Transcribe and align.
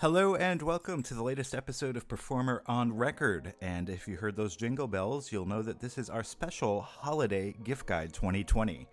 Hello 0.00 0.34
and 0.34 0.62
welcome 0.62 1.02
to 1.02 1.12
the 1.12 1.22
latest 1.22 1.54
episode 1.54 1.94
of 1.94 2.08
Performer 2.08 2.62
on 2.64 2.96
Record. 2.96 3.52
And 3.60 3.90
if 3.90 4.08
you 4.08 4.16
heard 4.16 4.34
those 4.34 4.56
jingle 4.56 4.88
bells, 4.88 5.30
you'll 5.30 5.44
know 5.44 5.60
that 5.60 5.80
this 5.80 5.98
is 5.98 6.08
our 6.08 6.22
special 6.22 6.80
holiday 6.80 7.54
gift 7.64 7.84
guide 7.84 8.14
2020. 8.14 8.86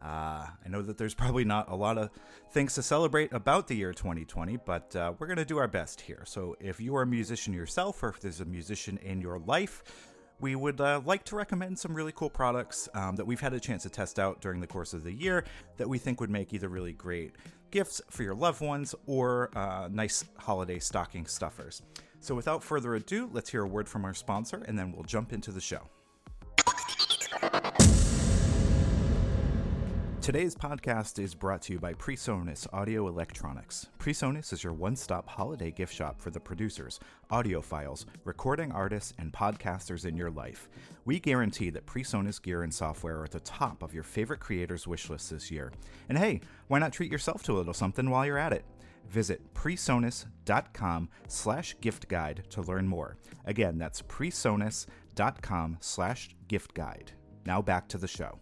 Uh, 0.00 0.06
I 0.06 0.68
know 0.68 0.80
that 0.80 0.96
there's 0.96 1.12
probably 1.12 1.44
not 1.44 1.68
a 1.72 1.74
lot 1.74 1.98
of 1.98 2.10
things 2.52 2.74
to 2.74 2.84
celebrate 2.84 3.32
about 3.32 3.66
the 3.66 3.74
year 3.74 3.92
2020, 3.92 4.58
but 4.58 4.94
uh, 4.94 5.14
we're 5.18 5.26
going 5.26 5.38
to 5.38 5.44
do 5.44 5.58
our 5.58 5.66
best 5.66 6.02
here. 6.02 6.22
So 6.24 6.54
if 6.60 6.80
you 6.80 6.94
are 6.94 7.02
a 7.02 7.06
musician 7.06 7.52
yourself, 7.52 8.00
or 8.00 8.10
if 8.10 8.20
there's 8.20 8.40
a 8.40 8.44
musician 8.44 8.98
in 8.98 9.20
your 9.20 9.40
life, 9.40 9.82
we 10.40 10.54
would 10.54 10.80
uh, 10.80 11.00
like 11.04 11.24
to 11.24 11.36
recommend 11.36 11.78
some 11.78 11.94
really 11.94 12.12
cool 12.12 12.30
products 12.30 12.88
um, 12.94 13.16
that 13.16 13.26
we've 13.26 13.40
had 13.40 13.54
a 13.54 13.60
chance 13.60 13.82
to 13.84 13.90
test 13.90 14.18
out 14.18 14.40
during 14.40 14.60
the 14.60 14.66
course 14.66 14.92
of 14.92 15.04
the 15.04 15.12
year 15.12 15.44
that 15.76 15.88
we 15.88 15.98
think 15.98 16.20
would 16.20 16.30
make 16.30 16.52
either 16.52 16.68
really 16.68 16.92
great 16.92 17.32
gifts 17.70 18.00
for 18.10 18.22
your 18.22 18.34
loved 18.34 18.60
ones 18.60 18.94
or 19.06 19.50
uh, 19.56 19.88
nice 19.90 20.24
holiday 20.38 20.78
stocking 20.78 21.26
stuffers. 21.26 21.82
So, 22.20 22.34
without 22.34 22.62
further 22.62 22.94
ado, 22.94 23.28
let's 23.32 23.50
hear 23.50 23.62
a 23.62 23.68
word 23.68 23.88
from 23.88 24.04
our 24.04 24.14
sponsor 24.14 24.62
and 24.66 24.78
then 24.78 24.92
we'll 24.92 25.04
jump 25.04 25.32
into 25.32 25.50
the 25.50 25.60
show. 25.60 25.88
Today's 30.24 30.54
podcast 30.54 31.22
is 31.22 31.34
brought 31.34 31.60
to 31.60 31.74
you 31.74 31.78
by 31.78 31.92
PreSonus 31.92 32.66
Audio 32.72 33.08
Electronics. 33.08 33.88
PreSonus 33.98 34.54
is 34.54 34.64
your 34.64 34.72
one 34.72 34.96
stop 34.96 35.28
holiday 35.28 35.70
gift 35.70 35.94
shop 35.94 36.18
for 36.18 36.30
the 36.30 36.40
producers, 36.40 36.98
audiophiles, 37.30 38.06
recording 38.24 38.72
artists, 38.72 39.12
and 39.18 39.34
podcasters 39.34 40.06
in 40.06 40.16
your 40.16 40.30
life. 40.30 40.70
We 41.04 41.20
guarantee 41.20 41.68
that 41.68 41.84
PreSonus 41.84 42.40
gear 42.40 42.62
and 42.62 42.72
software 42.72 43.18
are 43.18 43.24
at 43.24 43.32
the 43.32 43.40
top 43.40 43.82
of 43.82 43.92
your 43.92 44.02
favorite 44.02 44.40
creators' 44.40 44.86
wish 44.86 45.10
list 45.10 45.28
this 45.28 45.50
year. 45.50 45.70
And 46.08 46.16
hey, 46.16 46.40
why 46.68 46.78
not 46.78 46.94
treat 46.94 47.12
yourself 47.12 47.42
to 47.42 47.52
a 47.52 47.58
little 47.58 47.74
something 47.74 48.08
while 48.08 48.24
you're 48.24 48.38
at 48.38 48.54
it? 48.54 48.64
Visit 49.10 49.52
presonus.com 49.52 51.10
slash 51.28 51.76
gift 51.82 52.08
guide 52.08 52.44
to 52.48 52.62
learn 52.62 52.88
more. 52.88 53.18
Again, 53.44 53.76
that's 53.76 54.00
presonus.com 54.00 55.76
slash 55.80 56.30
gift 56.48 56.72
guide. 56.72 57.12
Now 57.44 57.60
back 57.60 57.88
to 57.88 57.98
the 57.98 58.08
show. 58.08 58.40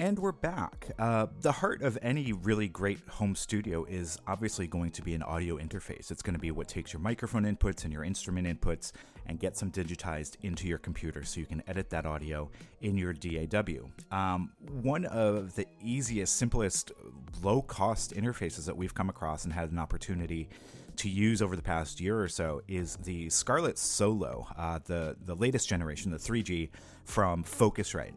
And 0.00 0.16
we're 0.20 0.30
back. 0.30 0.92
Uh, 0.96 1.26
the 1.40 1.50
heart 1.50 1.82
of 1.82 1.98
any 2.00 2.32
really 2.32 2.68
great 2.68 3.00
home 3.08 3.34
studio 3.34 3.84
is 3.84 4.16
obviously 4.28 4.68
going 4.68 4.90
to 4.92 5.02
be 5.02 5.12
an 5.12 5.24
audio 5.24 5.58
interface. 5.58 6.12
It's 6.12 6.22
going 6.22 6.34
to 6.34 6.40
be 6.40 6.52
what 6.52 6.68
takes 6.68 6.92
your 6.92 7.00
microphone 7.00 7.42
inputs 7.42 7.82
and 7.82 7.92
your 7.92 8.04
instrument 8.04 8.46
inputs 8.46 8.92
and 9.26 9.40
gets 9.40 9.58
them 9.58 9.72
digitized 9.72 10.36
into 10.42 10.68
your 10.68 10.78
computer 10.78 11.24
so 11.24 11.40
you 11.40 11.46
can 11.46 11.64
edit 11.66 11.90
that 11.90 12.06
audio 12.06 12.48
in 12.80 12.96
your 12.96 13.12
DAW. 13.12 13.88
Um, 14.12 14.52
one 14.82 15.04
of 15.04 15.56
the 15.56 15.66
easiest, 15.82 16.36
simplest, 16.36 16.92
low 17.42 17.60
cost 17.60 18.14
interfaces 18.14 18.66
that 18.66 18.76
we've 18.76 18.94
come 18.94 19.10
across 19.10 19.44
and 19.44 19.52
had 19.52 19.72
an 19.72 19.80
opportunity 19.80 20.48
to 20.98 21.08
use 21.08 21.40
over 21.40 21.56
the 21.56 21.62
past 21.62 22.00
year 22.00 22.20
or 22.20 22.28
so 22.28 22.60
is 22.68 22.96
the 22.96 23.30
Scarlett 23.30 23.78
Solo, 23.78 24.46
uh, 24.56 24.78
the 24.84 25.16
the 25.24 25.34
latest 25.34 25.68
generation, 25.68 26.10
the 26.10 26.18
3G 26.18 26.70
from 27.04 27.44
Focusrite. 27.44 28.14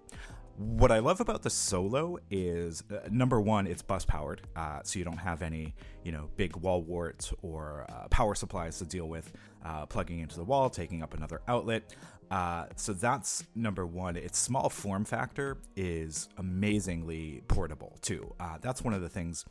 What 0.58 0.92
I 0.92 1.00
love 1.00 1.22
about 1.22 1.42
the 1.42 1.50
Solo 1.50 2.18
is 2.30 2.84
uh, 2.92 3.08
number 3.10 3.40
one, 3.42 3.66
it's 3.66 3.82
bus 3.82 4.06
powered, 4.06 4.42
uh, 4.56 4.82
so 4.84 5.00
you 5.00 5.06
don't 5.06 5.18
have 5.18 5.42
any, 5.42 5.74
you 6.04 6.12
know, 6.12 6.30
big 6.36 6.56
wall 6.58 6.84
warts 6.84 7.34
or 7.42 7.86
uh, 7.90 8.08
power 8.10 8.36
supplies 8.36 8.78
to 8.80 8.86
deal 8.86 9.08
with 9.08 9.32
uh, 9.66 9.86
plugging 9.86 10.20
into 10.20 10.36
the 10.36 10.44
wall, 10.44 10.70
taking 10.70 11.02
up 11.02 11.14
another 11.14 11.42
outlet. 11.48 11.96
Uh, 12.30 12.66
so 12.76 12.94
that's 12.94 13.44
number 13.56 13.86
one. 13.86 14.16
Its 14.16 14.40
small 14.40 14.70
form 14.70 15.04
factor 15.04 15.58
is 15.76 16.30
amazingly 16.38 17.42
portable 17.48 17.98
too. 18.02 18.34
Uh, 18.40 18.58
that's 18.62 18.84
one 18.84 18.94
of 18.94 19.02
the 19.02 19.10
things 19.10 19.46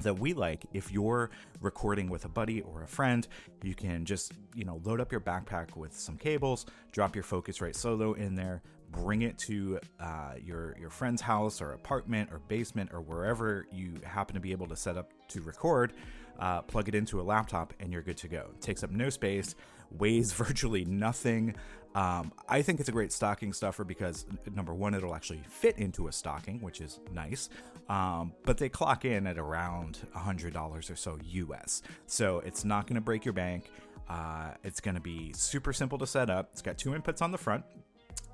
that 0.00 0.18
we 0.18 0.32
like 0.32 0.64
if 0.72 0.90
you're 0.92 1.30
recording 1.60 2.08
with 2.08 2.24
a 2.24 2.28
buddy 2.28 2.60
or 2.62 2.82
a 2.82 2.86
friend 2.86 3.28
you 3.62 3.74
can 3.74 4.04
just 4.04 4.32
you 4.54 4.64
know 4.64 4.80
load 4.84 5.00
up 5.00 5.10
your 5.10 5.20
backpack 5.20 5.76
with 5.76 5.92
some 5.92 6.16
cables 6.16 6.66
drop 6.92 7.14
your 7.14 7.24
focusrite 7.24 7.74
solo 7.74 8.12
in 8.14 8.34
there 8.34 8.62
bring 8.90 9.22
it 9.22 9.36
to 9.36 9.78
uh, 10.00 10.32
your 10.42 10.76
your 10.78 10.90
friend's 10.90 11.20
house 11.20 11.60
or 11.60 11.72
apartment 11.72 12.30
or 12.32 12.38
basement 12.48 12.90
or 12.92 13.00
wherever 13.00 13.66
you 13.70 13.94
happen 14.04 14.34
to 14.34 14.40
be 14.40 14.52
able 14.52 14.66
to 14.66 14.76
set 14.76 14.96
up 14.96 15.12
to 15.28 15.42
record 15.42 15.92
uh, 16.38 16.62
plug 16.62 16.88
it 16.88 16.94
into 16.94 17.20
a 17.20 17.22
laptop 17.22 17.74
and 17.80 17.92
you're 17.92 18.02
good 18.02 18.16
to 18.18 18.28
go. 18.28 18.46
It 18.54 18.60
takes 18.60 18.82
up 18.82 18.90
no 18.90 19.10
space 19.10 19.54
weighs 19.90 20.32
virtually 20.34 20.84
nothing 20.84 21.54
um, 21.94 22.32
I 22.48 22.62
think 22.62 22.80
it's 22.80 22.88
a 22.88 22.92
great 22.92 23.12
stocking 23.12 23.52
stuffer 23.52 23.84
because 23.84 24.26
number 24.54 24.74
one, 24.74 24.94
it'll 24.94 25.14
actually 25.14 25.40
fit 25.48 25.78
into 25.78 26.08
a 26.08 26.12
stocking, 26.12 26.60
which 26.60 26.80
is 26.80 27.00
nice. 27.12 27.48
Um, 27.88 28.32
but 28.44 28.58
they 28.58 28.68
clock 28.68 29.04
in 29.04 29.26
at 29.26 29.38
around 29.38 29.98
$100 30.14 30.90
or 30.90 30.96
so 30.96 31.18
US. 31.22 31.82
So 32.06 32.40
it's 32.40 32.64
not 32.64 32.86
going 32.86 32.96
to 32.96 33.00
break 33.00 33.24
your 33.24 33.34
bank. 33.34 33.70
Uh, 34.08 34.52
it's 34.64 34.80
going 34.80 34.94
to 34.94 35.00
be 35.00 35.32
super 35.34 35.72
simple 35.72 35.98
to 35.98 36.06
set 36.06 36.30
up. 36.30 36.50
It's 36.52 36.62
got 36.62 36.78
two 36.78 36.90
inputs 36.90 37.22
on 37.22 37.32
the 37.32 37.38
front. 37.38 37.64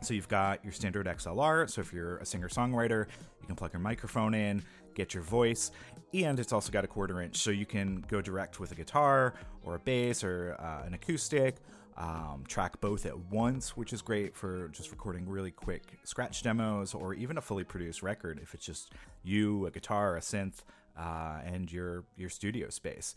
So 0.03 0.13
you've 0.13 0.29
got 0.29 0.63
your 0.65 0.73
standard 0.73 1.07
XLR. 1.07 1.71
So 1.71 1.81
if 1.81 1.93
you're 1.93 2.19
a 2.19 2.27
singer 2.27 2.49
songwriter, 2.49 3.07
you 3.41 3.47
can 3.47 3.57
plug 3.57 3.73
your 3.73 3.81
microphone 3.81 4.35
in, 4.35 4.63
get 4.95 5.15
your 5.15 5.23
voice, 5.23 5.71
and 6.13 6.39
it's 6.39 6.53
also 6.53 6.71
got 6.71 6.85
a 6.85 6.89
quarter 6.89 7.21
inch. 7.21 7.37
So 7.37 7.51
you 7.51 7.67
can 7.67 8.05
go 8.09 8.21
direct 8.21 8.61
with 8.61 8.73
a 8.73 8.75
guitar 8.75 9.35
or 9.63 9.77
a 9.77 9.79
bass 9.79 10.23
or 10.23 10.57
uh, 10.59 10.87
an 10.87 10.95
acoustic 10.95 11.57
um, 11.97 12.45
track 12.49 12.81
both 12.81 13.07
at 13.07 13.19
once, 13.31 13.77
which 13.77 13.93
is 13.93 14.03
great 14.03 14.35
for 14.35 14.69
just 14.69 14.91
recording 14.91 15.29
really 15.29 15.51
quick 15.51 15.99
scratch 16.05 16.43
demos 16.43 16.95
or 16.95 17.15
even 17.15 17.39
a 17.39 17.41
fully 17.41 17.65
produced 17.65 18.03
record 18.03 18.41
if 18.43 18.55
it's 18.55 18.67
just 18.67 18.93
you, 19.23 19.67
a 19.67 19.71
guitar, 19.71 20.17
a 20.17 20.21
synth, 20.21 20.63
uh, 20.99 21.41
and 21.45 21.73
your 21.73 22.05
your 22.17 22.31
studio 22.31 22.69
space. 22.71 23.15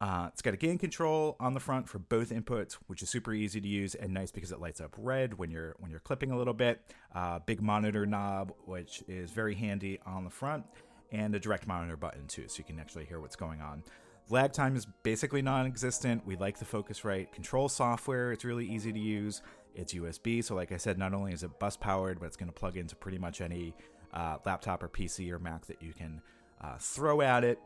Uh, 0.00 0.30
it's 0.32 0.40
got 0.40 0.54
a 0.54 0.56
gain 0.56 0.78
control 0.78 1.36
on 1.38 1.52
the 1.52 1.60
front 1.60 1.86
for 1.86 1.98
both 1.98 2.30
inputs, 2.30 2.78
which 2.86 3.02
is 3.02 3.10
super 3.10 3.34
easy 3.34 3.60
to 3.60 3.68
use 3.68 3.94
and 3.94 4.14
nice 4.14 4.30
because 4.30 4.50
it 4.50 4.58
lights 4.58 4.80
up 4.80 4.94
red 4.96 5.34
when 5.38 5.50
you're 5.50 5.76
when 5.78 5.90
you're 5.90 6.00
clipping 6.00 6.30
a 6.30 6.38
little 6.38 6.54
bit. 6.54 6.80
Uh, 7.14 7.38
big 7.40 7.60
monitor 7.60 8.06
knob, 8.06 8.52
which 8.64 9.04
is 9.08 9.30
very 9.30 9.54
handy 9.54 10.00
on 10.06 10.24
the 10.24 10.30
front, 10.30 10.64
and 11.12 11.34
a 11.34 11.38
direct 11.38 11.66
monitor 11.66 11.96
button 11.96 12.26
too, 12.26 12.48
so 12.48 12.58
you 12.58 12.64
can 12.64 12.80
actually 12.80 13.04
hear 13.04 13.20
what's 13.20 13.36
going 13.36 13.60
on. 13.60 13.82
Lag 14.30 14.52
time 14.52 14.76
is 14.76 14.86
basically 15.02 15.42
non 15.42 15.66
existent. 15.66 16.24
We 16.24 16.36
like 16.36 16.58
the 16.58 16.64
Focusrite 16.64 17.32
control 17.32 17.68
software, 17.68 18.32
it's 18.32 18.44
really 18.44 18.66
easy 18.66 18.92
to 18.92 18.98
use. 18.98 19.42
It's 19.74 19.94
USB, 19.94 20.42
so 20.42 20.54
like 20.54 20.72
I 20.72 20.76
said, 20.76 20.98
not 20.98 21.14
only 21.14 21.32
is 21.32 21.42
it 21.42 21.58
bus 21.58 21.76
powered, 21.76 22.18
but 22.18 22.26
it's 22.26 22.36
going 22.36 22.48
to 22.48 22.54
plug 22.54 22.76
into 22.76 22.96
pretty 22.96 23.18
much 23.18 23.40
any 23.40 23.74
uh, 24.12 24.38
laptop 24.44 24.82
or 24.82 24.88
PC 24.88 25.30
or 25.30 25.38
Mac 25.38 25.66
that 25.66 25.80
you 25.80 25.92
can 25.92 26.20
uh, 26.60 26.76
throw 26.78 27.20
at 27.20 27.44
it. 27.44 27.60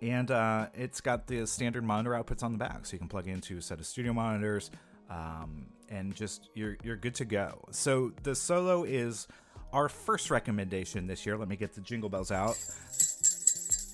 And 0.00 0.30
uh, 0.30 0.68
it's 0.74 1.00
got 1.00 1.26
the 1.26 1.46
standard 1.46 1.82
monitor 1.84 2.12
outputs 2.12 2.42
on 2.42 2.52
the 2.52 2.58
back, 2.58 2.86
so 2.86 2.92
you 2.92 2.98
can 2.98 3.08
plug 3.08 3.26
into 3.26 3.58
a 3.58 3.62
set 3.62 3.78
of 3.78 3.86
studio 3.86 4.12
monitors, 4.12 4.70
um, 5.10 5.66
and 5.88 6.14
just 6.14 6.48
you're 6.54 6.76
you're 6.82 6.96
good 6.96 7.14
to 7.16 7.24
go. 7.24 7.64
So 7.70 8.12
the 8.22 8.34
Solo 8.34 8.84
is 8.84 9.26
our 9.72 9.88
first 9.88 10.30
recommendation 10.30 11.06
this 11.06 11.26
year. 11.26 11.36
Let 11.36 11.48
me 11.48 11.56
get 11.56 11.74
the 11.74 11.80
jingle 11.80 12.08
bells 12.08 12.30
out 12.30 12.56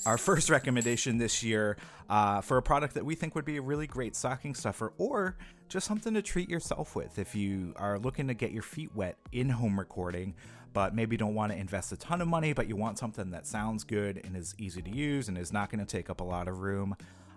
our 0.06 0.18
first 0.18 0.50
recommendation 0.50 1.18
this 1.18 1.42
year 1.42 1.76
uh, 2.10 2.40
for 2.40 2.56
a 2.56 2.62
product 2.62 2.94
that 2.94 3.04
we 3.04 3.14
think 3.14 3.34
would 3.34 3.44
be 3.44 3.56
a 3.56 3.62
really 3.62 3.86
great 3.86 4.16
stocking 4.16 4.54
stuffer 4.54 4.92
or 4.98 5.36
just 5.68 5.86
something 5.86 6.14
to 6.14 6.22
treat 6.22 6.48
yourself 6.48 6.96
with 6.96 7.18
if 7.18 7.34
you 7.34 7.72
are 7.76 7.98
looking 7.98 8.28
to 8.28 8.34
get 8.34 8.52
your 8.52 8.62
feet 8.62 8.90
wet 8.94 9.16
in 9.32 9.48
home 9.48 9.78
recording 9.78 10.34
but 10.72 10.94
maybe 10.94 11.16
don't 11.16 11.34
want 11.34 11.52
to 11.52 11.58
invest 11.58 11.92
a 11.92 11.96
ton 11.96 12.20
of 12.20 12.28
money 12.28 12.52
but 12.52 12.68
you 12.68 12.76
want 12.76 12.98
something 12.98 13.30
that 13.30 13.46
sounds 13.46 13.84
good 13.84 14.20
and 14.24 14.36
is 14.36 14.54
easy 14.58 14.82
to 14.82 14.90
use 14.90 15.28
and 15.28 15.38
is 15.38 15.52
not 15.52 15.70
going 15.70 15.84
to 15.84 15.90
take 15.90 16.10
up 16.10 16.20
a 16.20 16.24
lot 16.24 16.48
of 16.48 16.58
room 16.58 16.96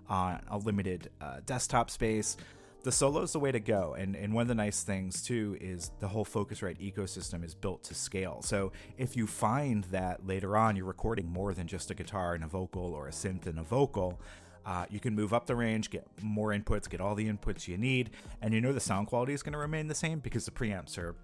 on 0.09 0.41
a 0.49 0.57
limited 0.57 1.09
uh, 1.21 1.37
desktop 1.45 1.89
space 1.89 2.37
the 2.85 2.91
solo 2.91 3.23
is 3.23 3.31
the 3.31 3.39
way 3.39 3.51
to 3.51 3.59
go. 3.59 3.95
And, 3.97 4.15
and 4.15 4.31
one 4.31 4.43
of 4.43 4.47
the 4.47 4.55
nice 4.55 4.83
things 4.83 5.23
too 5.23 5.57
is 5.59 5.91
the 5.99 6.07
whole 6.07 6.23
Focusrite 6.23 6.77
ecosystem 6.77 7.43
is 7.43 7.55
built 7.55 7.83
to 7.85 7.95
scale. 7.95 8.43
So 8.43 8.71
if 8.95 9.17
you 9.17 9.25
find 9.25 9.83
that 9.85 10.25
later 10.25 10.55
on 10.55 10.75
you're 10.75 10.85
recording 10.85 11.27
more 11.27 11.55
than 11.55 11.65
just 11.65 11.89
a 11.89 11.95
guitar 11.95 12.35
and 12.35 12.43
a 12.43 12.47
vocal 12.47 12.93
or 12.93 13.07
a 13.07 13.11
synth 13.11 13.47
and 13.47 13.57
a 13.57 13.63
vocal, 13.63 14.21
uh, 14.67 14.85
you 14.91 14.99
can 14.99 15.15
move 15.15 15.33
up 15.33 15.47
the 15.47 15.55
range, 15.55 15.89
get 15.89 16.07
more 16.21 16.49
inputs, 16.49 16.87
get 16.87 17.01
all 17.01 17.15
the 17.15 17.27
inputs 17.27 17.67
you 17.67 17.75
need, 17.75 18.11
and 18.43 18.53
you 18.53 18.61
know 18.61 18.71
the 18.71 18.79
sound 18.79 19.07
quality 19.07 19.33
is 19.33 19.41
going 19.41 19.53
to 19.53 19.59
remain 19.59 19.87
the 19.87 19.95
same 19.95 20.19
because 20.19 20.45
the 20.45 20.51
preamps 20.51 20.95
are 20.99 21.15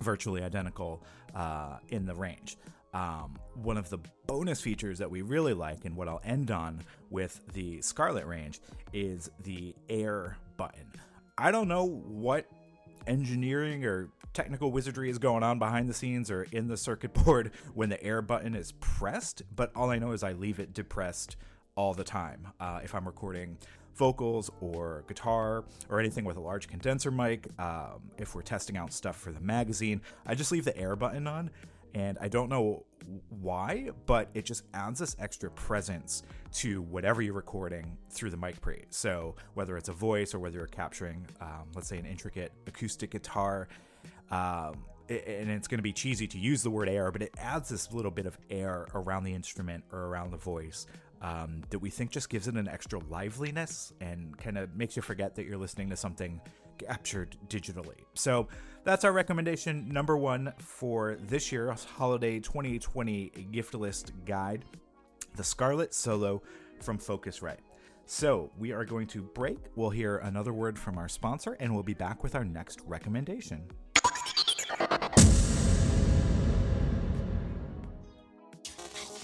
virtually 0.00 0.42
identical 0.42 1.04
uh, 1.36 1.78
in 1.88 2.04
the 2.04 2.14
range. 2.14 2.56
Um, 2.94 3.38
one 3.54 3.76
of 3.76 3.90
the 3.90 3.98
bonus 4.26 4.60
features 4.60 4.98
that 4.98 5.10
we 5.10 5.22
really 5.22 5.54
like, 5.54 5.84
and 5.84 5.96
what 5.96 6.08
I'll 6.08 6.22
end 6.24 6.50
on 6.50 6.82
with 7.10 7.40
the 7.52 7.80
Scarlett 7.82 8.26
range, 8.26 8.60
is 8.92 9.30
the 9.42 9.74
air 9.88 10.36
button. 10.56 10.92
I 11.38 11.50
don't 11.50 11.68
know 11.68 11.84
what 11.84 12.46
engineering 13.06 13.84
or 13.84 14.08
technical 14.32 14.70
wizardry 14.70 15.08
is 15.08 15.18
going 15.18 15.42
on 15.42 15.58
behind 15.58 15.88
the 15.88 15.94
scenes 15.94 16.30
or 16.30 16.46
in 16.52 16.68
the 16.68 16.76
circuit 16.76 17.14
board 17.24 17.52
when 17.74 17.88
the 17.88 18.02
air 18.02 18.22
button 18.22 18.54
is 18.54 18.72
pressed, 18.80 19.42
but 19.54 19.70
all 19.74 19.90
I 19.90 19.98
know 19.98 20.12
is 20.12 20.22
I 20.22 20.32
leave 20.32 20.58
it 20.58 20.74
depressed 20.74 21.36
all 21.74 21.94
the 21.94 22.04
time. 22.04 22.48
Uh, 22.60 22.80
if 22.82 22.94
I'm 22.94 23.06
recording 23.06 23.58
vocals 23.94 24.50
or 24.60 25.04
guitar 25.08 25.64
or 25.88 26.00
anything 26.00 26.24
with 26.24 26.36
a 26.36 26.40
large 26.40 26.68
condenser 26.68 27.10
mic, 27.10 27.48
um, 27.58 28.10
if 28.18 28.34
we're 28.34 28.42
testing 28.42 28.76
out 28.76 28.92
stuff 28.92 29.16
for 29.16 29.32
the 29.32 29.40
magazine, 29.40 30.02
I 30.26 30.34
just 30.34 30.52
leave 30.52 30.64
the 30.64 30.76
air 30.76 30.96
button 30.96 31.26
on 31.26 31.50
And 31.96 32.18
I 32.20 32.28
don't 32.28 32.50
know 32.50 32.84
why, 33.40 33.88
but 34.04 34.28
it 34.34 34.44
just 34.44 34.64
adds 34.74 35.00
this 35.00 35.16
extra 35.18 35.50
presence 35.50 36.24
to 36.56 36.82
whatever 36.82 37.22
you're 37.22 37.32
recording 37.32 37.96
through 38.10 38.28
the 38.28 38.36
mic 38.36 38.60
pre. 38.60 38.84
So 38.90 39.34
whether 39.54 39.78
it's 39.78 39.88
a 39.88 39.94
voice 39.94 40.34
or 40.34 40.38
whether 40.38 40.58
you're 40.58 40.66
capturing, 40.66 41.26
um, 41.40 41.68
let's 41.74 41.88
say, 41.88 41.96
an 41.96 42.04
intricate 42.04 42.52
acoustic 42.66 43.12
guitar, 43.12 43.68
um, 44.30 44.74
and 45.08 45.50
it's 45.50 45.68
going 45.68 45.78
to 45.78 45.82
be 45.82 45.94
cheesy 45.94 46.26
to 46.26 46.38
use 46.38 46.62
the 46.62 46.68
word 46.68 46.90
air, 46.90 47.10
but 47.10 47.22
it 47.22 47.34
adds 47.38 47.70
this 47.70 47.90
little 47.90 48.10
bit 48.10 48.26
of 48.26 48.36
air 48.50 48.86
around 48.94 49.24
the 49.24 49.32
instrument 49.32 49.82
or 49.90 50.00
around 50.00 50.32
the 50.32 50.36
voice 50.36 50.86
um, 51.22 51.62
that 51.70 51.78
we 51.78 51.88
think 51.88 52.10
just 52.10 52.28
gives 52.28 52.46
it 52.46 52.56
an 52.56 52.68
extra 52.68 52.98
liveliness 53.08 53.94
and 54.02 54.36
kind 54.36 54.58
of 54.58 54.76
makes 54.76 54.96
you 54.96 55.02
forget 55.02 55.34
that 55.36 55.46
you're 55.46 55.56
listening 55.56 55.88
to 55.88 55.96
something 55.96 56.42
captured 56.76 57.36
digitally. 57.48 58.04
So 58.12 58.48
that's 58.86 59.04
our 59.04 59.10
recommendation 59.10 59.88
number 59.88 60.16
one 60.16 60.52
for 60.58 61.16
this 61.20 61.50
year's 61.50 61.82
holiday 61.84 62.38
2020 62.38 63.48
gift 63.50 63.74
list 63.74 64.12
guide 64.24 64.64
the 65.34 65.42
Scarlett 65.42 65.92
Solo 65.92 66.40
from 66.80 66.96
Focusrite. 66.96 67.58
So 68.06 68.52
we 68.56 68.70
are 68.70 68.84
going 68.84 69.08
to 69.08 69.22
break. 69.22 69.58
We'll 69.74 69.90
hear 69.90 70.18
another 70.18 70.52
word 70.52 70.78
from 70.78 70.98
our 70.98 71.08
sponsor, 71.08 71.56
and 71.58 71.74
we'll 71.74 71.82
be 71.82 71.94
back 71.94 72.22
with 72.22 72.36
our 72.36 72.44
next 72.44 72.80
recommendation. 72.86 73.64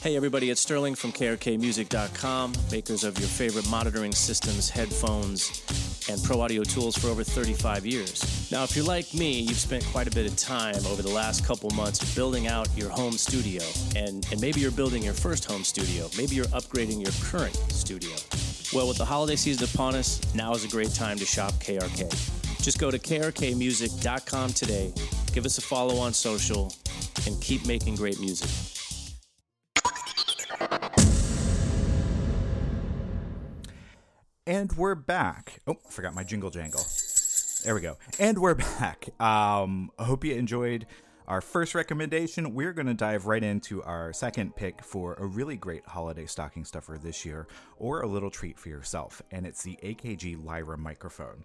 Hey 0.03 0.17
everybody, 0.17 0.51
it's 0.51 0.61
Sterling 0.61 0.97
from 0.97 1.13
KRKMusic.com, 1.13 2.53
makers 2.73 3.05
of 3.05 3.17
your 3.21 3.29
favorite 3.29 3.71
monitoring 3.71 4.13
systems, 4.13 4.69
headphones, 4.69 5.63
and 6.09 6.23
pro 6.23 6.41
audio 6.41 6.63
tools 6.65 6.97
for 6.97 7.09
over 7.09 7.25
35 7.25 7.87
years. 7.87 8.51
Now, 8.51 8.65
if 8.65 8.75
you're 8.75 8.85
like 8.85 9.13
me, 9.15 9.41
you've 9.41 9.59
spent 9.59 9.85
quite 9.87 10.07
a 10.07 10.11
bit 10.11 10.27
of 10.27 10.37
time 10.37 10.85
over 10.87 11.03
the 11.03 11.11
last 11.11 11.45
couple 11.45 11.71
months 11.71 12.15
building 12.15 12.49
out 12.49 12.69
your 12.77 12.89
home 12.91 13.13
studio, 13.13 13.63
and, 13.97 14.27
and 14.31 14.41
maybe 14.41 14.61
you're 14.61 14.71
building 14.71 15.03
your 15.03 15.15
first 15.15 15.45
home 15.45 15.65
studio, 15.65 16.09
maybe 16.17 16.35
you're 16.35 16.45
upgrading 16.47 17.01
your 17.03 17.13
current 17.23 17.55
studio. 17.73 18.11
Well, 18.73 18.89
with 18.89 18.99
the 18.99 19.05
holiday 19.05 19.37
season 19.37 19.69
upon 19.73 19.95
us, 19.95 20.21
now 20.35 20.53
is 20.53 20.65
a 20.65 20.69
great 20.69 20.95
time 20.95 21.19
to 21.19 21.27
shop 21.27 21.53
KRK. 21.55 22.11
Just 22.63 22.79
go 22.79 22.91
to 22.91 22.99
krkmusic.com 22.99 24.53
today, 24.53 24.93
give 25.33 25.45
us 25.45 25.59
a 25.59 25.63
follow 25.63 25.97
on 25.99 26.13
social, 26.13 26.73
and 27.27 27.41
keep 27.41 27.67
making 27.67 27.97
great 27.97 28.21
music. 28.21 28.49
And 34.47 34.73
we're 34.73 34.97
back. 34.97 35.61
Oh, 35.69 35.77
forgot 35.89 36.17
my 36.17 36.25
jingle 36.25 36.51
jangle. 36.51 36.85
There 37.63 37.77
we 37.77 37.81
go. 37.81 37.97
And 38.19 38.39
we're 38.39 38.55
back. 38.81 39.09
Um, 39.21 39.93
I 39.97 40.05
hope 40.05 40.25
you 40.25 40.35
enjoyed 40.35 40.87
our 41.29 41.41
first 41.41 41.77
recommendation. 41.77 42.53
We're 42.53 42.73
going 42.73 42.89
to 42.89 42.95
dive 42.95 43.27
right 43.27 43.43
into 43.43 43.85
our 43.85 44.13
second 44.13 44.57
pick 44.57 44.83
for 44.83 45.15
a 45.15 45.25
really 45.25 45.57
great 45.57 45.87
holiday 45.87 46.27
stocking 46.27 46.65
stuffer 46.65 46.99
this 47.01 47.25
year, 47.25 47.47
or 47.79 48.01
a 48.01 48.09
little 48.09 48.33
treat 48.33 48.59
for 48.59 48.69
yourself, 48.69 49.23
and 49.31 49.47
it's 49.47 49.63
the 49.63 49.79
AKG 49.81 50.45
Lyra 50.45 50.77
microphone. 50.77 51.45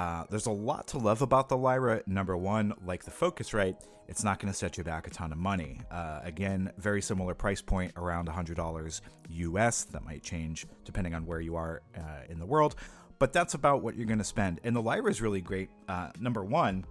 Uh, 0.00 0.24
there's 0.30 0.46
a 0.46 0.50
lot 0.50 0.86
to 0.86 0.96
love 0.96 1.20
about 1.20 1.50
the 1.50 1.56
Lyra. 1.58 2.02
Number 2.06 2.34
one, 2.34 2.72
like 2.86 3.04
the 3.04 3.10
Focusrite, 3.10 3.76
it's 4.08 4.24
not 4.24 4.38
going 4.38 4.50
to 4.50 4.58
set 4.58 4.78
you 4.78 4.82
back 4.82 5.06
a 5.06 5.10
ton 5.10 5.30
of 5.30 5.36
money. 5.36 5.78
Uh, 5.90 6.20
again, 6.22 6.72
very 6.78 7.02
similar 7.02 7.34
price 7.34 7.60
point, 7.60 7.92
around 7.98 8.26
$100 8.26 9.00
US. 9.28 9.84
That 9.84 10.02
might 10.02 10.22
change 10.22 10.64
depending 10.86 11.12
on 11.12 11.26
where 11.26 11.42
you 11.42 11.54
are 11.54 11.82
uh, 11.94 12.22
in 12.30 12.38
the 12.38 12.46
world, 12.46 12.76
but 13.18 13.34
that's 13.34 13.52
about 13.52 13.82
what 13.82 13.94
you're 13.94 14.06
going 14.06 14.16
to 14.16 14.24
spend. 14.24 14.58
And 14.64 14.74
the 14.74 14.80
Lyra 14.80 15.10
is 15.10 15.20
really 15.20 15.42
great. 15.42 15.68
Uh, 15.86 16.08
number 16.18 16.42
one, 16.42 16.86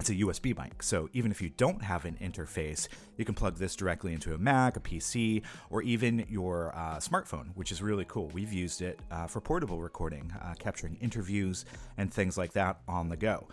it's 0.00 0.08
a 0.08 0.14
USB 0.14 0.56
mic, 0.56 0.82
so 0.82 1.10
even 1.12 1.30
if 1.30 1.42
you 1.42 1.50
don't 1.50 1.82
have 1.82 2.06
an 2.06 2.16
interface, 2.22 2.88
you 3.18 3.24
can 3.26 3.34
plug 3.34 3.56
this 3.56 3.76
directly 3.76 4.14
into 4.14 4.32
a 4.32 4.38
Mac, 4.38 4.78
a 4.78 4.80
PC, 4.80 5.42
or 5.68 5.82
even 5.82 6.24
your 6.26 6.74
uh, 6.74 6.96
smartphone, 6.96 7.48
which 7.54 7.70
is 7.70 7.82
really 7.82 8.06
cool. 8.08 8.28
We've 8.28 8.52
used 8.52 8.80
it 8.80 8.98
uh, 9.10 9.26
for 9.26 9.42
portable 9.42 9.78
recording, 9.78 10.32
uh, 10.42 10.54
capturing 10.58 10.96
interviews 11.02 11.66
and 11.98 12.10
things 12.10 12.38
like 12.38 12.52
that 12.54 12.78
on 12.88 13.10
the 13.10 13.16
go. 13.18 13.46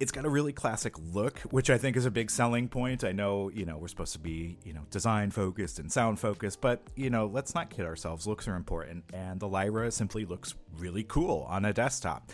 It's 0.00 0.10
got 0.10 0.24
a 0.24 0.28
really 0.28 0.52
classic 0.52 0.96
look, 0.98 1.38
which 1.52 1.70
I 1.70 1.78
think 1.78 1.96
is 1.96 2.06
a 2.06 2.10
big 2.10 2.28
selling 2.28 2.68
point. 2.68 3.04
I 3.04 3.12
know, 3.12 3.48
you 3.48 3.64
know, 3.64 3.78
we're 3.78 3.86
supposed 3.86 4.14
to 4.14 4.18
be, 4.18 4.58
you 4.64 4.72
know, 4.72 4.82
design 4.90 5.30
focused 5.30 5.78
and 5.78 5.92
sound 5.92 6.18
focused, 6.18 6.60
but, 6.60 6.82
you 6.96 7.08
know, 7.08 7.26
let's 7.26 7.54
not 7.54 7.70
kid 7.70 7.86
ourselves. 7.86 8.26
Looks 8.26 8.48
are 8.48 8.56
important, 8.56 9.04
and 9.14 9.38
the 9.38 9.46
Lyra 9.46 9.92
simply 9.92 10.24
looks 10.24 10.56
really 10.76 11.04
cool 11.04 11.46
on 11.48 11.64
a 11.64 11.72
desktop. 11.72 12.32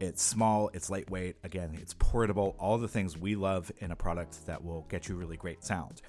It's 0.00 0.22
small, 0.22 0.70
it's 0.74 0.90
lightweight, 0.90 1.36
again, 1.42 1.76
it's 1.80 1.94
portable, 1.98 2.54
all 2.58 2.78
the 2.78 2.86
things 2.86 3.16
we 3.16 3.34
love 3.34 3.72
in 3.78 3.90
a 3.90 3.96
product 3.96 4.46
that 4.46 4.64
will 4.64 4.86
get 4.88 5.08
you 5.08 5.16
really 5.16 5.36
great 5.36 5.64
sound. 5.64 6.02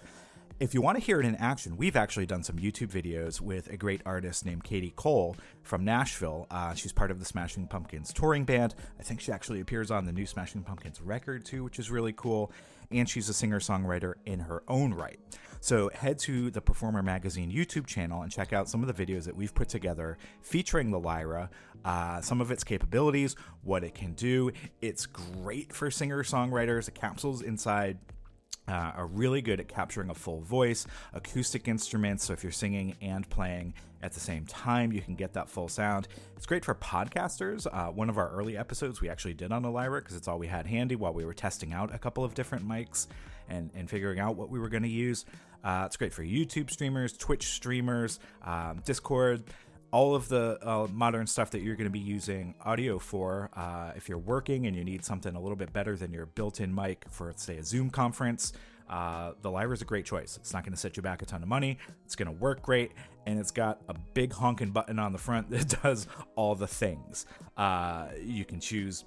If 0.59 0.74
you 0.74 0.81
want 0.81 0.97
to 0.97 1.03
hear 1.03 1.21
it 1.21 1.25
in 1.25 1.36
action, 1.38 1.77
we've 1.77 1.95
actually 1.95 2.25
done 2.25 2.44
some 2.44 2.57
YouTube 2.57 2.91
videos 2.91 3.39
with 3.39 3.68
a 3.69 3.77
great 3.77 4.01
artist 4.06 4.45
named 4.45 4.65
Katie 4.65 4.94
Cole 4.94 5.38
from 5.63 5.86
Nashville. 5.86 6.47
Uh, 6.51 6.74
she's 6.74 6.91
part 6.91 7.12
of 7.12 7.19
the 7.19 7.25
Smashing 7.25 7.68
Pumpkins 7.68 8.12
touring 8.12 8.44
band. 8.44 8.75
I 9.00 9.03
think 9.03 9.21
she 9.21 9.31
actually 9.31 9.62
appears 9.62 9.89
on 9.89 10.06
the 10.06 10.12
new 10.12 10.25
Smashing 10.25 10.63
Pumpkins 10.63 11.01
record 11.01 11.45
too, 11.45 11.63
which 11.63 11.80
is 11.80 11.89
really 11.89 12.12
cool. 12.12 12.51
And 12.92 13.07
she's 13.07 13.30
a 13.30 13.33
singer 13.33 13.62
songwriter 13.62 14.15
in 14.25 14.39
her 14.39 14.63
own 14.68 14.94
right. 14.94 15.19
So 15.62 15.89
head 15.94 16.19
to 16.19 16.51
the 16.51 16.62
Performer 16.62 17.03
Magazine 17.03 17.51
YouTube 17.51 17.85
channel 17.85 18.21
and 18.21 18.31
check 18.31 18.51
out 18.51 18.69
some 18.69 18.83
of 18.83 18.94
the 18.94 19.06
videos 19.06 19.25
that 19.25 19.35
we've 19.35 19.53
put 19.53 19.69
together 19.69 20.18
featuring 20.42 20.92
the 20.92 21.00
Lyra, 21.00 21.50
uh, 21.85 22.21
some 22.21 22.41
of 22.41 22.51
its 22.51 22.63
capabilities, 22.63 23.35
what 23.63 23.83
it 23.83 23.95
can 23.95 24.13
do. 24.13 24.51
It's 24.81 25.05
great 25.05 25.73
for 25.73 25.89
singer 25.89 26.23
songwriters. 26.23 26.85
The 26.85 26.91
capsules 26.91 27.41
inside 27.41 27.97
uh, 28.67 28.91
are 28.95 29.07
really 29.07 29.41
good 29.41 29.59
at 29.59 29.67
capturing 29.67 30.09
a 30.09 30.13
full 30.13 30.41
voice, 30.41 30.85
acoustic 31.13 31.67
instruments. 31.67 32.25
So 32.25 32.33
if 32.33 32.43
you're 32.43 32.51
singing 32.51 32.95
and 33.01 33.27
playing 33.29 33.73
at 34.01 34.13
the 34.13 34.19
same 34.19 34.45
time, 34.45 34.91
you 34.91 35.01
can 35.01 35.15
get 35.15 35.33
that 35.33 35.49
full 35.49 35.67
sound. 35.67 36.07
It's 36.37 36.45
great 36.45 36.63
for 36.63 36.75
podcasters. 36.75 37.67
Uh, 37.71 37.91
one 37.91 38.09
of 38.09 38.17
our 38.17 38.29
early 38.29 38.55
episodes 38.55 39.01
we 39.01 39.09
actually 39.09 39.33
did 39.33 39.51
on 39.51 39.65
a 39.65 39.71
Lyra 39.71 40.01
because 40.01 40.15
it's 40.15 40.27
all 40.27 40.39
we 40.39 40.47
had 40.47 40.67
handy 40.67 40.95
while 40.95 41.13
we 41.13 41.25
were 41.25 41.33
testing 41.33 41.73
out 41.73 41.93
a 41.93 41.97
couple 41.97 42.23
of 42.23 42.33
different 42.33 42.67
mics 42.67 43.07
and, 43.49 43.71
and 43.75 43.89
figuring 43.89 44.19
out 44.19 44.35
what 44.35 44.49
we 44.49 44.59
were 44.59 44.69
going 44.69 44.83
to 44.83 44.89
use. 44.89 45.25
Uh, 45.63 45.83
it's 45.85 45.97
great 45.97 46.13
for 46.13 46.23
YouTube 46.23 46.69
streamers, 46.69 47.17
Twitch 47.17 47.47
streamers, 47.47 48.19
um, 48.45 48.81
Discord, 48.85 49.43
all 49.91 50.15
of 50.15 50.27
the 50.27 50.59
uh, 50.62 50.88
modern 50.94 51.25
stuff 51.25 51.51
that 51.51 51.62
you're 51.62 51.75
going 51.75 51.86
to 51.86 51.91
be 51.91 52.00
using 52.00 52.53
audio 52.63 53.00
for. 53.00 53.50
Uh, 53.56 53.91
if 53.95 54.07
you're 54.07 54.18
working 54.18 54.68
and 54.68 54.75
you 54.75 54.83
need 54.83 55.03
something 55.03 55.36
a 55.36 55.39
little 55.39 55.56
bit 55.56 55.74
better 55.74 55.95
than 55.95 56.13
your 56.13 56.27
built 56.27 56.59
in 56.59 56.74
mic 56.74 57.06
for, 57.09 57.33
say, 57.36 57.57
a 57.57 57.63
Zoom 57.63 57.90
conference, 57.90 58.54
uh, 58.90 59.33
the 59.42 59.49
Lyra 59.49 59.73
is 59.73 59.81
a 59.81 59.85
great 59.85 60.06
choice. 60.06 60.37
It's 60.37 60.54
not 60.54 60.63
going 60.63 60.73
to 60.73 60.80
set 60.80 60.97
you 60.97 61.04
back 61.04 61.21
a 61.21 61.25
ton 61.25 61.42
of 61.44 61.49
money. 61.49 61.78
It's 62.06 62.16
going 62.16 62.28
to 62.28 62.40
work 62.40 62.61
great, 62.61 62.92
and 63.25 63.40
it's 63.40 63.52
got 63.52 63.81
a 63.87 63.95
big 64.13 64.33
honking 64.33 64.71
button 64.71 64.99
on 64.99 65.11
the 65.11 65.19
front 65.19 65.49
that 65.52 65.81
does 65.81 66.07
all 66.35 66.56
the 66.56 66.68
things. 66.68 67.25
Uh, 67.57 68.07
you 68.21 68.45
can 68.45 68.59
choose 68.59 69.06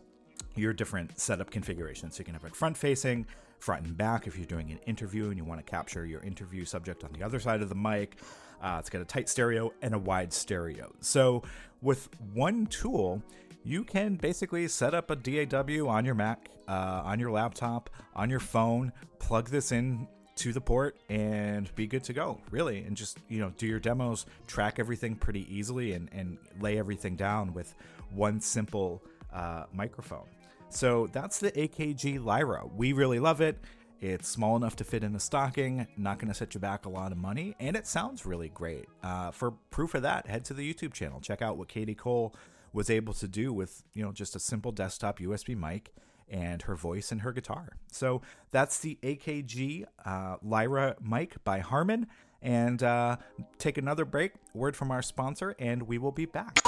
your 0.55 0.73
different 0.73 1.19
setup 1.19 1.51
configurations. 1.51 2.17
So 2.17 2.21
you 2.21 2.25
can 2.25 2.35
have 2.35 2.45
it 2.45 2.55
front 2.55 2.77
facing, 2.77 3.27
front 3.59 3.87
and 3.87 3.97
back 3.97 4.27
if 4.27 4.37
you're 4.37 4.47
doing 4.47 4.71
an 4.71 4.79
interview 4.87 5.29
and 5.29 5.37
you 5.37 5.45
want 5.45 5.65
to 5.65 5.71
capture 5.71 6.05
your 6.05 6.21
interview 6.23 6.65
subject 6.65 7.05
on 7.05 7.13
the 7.13 7.23
other 7.23 7.41
side 7.41 7.63
of 7.63 7.69
the 7.69 7.75
mic. 7.75 8.17
Uh, 8.63 8.77
it's 8.79 8.91
got 8.91 9.03
a 9.03 9.05
tight 9.05 9.29
stereo 9.29 9.73
and 9.83 9.95
a 9.95 9.99
wide 9.99 10.33
stereo. 10.33 10.93
So 11.01 11.43
with 11.81 12.09
one 12.33 12.67
tool, 12.67 13.23
you 13.65 13.85
can 13.85 14.17
basically 14.17 14.69
set 14.69 14.95
up 14.95 15.11
a 15.11 15.17
DAW 15.17 15.89
on 15.89 16.05
your 16.05 16.15
Mac, 16.15 16.49
uh, 16.69 17.03
on 17.05 17.19
your 17.19 17.31
laptop, 17.31 17.91
on 18.15 18.31
your 18.31 18.41
phone, 18.41 18.93
plug 19.19 19.49
this 19.51 19.73
in 19.73 20.07
to 20.35 20.53
the 20.53 20.61
port 20.61 20.97
and 21.11 21.73
be 21.75 21.87
good 21.87 22.03
to 22.03 22.15
go 22.15 22.41
really 22.51 22.79
and 22.85 22.97
just 22.97 23.19
you 23.29 23.39
know 23.39 23.53
do 23.59 23.67
your 23.67 23.79
demos 23.79 24.25
track 24.47 24.79
everything 24.79 25.15
pretty 25.15 25.47
easily 25.55 25.93
and, 25.93 26.09
and 26.11 26.39
lay 26.59 26.79
everything 26.79 27.17
down 27.17 27.53
with 27.53 27.75
one 28.15 28.41
simple 28.41 29.03
uh, 29.35 29.65
microphone 29.75 30.27
so 30.75 31.09
that's 31.13 31.39
the 31.39 31.53
AKG 31.53 32.25
Lyra. 32.25 32.65
We 32.75 32.93
really 32.93 33.19
love 33.19 33.41
it. 33.41 33.59
It's 34.03 34.29
small 34.29 34.57
enough 34.57 34.75
to 34.77 34.85
fit 34.85 35.05
in 35.05 35.15
a 35.15 35.21
stocking, 35.21 35.87
not 35.97 36.19
going 36.19 36.27
to 36.27 36.35
set 36.35 36.55
you 36.55 36.61
back 36.61 36.87
a 36.87 36.89
lot 36.89 37.13
of 37.13 37.19
money, 37.19 37.55
and 37.61 37.77
it 37.77 37.87
sounds 37.87 38.27
really 38.27 38.49
great. 38.49 38.87
Uh, 39.01 39.31
for 39.31 39.53
proof 39.71 39.95
of 39.95 40.03
that, 40.03 40.27
head 40.27 40.45
to 40.47 40.55
the 40.55 40.75
YouTube 40.75 40.93
channel. 40.93 41.21
Check 41.21 41.41
out 41.41 41.57
what 41.57 41.69
Katie 41.69 41.95
Cole 41.95 42.35
was 42.73 42.91
able 42.91 43.13
to 43.15 43.29
do 43.29 43.53
with 43.53 43.85
you 43.95 44.03
know 44.03 44.11
just 44.11 44.35
a 44.35 44.41
simple 44.41 44.73
desktop 44.73 45.21
USB 45.21 45.57
mic 45.57 45.95
and 46.29 46.63
her 46.63 46.75
voice 46.75 47.13
and 47.13 47.21
her 47.21 47.31
guitar. 47.31 47.77
So 47.93 48.23
that's 48.51 48.81
the 48.81 48.99
AKG 49.05 49.85
uh, 50.05 50.37
Lyra 50.43 50.97
mic 51.01 51.37
by 51.45 51.61
Harman. 51.61 52.09
And 52.45 52.83
uh, 52.83 53.19
take 53.59 53.79
another 53.79 54.05
break. 54.05 54.33
Word 54.53 54.75
from 54.75 54.91
our 54.91 55.03
sponsor, 55.03 55.55
and 55.61 55.85
we 55.85 55.99
will 55.99 56.11
be 56.11 56.27
back. 56.27 56.59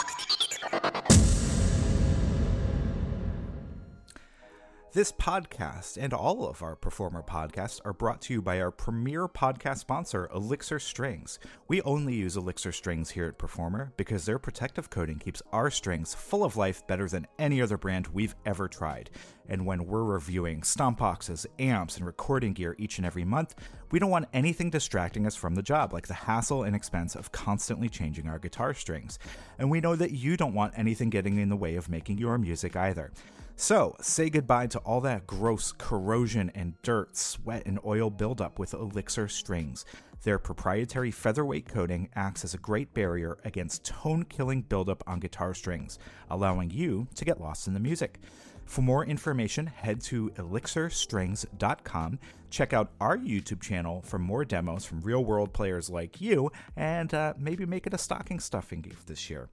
This 4.94 5.10
podcast 5.10 5.98
and 6.00 6.12
all 6.12 6.46
of 6.46 6.62
our 6.62 6.76
performer 6.76 7.20
podcasts 7.20 7.80
are 7.84 7.92
brought 7.92 8.20
to 8.22 8.34
you 8.34 8.40
by 8.40 8.60
our 8.60 8.70
premier 8.70 9.26
podcast 9.26 9.78
sponsor, 9.78 10.30
Elixir 10.32 10.78
Strings. 10.78 11.40
We 11.66 11.82
only 11.82 12.14
use 12.14 12.36
Elixir 12.36 12.70
Strings 12.70 13.10
here 13.10 13.26
at 13.26 13.36
Performer 13.36 13.92
because 13.96 14.24
their 14.24 14.38
protective 14.38 14.90
coating 14.90 15.18
keeps 15.18 15.42
our 15.50 15.68
strings 15.68 16.14
full 16.14 16.44
of 16.44 16.56
life 16.56 16.86
better 16.86 17.08
than 17.08 17.26
any 17.40 17.60
other 17.60 17.76
brand 17.76 18.06
we've 18.06 18.36
ever 18.46 18.68
tried. 18.68 19.10
And 19.48 19.66
when 19.66 19.84
we're 19.84 20.04
reviewing 20.04 20.62
stomp 20.62 20.98
boxes, 20.98 21.44
amps, 21.58 21.96
and 21.96 22.06
recording 22.06 22.52
gear 22.52 22.76
each 22.78 22.98
and 22.98 23.06
every 23.06 23.24
month, 23.24 23.56
we 23.90 23.98
don't 23.98 24.10
want 24.10 24.28
anything 24.32 24.70
distracting 24.70 25.26
us 25.26 25.34
from 25.34 25.56
the 25.56 25.62
job, 25.62 25.92
like 25.92 26.06
the 26.06 26.14
hassle 26.14 26.62
and 26.62 26.76
expense 26.76 27.16
of 27.16 27.32
constantly 27.32 27.88
changing 27.88 28.28
our 28.28 28.38
guitar 28.38 28.72
strings. 28.72 29.18
And 29.58 29.72
we 29.72 29.80
know 29.80 29.96
that 29.96 30.12
you 30.12 30.36
don't 30.36 30.54
want 30.54 30.74
anything 30.76 31.10
getting 31.10 31.38
in 31.38 31.48
the 31.48 31.56
way 31.56 31.74
of 31.74 31.88
making 31.88 32.18
your 32.18 32.38
music 32.38 32.76
either. 32.76 33.10
So, 33.56 33.94
say 34.00 34.30
goodbye 34.30 34.66
to 34.68 34.80
all 34.80 35.00
that 35.02 35.28
gross 35.28 35.70
corrosion 35.70 36.50
and 36.56 36.74
dirt, 36.82 37.16
sweat, 37.16 37.62
and 37.66 37.78
oil 37.84 38.10
buildup 38.10 38.58
with 38.58 38.74
Elixir 38.74 39.28
strings. 39.28 39.84
Their 40.24 40.40
proprietary 40.40 41.12
featherweight 41.12 41.68
coating 41.68 42.08
acts 42.16 42.44
as 42.44 42.54
a 42.54 42.58
great 42.58 42.92
barrier 42.94 43.38
against 43.44 43.84
tone 43.84 44.24
killing 44.24 44.62
buildup 44.62 45.04
on 45.06 45.20
guitar 45.20 45.54
strings, 45.54 46.00
allowing 46.30 46.70
you 46.70 47.06
to 47.14 47.24
get 47.24 47.40
lost 47.40 47.68
in 47.68 47.74
the 47.74 47.80
music. 47.80 48.18
For 48.64 48.82
more 48.82 49.04
information, 49.04 49.66
head 49.66 50.00
to 50.02 50.30
elixirstrings.com. 50.30 52.18
Check 52.50 52.72
out 52.72 52.90
our 53.00 53.18
YouTube 53.18 53.60
channel 53.60 54.02
for 54.02 54.18
more 54.18 54.44
demos 54.44 54.84
from 54.84 55.00
real 55.00 55.24
world 55.24 55.52
players 55.52 55.88
like 55.88 56.20
you, 56.20 56.50
and 56.76 57.14
uh, 57.14 57.34
maybe 57.38 57.66
make 57.66 57.86
it 57.86 57.94
a 57.94 57.98
stocking 57.98 58.40
stuffing 58.40 58.80
gift 58.80 59.06
this 59.06 59.30
year. 59.30 59.48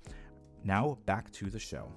Now, 0.64 0.98
back 1.06 1.32
to 1.34 1.50
the 1.50 1.60
show. 1.60 1.92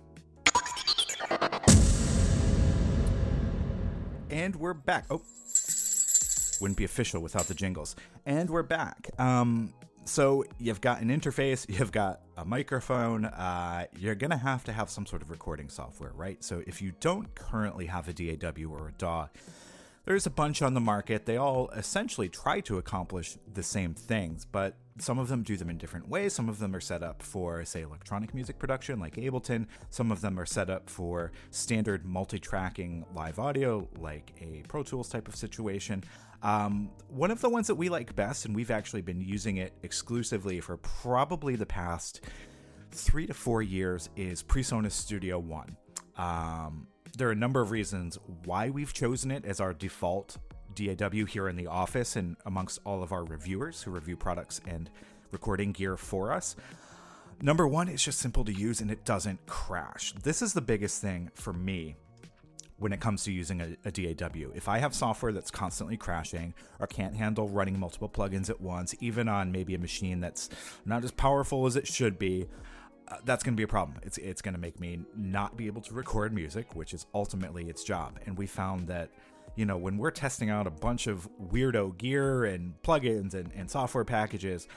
And 4.35 4.57
we're 4.57 4.75
back. 4.75 5.05
Oh, 5.11 5.23
wouldn't 6.61 6.77
be 6.77 6.83
official 6.83 7.23
without 7.23 7.47
the 7.47 7.55
jingles. 7.55 7.95
And 8.27 8.51
we're 8.51 8.65
back. 8.65 9.09
Um, 9.17 9.73
so 10.07 10.45
you've 10.59 10.81
got 10.81 11.01
an 11.01 11.09
interface, 11.09 11.67
you've 11.69 11.93
got 11.93 12.23
a 12.37 12.45
microphone. 12.45 13.27
Uh, 13.27 13.87
you're 13.97 14.17
gonna 14.17 14.37
have 14.37 14.65
to 14.65 14.73
have 14.73 14.91
some 14.91 15.07
sort 15.07 15.23
of 15.23 15.31
recording 15.31 15.69
software, 15.69 16.11
right? 16.17 16.43
So 16.43 16.65
if 16.67 16.83
you 16.83 16.95
don't 16.99 17.33
currently 17.37 17.87
have 17.87 18.09
a 18.09 18.13
DAW 18.13 18.69
or 18.69 18.89
a 18.89 18.93
DAW, 18.99 19.29
there's 20.05 20.27
a 20.27 20.31
bunch 20.31 20.63
on 20.63 20.75
the 20.75 20.81
market. 20.81 21.27
They 21.27 21.37
all 21.37 21.69
essentially 21.69 22.29
try 22.29 22.59
to 22.63 22.79
accomplish 22.79 23.37
the 23.55 23.63
same 23.63 23.95
things, 23.95 24.45
but 24.45 24.75
some 24.99 25.19
of 25.19 25.29
them 25.29 25.43
do 25.43 25.57
them 25.57 25.71
in 25.71 25.79
different 25.79 26.09
ways. 26.09 26.33
Some 26.33 26.49
of 26.49 26.59
them 26.59 26.75
are 26.75 26.81
set 26.81 27.03
up 27.03 27.23
for, 27.23 27.65
say, 27.65 27.83
electronic 27.83 28.33
music 28.33 28.59
production, 28.59 29.01
like 29.01 29.17
Ableton. 29.17 29.67
Some 29.91 30.13
of 30.13 30.21
them 30.21 30.39
are 30.39 30.47
set 30.47 30.71
up 30.71 30.89
for 30.89 31.33
standard 31.51 32.05
multi 32.05 32.39
tracking 32.39 33.05
live 33.15 33.39
audio, 33.39 33.89
like 33.99 34.33
a 34.41 34.63
Pro 34.69 34.83
Tools 34.83 35.09
type 35.09 35.27
of 35.27 35.35
situation. 35.35 36.05
Um, 36.43 36.91
one 37.09 37.31
of 37.31 37.41
the 37.41 37.49
ones 37.49 37.67
that 37.67 37.75
we 37.75 37.89
like 37.89 38.15
best, 38.15 38.45
and 38.45 38.55
we've 38.55 38.71
actually 38.71 39.03
been 39.03 39.21
using 39.21 39.57
it 39.57 39.73
exclusively 39.83 40.61
for 40.61 40.77
probably 40.77 41.57
the 41.57 41.67
past 41.67 42.21
three 42.93 43.27
to 43.27 43.35
four 43.35 43.63
years, 43.63 44.11
is 44.17 44.43
PreSonus 44.43 44.93
Studio 44.93 45.39
One. 45.39 45.77
Um, 46.17 46.87
there 47.17 47.29
are 47.29 47.33
a 47.33 47.37
number 47.37 47.61
of 47.61 47.71
reasons 47.71 48.19
why 48.45 48.71
we've 48.71 48.93
chosen 48.93 49.31
it 49.31 49.45
as 49.45 49.59
our 49.59 49.73
default 49.73 50.37
DAW 50.75 51.25
here 51.27 51.49
in 51.49 51.57
the 51.57 51.67
office 51.67 52.17
and 52.17 52.37
amongst 52.45 52.79
all 52.85 53.03
of 53.03 53.13
our 53.13 53.25
reviewers 53.25 53.83
who 53.83 53.91
review 53.91 54.17
products 54.17 54.61
and 54.67 54.91
recording 55.31 55.73
gear 55.73 55.97
for 55.97 56.33
us. 56.33 56.57
Number 57.43 57.67
one, 57.67 57.89
it's 57.89 58.05
just 58.05 58.19
simple 58.19 58.45
to 58.45 58.53
use 58.53 58.81
and 58.81 58.91
it 58.91 59.05
doesn't 59.05 59.47
crash. 59.47 60.13
This 60.23 60.41
is 60.41 60.53
the 60.53 60.61
biggest 60.61 61.01
thing 61.01 61.31
for 61.35 61.53
me 61.53 61.97
when 62.79 62.93
it 62.93 63.01
comes 63.01 63.25
to 63.25 63.33
using 63.33 63.61
a, 63.61 63.77
a, 63.85 63.91
DAW. 63.91 64.51
If 64.55 64.69
I 64.69 64.79
have 64.79 64.95
software 64.95 65.33
that's 65.33 65.51
constantly 65.51 65.97
crashing 65.97 66.55
or 66.81 66.87
can't 66.87 67.15
handle 67.15 67.49
running 67.49 67.79
multiple 67.79 68.09
plugins 68.09 68.51
at 68.51 68.61
once, 68.61 68.95
even 69.01 69.29
on 69.29 69.53
maybe 69.53 69.75
a 69.75 69.79
machine 69.79 70.21
that's 70.21 70.51
not 70.85 71.05
as 71.05 71.11
powerful 71.11 71.67
as 71.67 71.77
it 71.77 71.87
should 71.87 72.19
be, 72.19 72.49
uh, 73.09 73.17
that's 73.25 73.45
going 73.45 73.55
to 73.55 73.57
be 73.57 73.65
a 73.65 73.69
problem. 73.69 73.99
It's 74.03 74.19
it's 74.19 74.41
going 74.41 74.55
to 74.55 74.61
make 74.61 74.81
me 74.81 75.01
not 75.17 75.57
be 75.57 75.67
able 75.67 75.83
to 75.83 75.95
record 75.95 76.33
music, 76.33 76.75
which 76.75 76.95
is 76.95 77.07
ultimately 77.15 77.69
its 77.69 77.85
job. 77.85 78.19
And 78.27 78.37
we 78.37 78.47
found 78.47 78.89
that 78.89 79.11
you 79.57 79.65
know 79.65 79.77
when 79.77 79.99
we're 79.99 80.11
testing 80.11 80.51
out 80.51 80.67
a 80.67 80.71
bunch 80.71 81.07
of 81.07 81.29
weirdo 81.51 81.97
gear 81.97 82.45
and 82.45 82.75
plugins 82.83 83.35
and, 83.35 83.53
and 83.55 83.71
software 83.71 84.05
packages 84.05 84.69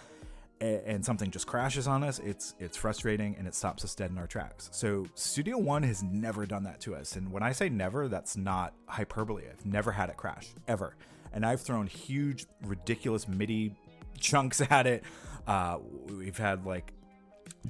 and, 0.61 0.81
and 0.85 1.05
something 1.05 1.31
just 1.31 1.47
crashes 1.47 1.87
on 1.87 2.03
us 2.03 2.19
it's 2.19 2.55
it's 2.59 2.77
frustrating 2.77 3.35
and 3.37 3.47
it 3.47 3.55
stops 3.55 3.83
us 3.83 3.95
dead 3.95 4.11
in 4.11 4.17
our 4.17 4.27
tracks. 4.27 4.69
So 4.71 5.05
studio 5.15 5.57
one 5.57 5.83
has 5.83 6.03
never 6.03 6.45
done 6.45 6.63
that 6.63 6.79
to 6.81 6.95
us. 6.95 7.15
And 7.15 7.31
when 7.31 7.43
i 7.43 7.51
say 7.51 7.69
never 7.69 8.07
that's 8.07 8.37
not 8.37 8.73
hyperbole. 8.87 9.43
I've 9.49 9.65
never 9.65 9.91
had 9.91 10.09
it 10.09 10.17
crash 10.17 10.47
ever. 10.67 10.95
And 11.33 11.45
i've 11.45 11.61
thrown 11.61 11.87
huge 11.87 12.45
ridiculous 12.63 13.27
midi 13.27 13.75
chunks 14.19 14.61
at 14.69 14.87
it. 14.87 15.03
Uh, 15.47 15.79
we've 16.09 16.37
had 16.37 16.65
like 16.65 16.91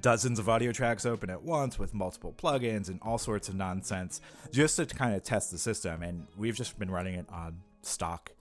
dozens 0.01 0.39
of 0.39 0.50
audio 0.50 0.72
tracks 0.72 1.06
open 1.06 1.30
at 1.30 1.42
once 1.42 1.80
with 1.80 1.94
multiple 1.94 2.34
plugins 2.38 2.88
and 2.88 3.00
all 3.01 3.18
sorts 3.18 3.50
of 3.50 3.56
nonsense 3.56 4.22
just 4.51 4.75
to 4.77 4.86
kind 4.86 5.16
of 5.16 5.24
test 5.24 5.51
the 5.51 5.58
system. 5.58 6.04
And 6.04 6.27
we've 6.38 6.56
just 6.56 6.77
been 6.77 6.92
running 6.92 7.16
it 7.16 7.25
on 7.30 7.62
stock 7.82 8.32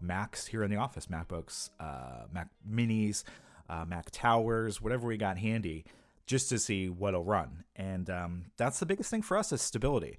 Macs 0.00 0.46
here 0.46 0.62
in 0.62 0.70
the 0.70 0.76
office 0.76 1.06
MacBooks, 1.06 1.70
uh, 1.80 2.26
Mac 2.32 2.48
Minis, 2.68 3.24
uh, 3.68 3.84
Mac 3.86 4.10
Towers, 4.10 4.80
whatever 4.80 5.06
we 5.06 5.16
got 5.16 5.38
handy. 5.38 5.84
Just 6.26 6.48
to 6.48 6.58
see 6.58 6.88
what'll 6.88 7.22
run. 7.22 7.62
And 7.76 8.10
um, 8.10 8.46
that's 8.56 8.80
the 8.80 8.86
biggest 8.86 9.10
thing 9.10 9.22
for 9.22 9.38
us 9.38 9.52
is 9.52 9.62
stability. 9.62 10.18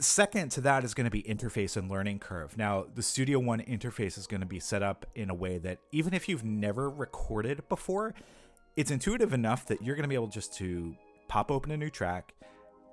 Second 0.00 0.50
to 0.50 0.60
that 0.62 0.82
is 0.82 0.92
going 0.92 1.04
to 1.04 1.10
be 1.10 1.22
interface 1.22 1.76
and 1.76 1.88
learning 1.88 2.18
curve. 2.18 2.58
Now, 2.58 2.86
the 2.92 3.02
Studio 3.02 3.38
One 3.38 3.60
interface 3.60 4.18
is 4.18 4.26
going 4.26 4.40
to 4.40 4.46
be 4.46 4.58
set 4.58 4.82
up 4.82 5.06
in 5.14 5.30
a 5.30 5.34
way 5.34 5.58
that 5.58 5.78
even 5.92 6.14
if 6.14 6.28
you've 6.28 6.42
never 6.42 6.90
recorded 6.90 7.62
before, 7.68 8.12
it's 8.76 8.90
intuitive 8.90 9.32
enough 9.32 9.66
that 9.66 9.82
you're 9.82 9.96
going 9.96 10.04
to 10.04 10.08
be 10.08 10.14
able 10.14 10.28
just 10.28 10.54
to 10.54 10.94
pop 11.28 11.50
open 11.50 11.70
a 11.70 11.76
new 11.76 11.90
track, 11.90 12.34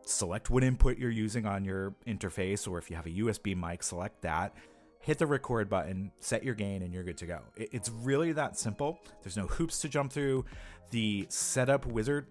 select 0.05 0.50
what 0.50 0.63
input 0.63 0.98
you're 0.98 1.12
using 1.12 1.46
on 1.46 1.65
your 1.65 1.93
interface, 2.05 2.67
or 2.67 2.77
if 2.77 2.89
you 2.89 2.96
have 2.96 3.05
a 3.05 3.12
USB 3.12 3.55
mic, 3.55 3.84
select 3.84 4.22
that, 4.22 4.55
hit 5.01 5.17
the 5.17 5.27
record 5.27 5.69
button, 5.69 6.12
set 6.19 6.43
your 6.43 6.55
gain, 6.55 6.81
and 6.81 6.93
you're 6.93 7.03
good 7.03 7.17
to 7.17 7.25
go. 7.25 7.39
It's 7.55 7.89
really 7.89 8.31
that 8.34 8.57
simple. 8.57 9.00
There's 9.24 9.38
no 9.38 9.48
hoops 9.48 9.79
to 9.81 9.89
jump 9.89 10.12
through. 10.12 10.46
The 10.91 11.25
setup 11.29 11.86
wizard 11.86 12.27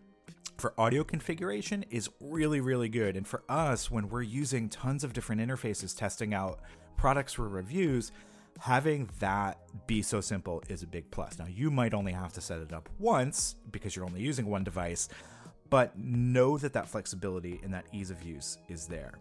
for 0.59 0.73
audio 0.79 1.05
configuration 1.05 1.85
is 1.91 2.09
really, 2.21 2.61
really 2.61 2.89
good. 2.89 3.17
And 3.17 3.27
for 3.27 3.43
us, 3.49 3.91
when 3.91 4.09
we're 4.09 4.23
using 4.23 4.69
tons 4.69 5.05
of 5.05 5.13
different 5.13 5.41
interfaces 5.41 5.97
testing 5.97 6.35
out 6.35 6.61
products 6.97 7.35
for 7.35 7.49
reviews, 7.49 8.13
having 8.61 9.09
that 9.21 9.59
be 9.87 10.03
so 10.03 10.21
simple 10.21 10.63
is 10.69 10.83
a 10.83 10.87
big 10.87 11.11
plus. 11.11 11.39
Now, 11.39 11.47
you 11.47 11.71
might 11.71 11.95
only 11.95 12.13
have 12.13 12.33
to 12.35 12.41
set 12.41 12.61
it 12.61 12.73
up 12.73 12.89
once 12.99 13.57
because 13.71 13.95
you're 13.95 14.05
only 14.05 14.21
using 14.21 14.47
one 14.47 14.65
device, 14.65 15.09
but 15.71 15.97
know 15.99 16.59
that 16.59 16.73
that 16.73 16.89
flexibility 16.89 17.61
and 17.63 17.73
that 17.75 17.87
ease 17.93 18.11
of 18.11 18.23
use 18.23 18.59
is 18.69 18.87
there. 18.87 19.15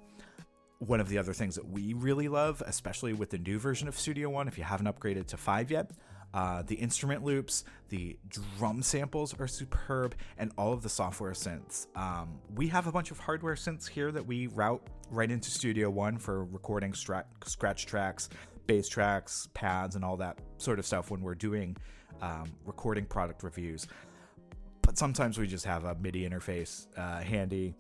One 0.80 1.00
of 1.00 1.10
the 1.10 1.18
other 1.18 1.34
things 1.34 1.56
that 1.56 1.68
we 1.68 1.94
really 1.94 2.27
love, 2.27 2.62
especially 2.65 3.13
with 3.13 3.30
the 3.30 3.38
new 3.38 3.60
version 3.60 3.88
of 3.88 3.98
Studio 3.98 4.30
One, 4.30 4.48
if 4.48 4.58
you 4.58 4.63
haven't 4.63 4.88
upgraded 4.88 5.27
to 5.27 5.38
5 5.38 5.72
yet, 5.72 5.92
uh, 6.34 6.63
the 6.63 6.75
instrument 6.75 7.24
loops, 7.24 7.63
the 7.89 8.18
drum 8.30 8.84
samples 8.84 9.34
are 9.39 9.48
superb, 9.48 10.15
and 10.38 10.51
all 10.58 10.74
of 10.74 10.84
the 10.84 10.89
software 10.89 11.32
synths. 11.32 11.88
Um, 11.96 12.39
we 12.54 12.68
have 12.68 12.88
a 12.88 12.92
bunch 12.92 13.10
of 13.10 13.20
hardware 13.20 13.56
synths 13.56 13.88
here 13.88 14.12
that 14.12 14.25
we 14.25 14.48
route 14.48 14.86
right 15.10 15.32
into 15.32 15.50
Studio 15.50 15.89
One 15.89 16.18
for 16.18 16.44
recording 16.44 16.94
stra- 16.94 17.25
scratch 17.46 17.86
tracks, 17.86 18.27
bass 18.67 18.88
tracks, 18.88 19.48
pads, 19.53 19.95
and 19.95 20.03
all 20.03 20.17
that 20.17 20.39
sort 20.57 20.79
of 20.79 20.86
stuff 20.86 21.12
when 21.12 21.22
we're 21.22 21.36
doing 21.36 21.75
um, 22.22 22.51
recording 22.65 23.05
product 23.05 23.43
reviews. 23.43 23.88
But 24.81 24.98
sometimes 24.98 25.38
we 25.38 25.48
just 25.48 25.65
have 25.65 25.84
a 25.84 25.95
MIDI 25.95 26.27
interface 26.27 26.88
uh, 26.98 27.22
handy, 27.22 27.75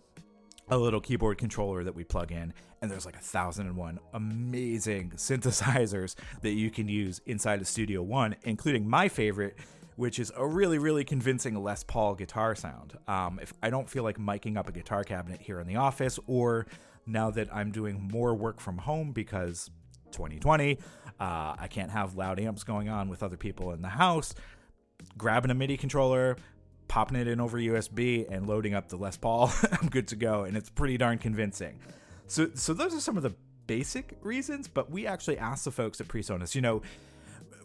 a 0.69 0.77
little 0.77 0.99
keyboard 0.99 1.37
controller 1.37 1.83
that 1.83 1.93
we 1.93 2.03
plug 2.03 2.31
in, 2.31 2.53
and 2.81 2.89
there's 2.89 3.05
like 3.05 3.15
a 3.15 3.19
thousand 3.19 3.67
and 3.67 3.75
one 3.75 3.99
amazing 4.13 5.11
synthesizers 5.15 6.15
that 6.41 6.53
you 6.53 6.71
can 6.71 6.87
use 6.87 7.21
inside 7.25 7.61
of 7.61 7.67
Studio 7.67 8.01
One, 8.01 8.35
including 8.43 8.89
my 8.89 9.07
favorite, 9.07 9.55
which 9.95 10.19
is 10.19 10.31
a 10.35 10.45
really, 10.45 10.77
really 10.77 11.03
convincing 11.03 11.61
Les 11.61 11.83
Paul 11.83 12.15
guitar 12.15 12.55
sound. 12.55 12.97
Um, 13.07 13.39
if 13.41 13.53
I 13.61 13.69
don't 13.69 13.89
feel 13.89 14.03
like 14.03 14.17
miking 14.17 14.57
up 14.57 14.67
a 14.67 14.71
guitar 14.71 15.03
cabinet 15.03 15.41
here 15.41 15.59
in 15.59 15.67
the 15.67 15.77
office, 15.77 16.19
or 16.27 16.65
now 17.05 17.29
that 17.31 17.53
I'm 17.53 17.71
doing 17.71 18.09
more 18.11 18.33
work 18.33 18.59
from 18.59 18.79
home 18.79 19.11
because 19.11 19.69
2020. 20.15 20.79
Uh, 21.19 21.55
I 21.57 21.67
can't 21.69 21.91
have 21.91 22.15
loud 22.15 22.39
amps 22.39 22.63
going 22.63 22.89
on 22.89 23.09
with 23.09 23.23
other 23.23 23.37
people 23.37 23.71
in 23.71 23.81
the 23.81 23.89
house. 23.89 24.33
Grabbing 25.17 25.51
a 25.51 25.53
MIDI 25.53 25.77
controller, 25.77 26.37
popping 26.87 27.17
it 27.17 27.27
in 27.27 27.39
over 27.39 27.57
USB, 27.57 28.25
and 28.29 28.47
loading 28.47 28.73
up 28.73 28.89
the 28.89 28.97
Les 28.97 29.17
Paul, 29.17 29.51
I'm 29.71 29.89
good 29.89 30.07
to 30.09 30.15
go, 30.15 30.43
and 30.43 30.57
it's 30.57 30.69
pretty 30.69 30.97
darn 30.97 31.17
convincing. 31.17 31.79
So, 32.27 32.49
so 32.55 32.73
those 32.73 32.95
are 32.95 32.99
some 32.99 33.17
of 33.17 33.23
the 33.23 33.35
basic 33.67 34.17
reasons. 34.21 34.67
But 34.67 34.89
we 34.89 35.07
actually 35.07 35.37
asked 35.37 35.65
the 35.65 35.71
folks 35.71 36.01
at 36.01 36.07
PreSonus, 36.07 36.55
you 36.55 36.61
know, 36.61 36.81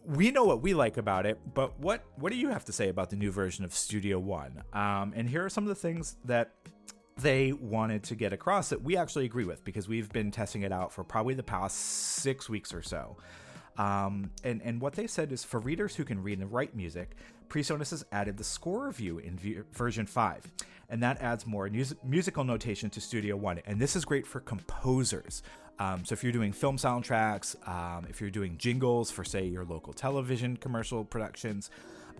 we 0.04 0.30
know 0.30 0.44
what 0.44 0.62
we 0.62 0.74
like 0.74 0.96
about 0.96 1.26
it, 1.26 1.38
but 1.54 1.78
what 1.78 2.04
what 2.16 2.32
do 2.32 2.38
you 2.38 2.48
have 2.48 2.64
to 2.66 2.72
say 2.72 2.88
about 2.88 3.10
the 3.10 3.16
new 3.16 3.30
version 3.30 3.64
of 3.64 3.74
Studio 3.74 4.18
One? 4.18 4.62
Um, 4.72 5.12
and 5.14 5.28
here 5.28 5.44
are 5.44 5.50
some 5.50 5.64
of 5.64 5.68
the 5.68 5.74
things 5.74 6.16
that 6.24 6.52
they 7.22 7.52
wanted 7.52 8.02
to 8.04 8.14
get 8.14 8.32
across 8.32 8.70
that 8.70 8.82
we 8.82 8.96
actually 8.96 9.24
agree 9.24 9.44
with 9.44 9.64
because 9.64 9.88
we've 9.88 10.10
been 10.10 10.30
testing 10.30 10.62
it 10.62 10.72
out 10.72 10.92
for 10.92 11.04
probably 11.04 11.34
the 11.34 11.42
past 11.42 11.76
six 11.76 12.48
weeks 12.48 12.72
or 12.72 12.82
so. 12.82 13.16
Um, 13.76 14.30
and, 14.44 14.60
and 14.62 14.80
what 14.80 14.94
they 14.94 15.06
said 15.06 15.32
is 15.32 15.44
for 15.44 15.60
readers 15.60 15.96
who 15.96 16.04
can 16.04 16.22
read 16.22 16.38
and 16.38 16.52
write 16.52 16.74
music, 16.74 17.16
PreSonus 17.48 17.90
has 17.90 18.04
added 18.12 18.36
the 18.36 18.44
score 18.44 18.86
review 18.86 19.18
in 19.18 19.36
v- 19.36 19.60
version 19.72 20.06
5. 20.06 20.52
And 20.88 21.02
that 21.02 21.20
adds 21.20 21.46
more 21.46 21.68
mus- 21.68 21.94
musical 22.04 22.44
notation 22.44 22.90
to 22.90 23.00
Studio 23.00 23.36
One. 23.36 23.60
And 23.64 23.80
this 23.80 23.96
is 23.96 24.04
great 24.04 24.26
for 24.26 24.40
composers. 24.40 25.42
Um, 25.78 26.04
so 26.04 26.12
if 26.12 26.22
you're 26.22 26.32
doing 26.32 26.52
film 26.52 26.76
soundtracks, 26.76 27.56
um, 27.66 28.06
if 28.08 28.20
you're 28.20 28.30
doing 28.30 28.58
jingles 28.58 29.10
for, 29.10 29.24
say, 29.24 29.46
your 29.46 29.64
local 29.64 29.92
television 29.92 30.56
commercial 30.56 31.04
productions, 31.04 31.70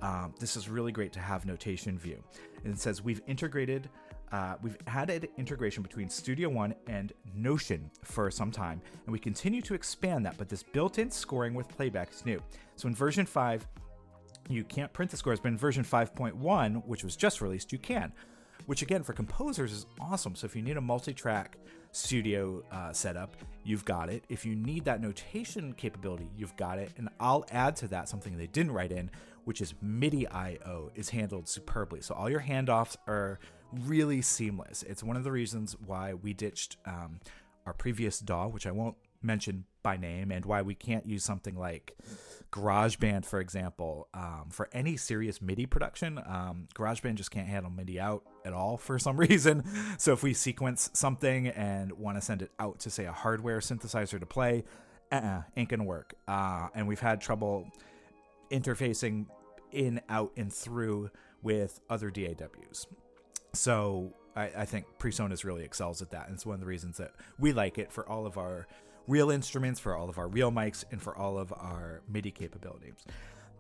um, 0.03 0.35
this 0.41 0.57
is 0.57 0.69
really 0.69 0.93
great 0.93 1.13
to 1.13 1.21
have 1.21 1.45
notation 1.45 1.99
view. 1.99 2.23
And 2.65 2.73
it 2.73 2.81
says 2.81 3.03
we've 3.03 3.21
integrated 3.27 3.91
uh, 4.33 4.55
we've 4.63 4.77
added 4.87 5.29
integration 5.37 5.83
between 5.83 6.09
Studio 6.09 6.49
One 6.49 6.75
and 6.87 7.13
Notion 7.35 7.91
for 8.05 8.31
some 8.31 8.51
time, 8.51 8.81
and 9.07 9.13
we 9.13 9.19
continue 9.19 9.63
to 9.63 9.75
expand 9.75 10.25
that. 10.27 10.37
But 10.39 10.49
this 10.49 10.63
built-in 10.63 11.11
scoring 11.11 11.55
with 11.55 11.69
playback 11.69 12.13
is 12.13 12.25
new. 12.25 12.41
So 12.77 12.89
in 12.89 12.95
version 12.95 13.27
five, 13.27 13.67
you 14.49 14.65
can't 14.65 14.93
print 14.93 15.11
the 15.11 15.17
scores, 15.17 15.41
but 15.41 15.49
in 15.49 15.57
version 15.59 15.85
5.1, 15.85 16.85
which 16.87 17.05
was 17.05 17.17
just 17.17 17.41
released, 17.41 17.73
you 17.73 17.79
can. 17.79 18.13
Which 18.67 18.83
again, 18.83 19.03
for 19.03 19.13
composers, 19.13 19.73
is 19.73 19.87
awesome. 20.01 20.35
So 20.35 20.45
if 20.45 20.55
you 20.55 20.63
need 20.63 20.77
a 20.77 20.81
multi-track 20.81 21.57
studio 21.93 22.63
uh, 22.71 22.93
setup, 22.93 23.37
you've 23.65 23.85
got 23.85 24.11
it. 24.11 24.25
If 24.29 24.45
you 24.45 24.55
need 24.55 24.85
that 24.85 25.01
notation 25.01 25.73
capability, 25.75 26.29
you've 26.37 26.57
got 26.57 26.79
it. 26.79 26.91
And 26.97 27.09
I'll 27.19 27.45
add 27.51 27.77
to 27.77 27.89
that 27.89 28.09
something 28.09 28.37
they 28.37 28.47
didn't 28.47 28.73
write 28.73 28.93
in, 28.93 29.11
which 29.45 29.61
is 29.61 29.75
MIDI 29.81 30.29
I/O 30.29 30.91
is 30.95 31.09
handled 31.09 31.49
superbly. 31.49 32.01
So 32.01 32.15
all 32.15 32.31
your 32.31 32.41
handoffs 32.41 32.97
are 33.09 33.39
really 33.73 34.23
seamless. 34.23 34.83
It's 34.83 35.03
one 35.03 35.17
of 35.17 35.25
the 35.25 35.33
reasons 35.33 35.77
why 35.85 36.15
we 36.15 36.33
ditched 36.33 36.77
um, 36.87 37.21
our 37.67 37.73
previous 37.73 38.19
DAW, 38.19 38.49
which 38.49 38.67
I 38.67 38.71
won't 38.71 38.97
mention 39.23 39.65
by 39.83 39.97
name, 39.97 40.31
and 40.31 40.45
why 40.45 40.63
we 40.63 40.75
can't 40.75 41.07
use 41.07 41.25
something 41.25 41.57
like 41.57 41.97
GarageBand, 42.53 43.25
for 43.25 43.41
example, 43.41 44.09
um, 44.13 44.47
for 44.51 44.69
any 44.73 44.97
serious 44.97 45.41
MIDI 45.41 45.67
production. 45.67 46.19
Um, 46.19 46.69
GarageBand 46.75 47.15
just 47.15 47.31
can't 47.31 47.47
handle 47.47 47.71
MIDI 47.71 48.01
out 48.01 48.25
at 48.45 48.53
all 48.53 48.77
for 48.77 48.99
some 48.99 49.17
reason. 49.21 49.65
So 49.99 50.13
if 50.13 50.23
we 50.23 50.35
sequence 50.35 50.91
something 50.93 51.49
and 51.49 51.93
want 51.93 52.17
to 52.17 52.23
send 52.23 52.43
it 52.43 52.51
out 52.59 52.81
to, 52.81 52.91
say, 52.91 53.05
a 53.05 53.13
hardware 53.13 53.61
synthesizer 53.61 54.19
to 54.19 54.27
play, 54.27 54.65
uh-uh, 55.13 55.43
ain't 55.57 55.69
gonna 55.69 55.85
work. 55.85 56.15
Uh, 56.27 56.69
and 56.75 56.87
we've 56.87 57.01
had 57.01 57.21
trouble 57.21 57.71
interfacing 58.51 59.27
in, 59.73 60.01
out, 60.09 60.33
and 60.37 60.53
through 60.53 61.11
with 61.43 61.81
other 61.89 62.11
DAWs. 62.11 62.87
So 63.53 64.13
I, 64.37 64.51
I 64.59 64.65
think 64.65 64.87
PreSonus 64.99 65.45
really 65.45 65.65
excels 65.65 66.03
at 66.03 66.11
that. 66.11 66.27
And 66.27 66.35
it's 66.35 66.47
one 66.47 66.55
of 66.55 66.61
the 66.61 66.67
reasons 66.67 66.99
that 66.99 67.13
we 67.39 67.53
like 67.53 67.79
it 67.79 67.93
for 67.93 68.09
all 68.09 68.27
of 68.27 68.39
our 68.39 68.67
real 69.07 69.31
instruments, 69.31 69.81
for 69.81 69.97
all 69.97 70.09
of 70.09 70.19
our 70.19 70.29
real 70.29 70.53
mics, 70.53 70.85
and 70.91 71.03
for 71.03 71.17
all 71.17 71.39
of 71.39 71.53
our 71.53 72.03
MIDI 72.09 72.31
capabilities. 72.31 73.05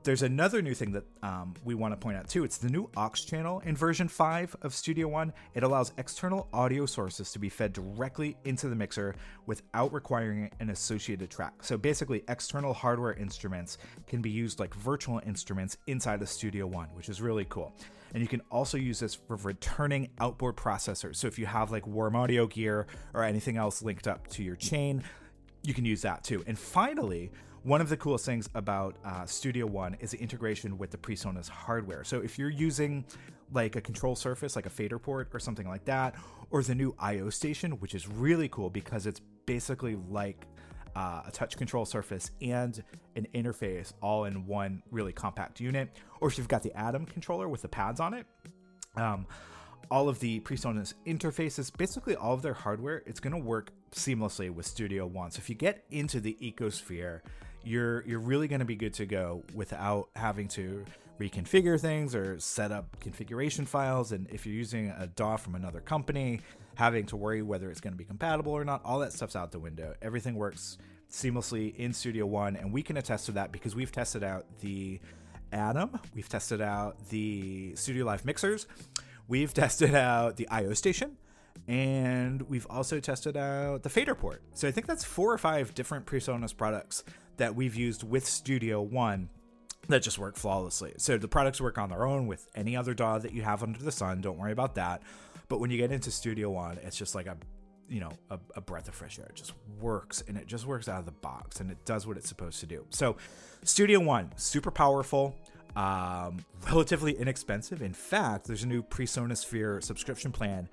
There's 0.02 0.22
another 0.22 0.62
new 0.62 0.72
thing 0.72 0.92
that 0.92 1.04
um, 1.22 1.52
we 1.62 1.74
want 1.74 1.92
to 1.92 1.96
point 1.98 2.16
out 2.16 2.26
too. 2.26 2.42
It's 2.42 2.56
the 2.56 2.70
new 2.70 2.88
aux 2.96 3.10
channel 3.10 3.60
in 3.66 3.76
version 3.76 4.08
5 4.08 4.56
of 4.62 4.74
Studio 4.74 5.08
One. 5.08 5.30
It 5.52 5.62
allows 5.62 5.92
external 5.98 6.48
audio 6.54 6.86
sources 6.86 7.32
to 7.32 7.38
be 7.38 7.50
fed 7.50 7.74
directly 7.74 8.38
into 8.46 8.70
the 8.70 8.74
mixer 8.74 9.14
without 9.44 9.92
requiring 9.92 10.50
an 10.58 10.70
associated 10.70 11.28
track. 11.28 11.52
So 11.62 11.76
basically, 11.76 12.24
external 12.28 12.72
hardware 12.72 13.12
instruments 13.12 13.76
can 14.06 14.22
be 14.22 14.30
used 14.30 14.58
like 14.58 14.74
virtual 14.74 15.20
instruments 15.26 15.76
inside 15.86 16.22
of 16.22 16.30
Studio 16.30 16.66
One, 16.66 16.88
which 16.94 17.10
is 17.10 17.20
really 17.20 17.44
cool. 17.50 17.74
And 18.14 18.22
you 18.22 18.28
can 18.28 18.40
also 18.50 18.78
use 18.78 19.00
this 19.00 19.14
for 19.14 19.36
returning 19.36 20.08
outboard 20.18 20.56
processors. 20.56 21.16
So 21.16 21.26
if 21.26 21.38
you 21.38 21.44
have 21.44 21.72
like 21.72 21.86
warm 21.86 22.16
audio 22.16 22.46
gear 22.46 22.86
or 23.12 23.22
anything 23.22 23.58
else 23.58 23.82
linked 23.82 24.08
up 24.08 24.28
to 24.28 24.42
your 24.42 24.56
chain, 24.56 25.04
you 25.62 25.74
can 25.74 25.84
use 25.84 26.00
that 26.02 26.24
too. 26.24 26.42
And 26.46 26.58
finally, 26.58 27.30
one 27.62 27.80
of 27.80 27.88
the 27.88 27.96
coolest 27.96 28.24
things 28.24 28.48
about 28.54 28.96
uh, 29.04 29.26
Studio 29.26 29.66
One 29.66 29.94
is 30.00 30.12
the 30.12 30.18
integration 30.18 30.78
with 30.78 30.90
the 30.90 30.96
PreSonus 30.96 31.48
hardware. 31.48 32.04
So 32.04 32.20
if 32.20 32.38
you're 32.38 32.50
using 32.50 33.04
like 33.52 33.76
a 33.76 33.80
control 33.80 34.16
surface, 34.16 34.56
like 34.56 34.66
a 34.66 34.70
FaderPort 34.70 35.26
or 35.34 35.38
something 35.38 35.68
like 35.68 35.84
that, 35.84 36.14
or 36.50 36.62
the 36.62 36.74
new 36.74 36.94
I/O 36.98 37.28
station, 37.30 37.72
which 37.72 37.94
is 37.94 38.08
really 38.08 38.48
cool 38.48 38.70
because 38.70 39.06
it's 39.06 39.20
basically 39.44 39.96
like 40.08 40.46
uh, 40.96 41.22
a 41.26 41.30
touch 41.30 41.56
control 41.56 41.84
surface 41.84 42.30
and 42.40 42.82
an 43.16 43.26
interface 43.34 43.92
all 44.00 44.24
in 44.24 44.46
one 44.46 44.82
really 44.90 45.12
compact 45.12 45.60
unit. 45.60 45.90
Or 46.20 46.28
if 46.28 46.38
you've 46.38 46.48
got 46.48 46.62
the 46.62 46.74
Atom 46.74 47.04
controller 47.04 47.48
with 47.48 47.62
the 47.62 47.68
pads 47.68 48.00
on 48.00 48.14
it, 48.14 48.26
um, 48.96 49.26
all 49.90 50.08
of 50.08 50.18
the 50.20 50.40
PreSonus 50.40 50.94
interfaces, 51.06 51.76
basically 51.76 52.16
all 52.16 52.32
of 52.32 52.42
their 52.42 52.54
hardware, 52.54 53.02
it's 53.06 53.20
going 53.20 53.34
to 53.34 53.38
work 53.38 53.70
seamlessly 53.92 54.50
with 54.50 54.66
Studio 54.66 55.06
One. 55.06 55.30
So 55.30 55.40
if 55.40 55.48
you 55.48 55.56
get 55.56 55.84
into 55.90 56.20
the 56.20 56.36
ecosphere, 56.40 57.20
you're 57.64 58.02
you're 58.06 58.20
really 58.20 58.48
going 58.48 58.60
to 58.60 58.66
be 58.66 58.76
good 58.76 58.94
to 58.94 59.06
go 59.06 59.42
without 59.54 60.08
having 60.16 60.48
to 60.48 60.84
reconfigure 61.20 61.78
things 61.78 62.14
or 62.14 62.38
set 62.40 62.72
up 62.72 62.98
configuration 63.00 63.66
files. 63.66 64.12
And 64.12 64.26
if 64.30 64.46
you're 64.46 64.54
using 64.54 64.88
a 64.98 65.06
DAW 65.06 65.36
from 65.36 65.54
another 65.54 65.80
company, 65.80 66.40
having 66.74 67.04
to 67.06 67.16
worry 67.16 67.42
whether 67.42 67.70
it's 67.70 67.80
going 67.80 67.92
to 67.92 67.98
be 67.98 68.04
compatible 68.04 68.52
or 68.52 68.64
not, 68.64 68.80
all 68.84 68.98
that 69.00 69.12
stuff's 69.12 69.36
out 69.36 69.52
the 69.52 69.58
window. 69.58 69.94
Everything 70.00 70.34
works 70.34 70.78
seamlessly 71.10 71.76
in 71.76 71.92
Studio 71.92 72.24
One, 72.24 72.56
and 72.56 72.72
we 72.72 72.82
can 72.82 72.96
attest 72.96 73.26
to 73.26 73.32
that 73.32 73.52
because 73.52 73.76
we've 73.76 73.92
tested 73.92 74.24
out 74.24 74.46
the 74.60 75.00
Atom, 75.52 75.98
we've 76.14 76.28
tested 76.28 76.60
out 76.60 76.96
the 77.08 77.72
StudioLive 77.72 78.24
mixers, 78.24 78.66
we've 79.28 79.52
tested 79.62 79.94
out 79.94 80.36
the 80.36 80.48
I/O 80.48 80.72
station, 80.74 81.16
and 81.66 82.42
we've 82.42 82.66
also 82.70 83.00
tested 83.00 83.36
out 83.36 83.82
the 83.82 83.88
FaderPort. 83.88 84.38
So 84.54 84.68
I 84.68 84.70
think 84.70 84.86
that's 84.86 85.04
four 85.04 85.32
or 85.32 85.38
five 85.38 85.74
different 85.74 86.06
PreSonus 86.06 86.56
products 86.56 87.04
that 87.40 87.56
we've 87.56 87.74
used 87.74 88.02
with 88.02 88.26
Studio 88.26 88.82
One 88.82 89.30
that 89.88 90.02
just 90.02 90.18
work 90.18 90.36
flawlessly. 90.36 90.92
So 90.98 91.16
the 91.16 91.26
products 91.26 91.58
work 91.60 91.78
on 91.78 91.88
their 91.88 92.06
own 92.06 92.26
with 92.26 92.46
any 92.54 92.76
other 92.76 92.92
DAW 92.92 93.18
that 93.18 93.32
you 93.32 93.42
have 93.42 93.62
under 93.62 93.78
the 93.82 93.90
sun. 93.90 94.20
Don't 94.20 94.38
worry 94.38 94.52
about 94.52 94.74
that. 94.74 95.02
But 95.48 95.58
when 95.58 95.70
you 95.70 95.78
get 95.78 95.90
into 95.90 96.10
Studio 96.10 96.50
One, 96.50 96.78
it's 96.82 96.96
just 96.96 97.14
like 97.14 97.26
a 97.26 97.36
you 97.88 97.98
know 97.98 98.12
a, 98.30 98.38
a, 98.56 98.60
breath 98.60 98.88
of 98.88 98.94
fresh 98.94 99.18
air. 99.18 99.26
It 99.30 99.36
just 99.36 99.54
works 99.80 100.22
and 100.28 100.36
it 100.36 100.46
just 100.46 100.66
works 100.66 100.86
out 100.86 101.00
of 101.00 101.06
the 101.06 101.12
box 101.12 101.60
and 101.60 101.70
it 101.70 101.84
does 101.84 102.06
what 102.06 102.18
it's 102.18 102.28
supposed 102.28 102.60
to 102.60 102.66
do. 102.66 102.84
So 102.90 103.16
Studio 103.64 104.00
One, 104.00 104.30
super 104.36 104.70
powerful, 104.70 105.34
um, 105.76 106.44
relatively 106.66 107.12
inexpensive. 107.12 107.80
In 107.80 107.94
fact, 107.94 108.46
there's 108.46 108.64
a 108.64 108.68
new 108.68 108.82
PreSonus 108.82 109.38
Sphere 109.38 109.80
subscription 109.80 110.30
plan. 110.30 110.68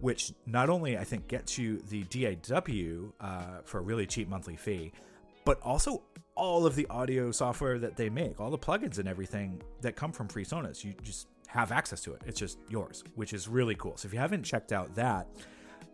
Which 0.00 0.32
not 0.44 0.70
only 0.70 0.98
I 0.98 1.04
think 1.04 1.28
gets 1.28 1.56
you 1.56 1.78
the 1.88 2.02
DAW 2.02 3.12
uh, 3.24 3.60
for 3.64 3.78
a 3.78 3.80
really 3.80 4.06
cheap 4.06 4.28
monthly 4.28 4.56
fee, 4.56 4.92
but 5.44 5.60
also 5.62 6.02
all 6.36 6.66
of 6.66 6.74
the 6.74 6.86
audio 6.88 7.30
software 7.30 7.78
that 7.78 7.96
they 7.96 8.10
make, 8.10 8.40
all 8.40 8.50
the 8.50 8.58
plugins 8.58 8.98
and 8.98 9.08
everything 9.08 9.62
that 9.80 9.94
come 9.94 10.12
from 10.12 10.26
PreSonus. 10.26 10.82
You 10.82 10.94
just 11.02 11.28
have 11.46 11.70
access 11.70 12.00
to 12.02 12.12
it. 12.12 12.22
It's 12.26 12.38
just 12.38 12.58
yours, 12.68 13.04
which 13.14 13.32
is 13.32 13.46
really 13.46 13.74
cool. 13.76 13.96
So 13.96 14.06
if 14.06 14.12
you 14.12 14.18
haven't 14.18 14.42
checked 14.42 14.72
out 14.72 14.94
that, 14.96 15.28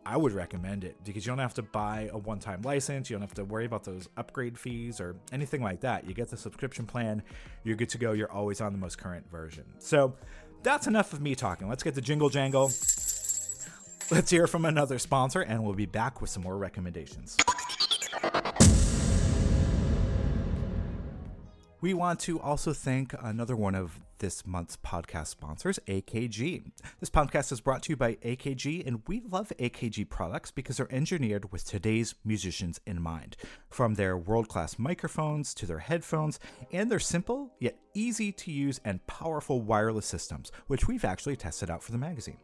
I 0.06 0.16
would 0.16 0.32
recommend 0.32 0.84
it 0.84 0.96
because 1.04 1.26
you 1.26 1.30
don't 1.30 1.38
have 1.38 1.54
to 1.54 1.62
buy 1.62 2.08
a 2.12 2.18
one 2.18 2.38
time 2.38 2.62
license. 2.62 3.10
You 3.10 3.16
don't 3.16 3.22
have 3.22 3.34
to 3.34 3.44
worry 3.44 3.66
about 3.66 3.84
those 3.84 4.08
upgrade 4.16 4.58
fees 4.58 5.00
or 5.00 5.16
anything 5.30 5.62
like 5.62 5.80
that. 5.80 6.08
You 6.08 6.14
get 6.14 6.30
the 6.30 6.38
subscription 6.38 6.86
plan, 6.86 7.22
you're 7.64 7.76
good 7.76 7.90
to 7.90 7.98
go. 7.98 8.12
You're 8.12 8.32
always 8.32 8.62
on 8.62 8.72
the 8.72 8.78
most 8.78 8.96
current 8.96 9.30
version. 9.30 9.64
So 9.78 10.14
that's 10.62 10.86
enough 10.86 11.12
of 11.12 11.20
me 11.20 11.34
talking. 11.34 11.68
Let's 11.68 11.82
get 11.82 11.94
the 11.94 12.00
jingle 12.00 12.30
jangle. 12.30 12.72
Let's 14.10 14.30
hear 14.30 14.46
from 14.46 14.64
another 14.64 14.98
sponsor, 14.98 15.42
and 15.42 15.62
we'll 15.62 15.74
be 15.74 15.86
back 15.86 16.20
with 16.20 16.30
some 16.30 16.42
more 16.42 16.56
recommendations. 16.56 17.36
We 21.80 21.94
want 21.94 22.20
to 22.20 22.38
also 22.38 22.74
thank 22.74 23.14
another 23.22 23.56
one 23.56 23.74
of 23.74 23.98
this 24.20 24.46
month's 24.46 24.76
podcast 24.76 25.26
sponsors, 25.26 25.78
AKG. 25.88 26.70
This 27.00 27.10
podcast 27.10 27.50
is 27.50 27.60
brought 27.60 27.82
to 27.84 27.92
you 27.92 27.96
by 27.96 28.14
AKG, 28.16 28.86
and 28.86 29.02
we 29.06 29.22
love 29.28 29.52
AKG 29.58 30.08
products 30.08 30.50
because 30.50 30.76
they're 30.76 30.92
engineered 30.92 31.50
with 31.50 31.64
today's 31.64 32.14
musicians 32.24 32.80
in 32.86 33.02
mind. 33.02 33.36
From 33.70 33.94
their 33.94 34.16
world 34.16 34.48
class 34.48 34.78
microphones 34.78 35.52
to 35.54 35.66
their 35.66 35.78
headphones, 35.78 36.38
and 36.70 36.90
their 36.90 37.00
simple 37.00 37.50
yet 37.58 37.76
easy 37.94 38.30
to 38.30 38.52
use 38.52 38.80
and 38.84 39.04
powerful 39.06 39.60
wireless 39.60 40.06
systems, 40.06 40.52
which 40.68 40.86
we've 40.86 41.04
actually 41.04 41.36
tested 41.36 41.70
out 41.70 41.82
for 41.82 41.92
the 41.92 41.98
magazine. 41.98 42.38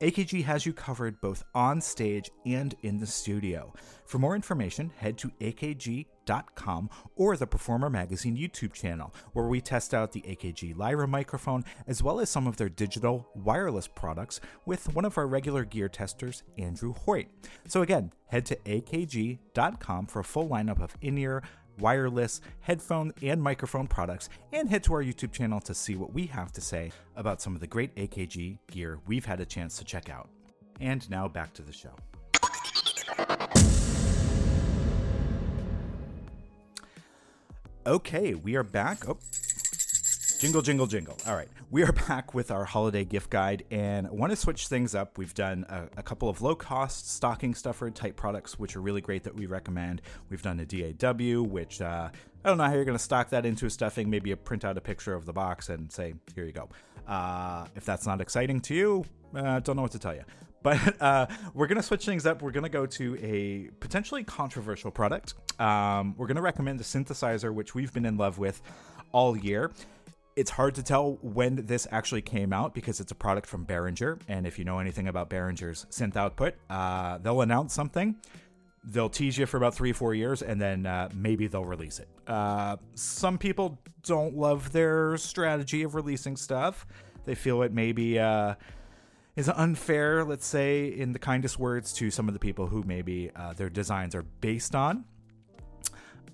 AKG 0.00 0.44
has 0.44 0.64
you 0.64 0.72
covered 0.72 1.20
both 1.20 1.44
on 1.54 1.80
stage 1.80 2.30
and 2.46 2.74
in 2.82 2.98
the 3.00 3.06
studio. 3.06 3.72
For 4.04 4.18
more 4.18 4.36
information, 4.36 4.92
head 4.96 5.18
to 5.18 5.30
akg.com 5.40 6.90
or 7.16 7.36
the 7.36 7.46
Performer 7.46 7.90
Magazine 7.90 8.36
YouTube 8.36 8.72
channel, 8.72 9.12
where 9.32 9.46
we 9.46 9.60
test 9.60 9.94
out 9.94 10.12
the 10.12 10.22
AKG 10.22 10.76
Lyra 10.76 11.08
microphone 11.18 11.64
as 11.88 12.00
well 12.00 12.20
as 12.20 12.30
some 12.30 12.46
of 12.46 12.56
their 12.56 12.68
digital 12.68 13.26
wireless 13.34 13.88
products 13.88 14.40
with 14.66 14.94
one 14.94 15.04
of 15.04 15.18
our 15.18 15.26
regular 15.26 15.64
gear 15.64 15.88
testers, 15.88 16.44
Andrew 16.56 16.94
Hoyt. 16.94 17.26
So, 17.66 17.82
again, 17.82 18.12
head 18.28 18.46
to 18.46 18.56
akg.com 18.56 20.06
for 20.06 20.20
a 20.20 20.24
full 20.24 20.48
lineup 20.48 20.80
of 20.80 20.96
in 21.00 21.18
ear 21.18 21.42
wireless, 21.80 22.40
headphone, 22.60 23.12
and 23.22 23.42
microphone 23.42 23.86
products, 23.86 24.28
and 24.52 24.68
head 24.68 24.82
to 24.84 24.92
our 24.94 25.02
YouTube 25.02 25.32
channel 25.32 25.60
to 25.60 25.74
see 25.74 25.96
what 25.96 26.12
we 26.12 26.26
have 26.26 26.52
to 26.52 26.60
say 26.60 26.92
about 27.16 27.40
some 27.40 27.54
of 27.54 27.60
the 27.60 27.66
great 27.66 27.94
AKG 27.96 28.58
gear 28.70 28.98
we've 29.06 29.24
had 29.24 29.40
a 29.40 29.44
chance 29.44 29.76
to 29.78 29.84
check 29.84 30.08
out. 30.08 30.28
And 30.80 31.08
now 31.10 31.26
back 31.28 31.52
to 31.54 31.62
the 31.62 31.72
show. 31.72 31.94
Okay, 37.86 38.34
we 38.34 38.54
are 38.54 38.62
back. 38.62 39.08
Oh, 39.08 39.18
jingle, 40.38 40.62
jingle, 40.62 40.86
jingle. 40.86 41.16
All 41.26 41.34
right, 41.34 41.48
we 41.70 41.82
are 41.82 41.92
back 42.08 42.32
with 42.32 42.50
our 42.50 42.64
holiday 42.64 43.04
gift 43.04 43.30
guide, 43.30 43.64
and 43.70 44.06
I 44.06 44.10
want 44.10 44.30
to 44.30 44.36
switch 44.36 44.68
things 44.68 44.94
up. 44.94 45.18
We've 45.18 45.34
done 45.34 45.66
a, 45.68 45.88
a 45.98 46.02
couple 46.02 46.28
of 46.28 46.40
low 46.40 46.54
cost 46.54 47.10
stocking 47.10 47.54
stuffer 47.54 47.90
type 47.90 48.16
products, 48.16 48.58
which 48.58 48.76
are 48.76 48.80
really 48.80 49.00
great 49.00 49.24
that 49.24 49.34
we 49.34 49.46
recommend. 49.46 50.00
We've 50.30 50.42
done 50.42 50.60
a 50.60 50.64
DAW, 50.64 51.42
which 51.42 51.80
uh, 51.80 52.10
I 52.44 52.48
don't 52.48 52.58
know 52.58 52.64
how 52.64 52.74
you're 52.74 52.84
going 52.84 52.96
to 52.96 53.02
stock 53.02 53.30
that 53.30 53.44
into 53.44 53.66
a 53.66 53.70
stuffing. 53.70 54.08
Maybe 54.08 54.30
you 54.30 54.36
print 54.36 54.64
out 54.64 54.76
a 54.76 54.80
picture 54.80 55.14
of 55.14 55.26
the 55.26 55.32
box 55.32 55.68
and 55.68 55.90
say, 55.90 56.14
here 56.34 56.44
you 56.44 56.52
go. 56.52 56.68
Uh, 57.06 57.66
if 57.74 57.84
that's 57.84 58.06
not 58.06 58.20
exciting 58.20 58.60
to 58.60 58.74
you, 58.74 59.04
uh, 59.34 59.60
don't 59.60 59.76
know 59.76 59.82
what 59.82 59.92
to 59.92 59.98
tell 59.98 60.14
you. 60.14 60.24
But 60.60 61.00
uh, 61.00 61.28
we're 61.54 61.68
going 61.68 61.76
to 61.76 61.84
switch 61.84 62.04
things 62.04 62.26
up. 62.26 62.42
We're 62.42 62.50
going 62.50 62.64
to 62.64 62.68
go 62.68 62.84
to 62.84 63.16
a 63.22 63.70
potentially 63.78 64.24
controversial 64.24 64.90
product. 64.90 65.34
Um, 65.60 66.16
we're 66.16 66.26
going 66.26 66.34
to 66.36 66.42
recommend 66.42 66.80
a 66.80 66.84
synthesizer, 66.84 67.54
which 67.54 67.76
we've 67.76 67.92
been 67.92 68.04
in 68.04 68.16
love 68.16 68.38
with 68.38 68.60
all 69.12 69.36
year. 69.36 69.70
It's 70.38 70.50
hard 70.52 70.76
to 70.76 70.84
tell 70.84 71.18
when 71.20 71.66
this 71.66 71.88
actually 71.90 72.22
came 72.22 72.52
out 72.52 72.72
because 72.72 73.00
it's 73.00 73.10
a 73.10 73.14
product 73.16 73.48
from 73.48 73.66
Behringer. 73.66 74.20
And 74.28 74.46
if 74.46 74.56
you 74.56 74.64
know 74.64 74.78
anything 74.78 75.08
about 75.08 75.28
Behringer's 75.28 75.84
synth 75.90 76.14
output, 76.14 76.54
uh, 76.70 77.18
they'll 77.18 77.40
announce 77.40 77.74
something, 77.74 78.14
they'll 78.84 79.08
tease 79.08 79.36
you 79.36 79.46
for 79.46 79.56
about 79.56 79.74
three, 79.74 79.92
four 79.92 80.14
years, 80.14 80.40
and 80.40 80.60
then 80.60 80.86
uh, 80.86 81.08
maybe 81.12 81.48
they'll 81.48 81.64
release 81.64 81.98
it. 81.98 82.08
Uh, 82.28 82.76
some 82.94 83.36
people 83.36 83.80
don't 84.04 84.36
love 84.36 84.70
their 84.70 85.16
strategy 85.16 85.82
of 85.82 85.96
releasing 85.96 86.36
stuff. 86.36 86.86
They 87.24 87.34
feel 87.34 87.62
it 87.62 87.72
maybe 87.72 88.20
uh, 88.20 88.54
is 89.34 89.48
unfair, 89.48 90.24
let's 90.24 90.46
say, 90.46 90.86
in 90.86 91.12
the 91.12 91.18
kindest 91.18 91.58
words, 91.58 91.92
to 91.94 92.12
some 92.12 92.28
of 92.28 92.34
the 92.34 92.40
people 92.40 92.68
who 92.68 92.84
maybe 92.84 93.32
uh, 93.34 93.54
their 93.54 93.70
designs 93.70 94.14
are 94.14 94.22
based 94.40 94.76
on. 94.76 95.04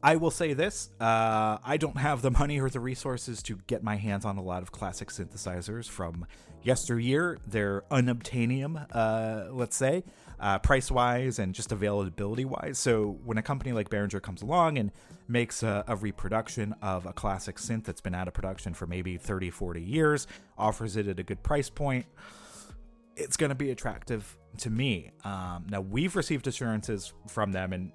I 0.05 0.17
will 0.17 0.31
say 0.31 0.53
this 0.53 0.91
uh, 1.01 1.57
I 1.65 1.79
don't 1.79 1.97
have 1.97 2.21
the 2.21 2.31
money 2.31 2.61
or 2.61 2.69
the 2.69 2.79
resources 2.79 3.43
to 3.45 3.59
get 3.67 3.83
my 3.83 3.97
hands 3.97 4.27
on 4.27 4.37
a 4.37 4.43
lot 4.43 4.63
of 4.63 4.71
classic 4.71 5.09
synthesizers 5.09 5.89
from 5.89 6.27
yesteryear. 6.63 7.39
They're 7.47 7.85
unobtainium, 7.91 8.87
uh, 8.93 9.51
let's 9.51 9.75
say, 9.75 10.05
uh, 10.39 10.59
price 10.59 10.91
wise 10.91 11.39
and 11.39 11.55
just 11.55 11.73
availability 11.73 12.45
wise. 12.45 12.79
So 12.79 13.19
when 13.25 13.39
a 13.39 13.43
company 13.43 13.73
like 13.73 13.89
Behringer 13.89 14.21
comes 14.21 14.43
along 14.43 14.77
and 14.77 14.93
makes 15.27 15.63
a, 15.63 15.83
a, 15.89 15.97
reproduction 15.97 16.75
of 16.83 17.07
a 17.07 17.15
classic 17.15 17.57
synth 17.57 17.85
that's 17.85 18.03
been 18.03 18.15
out 18.15 18.29
of 18.29 18.35
production 18.35 18.75
for 18.75 18.87
maybe 18.87 19.17
30, 19.17 19.49
40 19.49 19.81
years, 19.81 20.27
offers 20.59 20.99
it 20.99 21.09
at 21.09 21.19
a 21.19 21.23
good 21.23 21.43
price 21.43 21.71
point, 21.71 22.05
it's 23.17 23.39
going 23.39 23.49
to 23.49 23.55
be 23.55 23.71
attractive 23.71 24.37
to 24.59 24.69
me. 24.69 25.13
Um, 25.25 25.65
now, 25.71 25.81
we've 25.81 26.15
received 26.15 26.47
assurances 26.47 27.15
from 27.27 27.53
them 27.53 27.73
and 27.73 27.91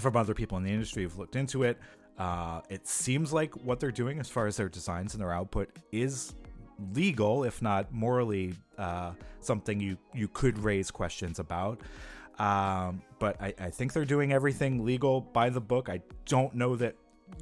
from 0.00 0.16
other 0.16 0.34
people 0.34 0.56
in 0.58 0.64
the 0.64 0.70
industry 0.70 1.02
who've 1.02 1.18
looked 1.18 1.36
into 1.36 1.62
it. 1.62 1.78
Uh, 2.18 2.60
it 2.68 2.86
seems 2.86 3.32
like 3.32 3.54
what 3.64 3.78
they're 3.78 3.92
doing 3.92 4.18
as 4.18 4.28
far 4.28 4.46
as 4.46 4.56
their 4.56 4.68
designs 4.68 5.14
and 5.14 5.22
their 5.22 5.32
output 5.32 5.70
is 5.92 6.34
legal, 6.94 7.44
if 7.44 7.62
not 7.62 7.92
morally, 7.92 8.54
uh, 8.76 9.12
something 9.40 9.80
you 9.80 9.96
you 10.14 10.28
could 10.28 10.58
raise 10.58 10.90
questions 10.90 11.38
about. 11.38 11.80
Um, 12.38 13.02
but 13.18 13.40
I, 13.40 13.54
I 13.58 13.70
think 13.70 13.92
they're 13.92 14.04
doing 14.04 14.32
everything 14.32 14.84
legal 14.84 15.20
by 15.20 15.50
the 15.50 15.60
book. 15.60 15.88
I 15.88 16.00
don't 16.24 16.54
know 16.54 16.76
that 16.76 16.94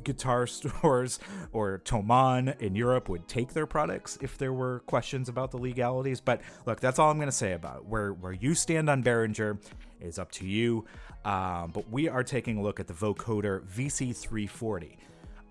guitar 0.05 0.47
stores 0.47 1.19
or 1.53 1.81
Thomann 1.85 2.59
in 2.61 2.75
Europe 2.75 3.09
would 3.09 3.29
take 3.29 3.53
their 3.53 3.67
products 3.67 4.19
if 4.21 4.39
there 4.39 4.53
were 4.53 4.81
questions 4.81 5.29
about 5.29 5.51
the 5.51 5.59
legalities. 5.59 6.21
But 6.21 6.41
look, 6.65 6.81
that's 6.81 6.99
all 6.99 7.11
I'm 7.11 7.19
going 7.19 7.29
to 7.29 7.33
say 7.33 7.53
about 7.53 7.79
it. 7.79 7.85
Where 7.87 8.13
where 8.13 8.33
you 8.33 8.55
stand 8.55 8.89
on 8.89 9.03
Behringer 9.03 9.59
is 10.01 10.19
up 10.19 10.31
to 10.33 10.47
you. 10.47 10.85
Um, 11.25 11.73
but 11.73 11.91
we 11.91 12.09
are 12.09 12.23
taking 12.23 12.59
a 12.59 12.63
look 12.63 12.79
at 12.79 12.87
the 12.87 12.95
vocoder 12.95 13.67
VC340. 13.67 14.97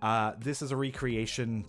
Uh, 0.02 0.34
this 0.40 0.62
is 0.62 0.72
a 0.72 0.76
recreation, 0.76 1.66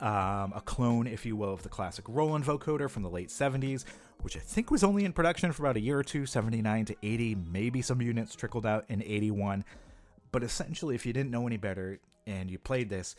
um, 0.00 0.52
a 0.54 0.62
clone, 0.64 1.06
if 1.06 1.24
you 1.24 1.34
will, 1.34 1.54
of 1.54 1.62
the 1.62 1.68
classic 1.68 2.04
Roland 2.08 2.44
vocoder 2.44 2.90
from 2.90 3.02
the 3.02 3.08
late 3.08 3.28
70s, 3.28 3.84
which 4.20 4.36
I 4.36 4.40
think 4.40 4.70
was 4.70 4.84
only 4.84 5.06
in 5.06 5.12
production 5.12 5.50
for 5.52 5.62
about 5.62 5.76
a 5.76 5.80
year 5.80 5.98
or 5.98 6.02
two, 6.02 6.26
79 6.26 6.84
to 6.86 6.96
80. 7.02 7.36
Maybe 7.50 7.80
some 7.80 8.02
units 8.02 8.34
trickled 8.34 8.66
out 8.66 8.84
in 8.88 9.02
81. 9.02 9.64
But 10.30 10.42
essentially, 10.42 10.94
if 10.94 11.06
you 11.06 11.12
didn't 11.12 11.30
know 11.30 11.46
any 11.46 11.56
better 11.56 12.00
and 12.26 12.50
you 12.50 12.58
played 12.58 12.90
this, 12.90 13.16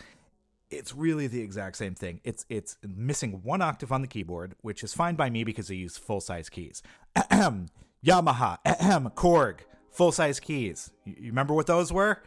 it's 0.70 0.94
really 0.94 1.28
the 1.28 1.42
exact 1.42 1.78
same 1.78 1.96
thing. 1.96 2.22
It's 2.24 2.46
it's 2.50 2.78
missing 2.84 3.42
one 3.44 3.62
octave 3.62 3.92
on 3.92 4.02
the 4.02 4.08
keyboard, 4.08 4.56
which 4.62 4.84
is 4.84 4.94
fine 4.94 5.16
by 5.16 5.30
me 5.30 5.44
because 5.44 5.70
I 5.72 5.74
use 5.74 5.98
full 5.98 6.22
size 6.22 6.50
keys. 6.50 6.84
Yamaha, 7.16 8.58
Korg, 9.16 9.60
full 9.92 10.12
size 10.12 10.40
keys. 10.40 10.92
You, 11.06 11.16
remember 11.28 11.54
what 11.54 11.68
those 11.68 11.92
were? 11.92 12.22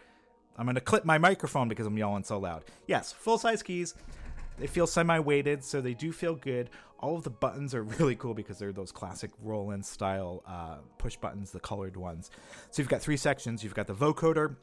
I'm 0.56 0.72
to 0.74 0.80
clip 0.80 1.04
my 1.04 1.18
microphone 1.18 1.68
because 1.68 1.86
I'm 1.86 1.96
yelling 1.96 2.24
so 2.24 2.38
loud. 2.38 2.64
Yes, 2.86 3.12
full 3.12 3.38
size 3.38 3.62
keys. 3.62 3.94
They 4.58 4.66
feel 4.66 4.86
semi 4.86 5.18
weighted, 5.18 5.64
so 5.64 5.80
they 5.80 5.94
do 5.94 6.12
feel 6.12 6.34
good. 6.34 6.70
All 6.98 7.16
of 7.16 7.24
the 7.24 7.30
buttons 7.30 7.74
are 7.74 7.82
really 7.98 8.16
cool 8.16 8.34
because 8.34 8.58
they're 8.58 8.72
those 8.72 8.92
classic 8.92 9.30
Roland 9.40 9.84
style 9.86 10.42
uh, 10.46 10.78
push 10.98 11.16
buttons, 11.16 11.52
the 11.52 11.60
colored 11.60 11.96
ones. 11.96 12.30
So 12.70 12.82
you've 12.82 12.88
got 12.88 13.00
three 13.00 13.16
sections. 13.16 13.64
You've 13.64 13.74
got 13.74 13.86
the 13.86 13.94
vocoder, 13.94 14.56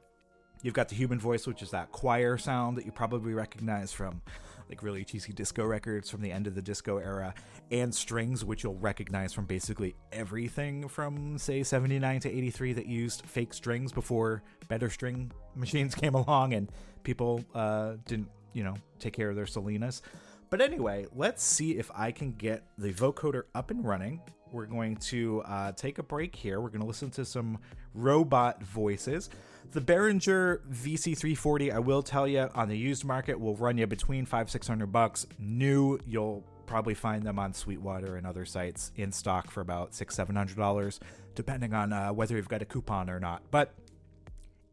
you've 0.61 0.73
got 0.73 0.89
the 0.89 0.95
human 0.95 1.19
voice, 1.19 1.47
which 1.47 1.61
is 1.61 1.71
that 1.71 1.91
choir 1.91 2.37
sound 2.37 2.77
that 2.77 2.85
you 2.85 2.91
probably 2.91 3.33
recognize 3.33 3.91
from 3.91 4.21
like 4.69 4.83
really 4.83 5.03
cheesy 5.03 5.33
disco 5.33 5.65
records 5.65 6.09
from 6.09 6.21
the 6.21 6.31
end 6.31 6.45
of 6.45 6.53
the 6.53 6.61
disco 6.61 6.97
era, 6.97 7.33
and 7.71 7.93
strings, 7.93 8.45
which 8.45 8.63
you'll 8.63 8.75
recognize 8.75 9.33
from 9.33 9.45
basically 9.45 9.95
everything 10.11 10.87
from, 10.87 11.37
say, 11.39 11.63
79 11.63 12.19
to 12.21 12.29
83 12.29 12.73
that 12.73 12.85
used 12.85 13.23
fake 13.25 13.53
strings 13.53 13.91
before 13.91 14.43
better 14.67 14.89
string 14.89 15.31
machines 15.55 15.95
came 15.95 16.13
along 16.13 16.53
and 16.53 16.71
people 17.03 17.43
uh, 17.55 17.93
didn't, 18.05 18.29
you 18.53 18.63
know, 18.63 18.75
take 18.99 19.13
care 19.13 19.29
of 19.29 19.35
their 19.35 19.45
Solinas. 19.45 20.01
But 20.51 20.61
anyway, 20.61 21.07
let's 21.15 21.43
see 21.43 21.77
if 21.77 21.91
I 21.95 22.11
can 22.11 22.31
get 22.33 22.63
the 22.77 22.93
vocoder 22.93 23.43
up 23.53 23.71
and 23.71 23.85
running. 23.85 24.21
We're 24.51 24.65
going 24.65 24.95
to 24.97 25.41
uh, 25.41 25.71
take 25.73 25.99
a 25.99 26.03
break 26.03 26.35
here. 26.35 26.59
We're 26.59 26.69
going 26.69 26.81
to 26.81 26.87
listen 26.87 27.11
to 27.11 27.25
some 27.25 27.59
robot 27.93 28.63
voices. 28.63 29.29
The 29.71 29.81
Behringer 29.81 30.61
VC340, 30.71 31.71
I 31.71 31.77
will 31.77 32.01
tell 32.01 32.27
you, 32.27 32.49
on 32.55 32.69
the 32.69 32.77
used 32.77 33.05
market 33.05 33.39
will 33.39 33.55
run 33.55 33.77
you 33.77 33.85
between 33.85 34.25
five 34.25 34.49
six 34.49 34.67
hundred 34.67 34.91
bucks. 34.91 35.27
New, 35.37 35.99
you'll 36.07 36.43
probably 36.65 36.95
find 36.95 37.23
them 37.23 37.37
on 37.37 37.53
Sweetwater 37.53 38.15
and 38.15 38.25
other 38.25 38.45
sites 38.45 38.91
in 38.95 39.11
stock 39.11 39.51
for 39.51 39.61
about 39.61 39.93
six 39.93 40.15
seven 40.15 40.35
hundred 40.35 40.57
dollars, 40.57 40.99
depending 41.35 41.75
on 41.75 41.93
uh, 41.93 42.11
whether 42.11 42.35
you've 42.35 42.49
got 42.49 42.63
a 42.63 42.65
coupon 42.65 43.11
or 43.11 43.19
not. 43.19 43.43
But 43.51 43.75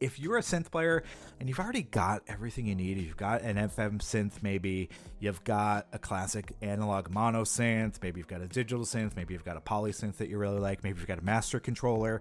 if 0.01 0.19
you're 0.19 0.39
a 0.39 0.43
synth 0.43 0.71
player 0.71 1.03
and 1.41 1.49
you've 1.49 1.61
already 1.61 1.83
got 1.83 2.23
everything 2.27 2.67
you 2.67 2.75
need, 2.75 2.97
you've 2.97 3.19
got 3.19 3.43
an 3.43 3.57
FM 3.57 3.99
synth, 3.99 4.43
maybe 4.43 4.89
you've 5.21 5.45
got 5.45 5.89
a 5.93 5.99
classic 5.99 6.53
analog 6.63 7.11
mono 7.11 7.45
synth, 7.45 8.03
maybe 8.03 8.21
you've 8.21 8.29
got 8.29 8.41
a 8.41 8.49
digital 8.49 8.85
synth, 8.85 9.15
maybe 9.15 9.35
you've 9.35 9.45
got 9.45 9.59
a 9.59 9.61
poly 9.61 9.93
synth 9.93 10.17
that 10.17 10.29
you 10.29 10.39
really 10.39 10.59
like, 10.59 10.85
maybe 10.85 10.99
you've 10.99 11.09
got 11.09 11.19
a 11.19 11.25
master 11.25 11.61
controller 11.61 12.21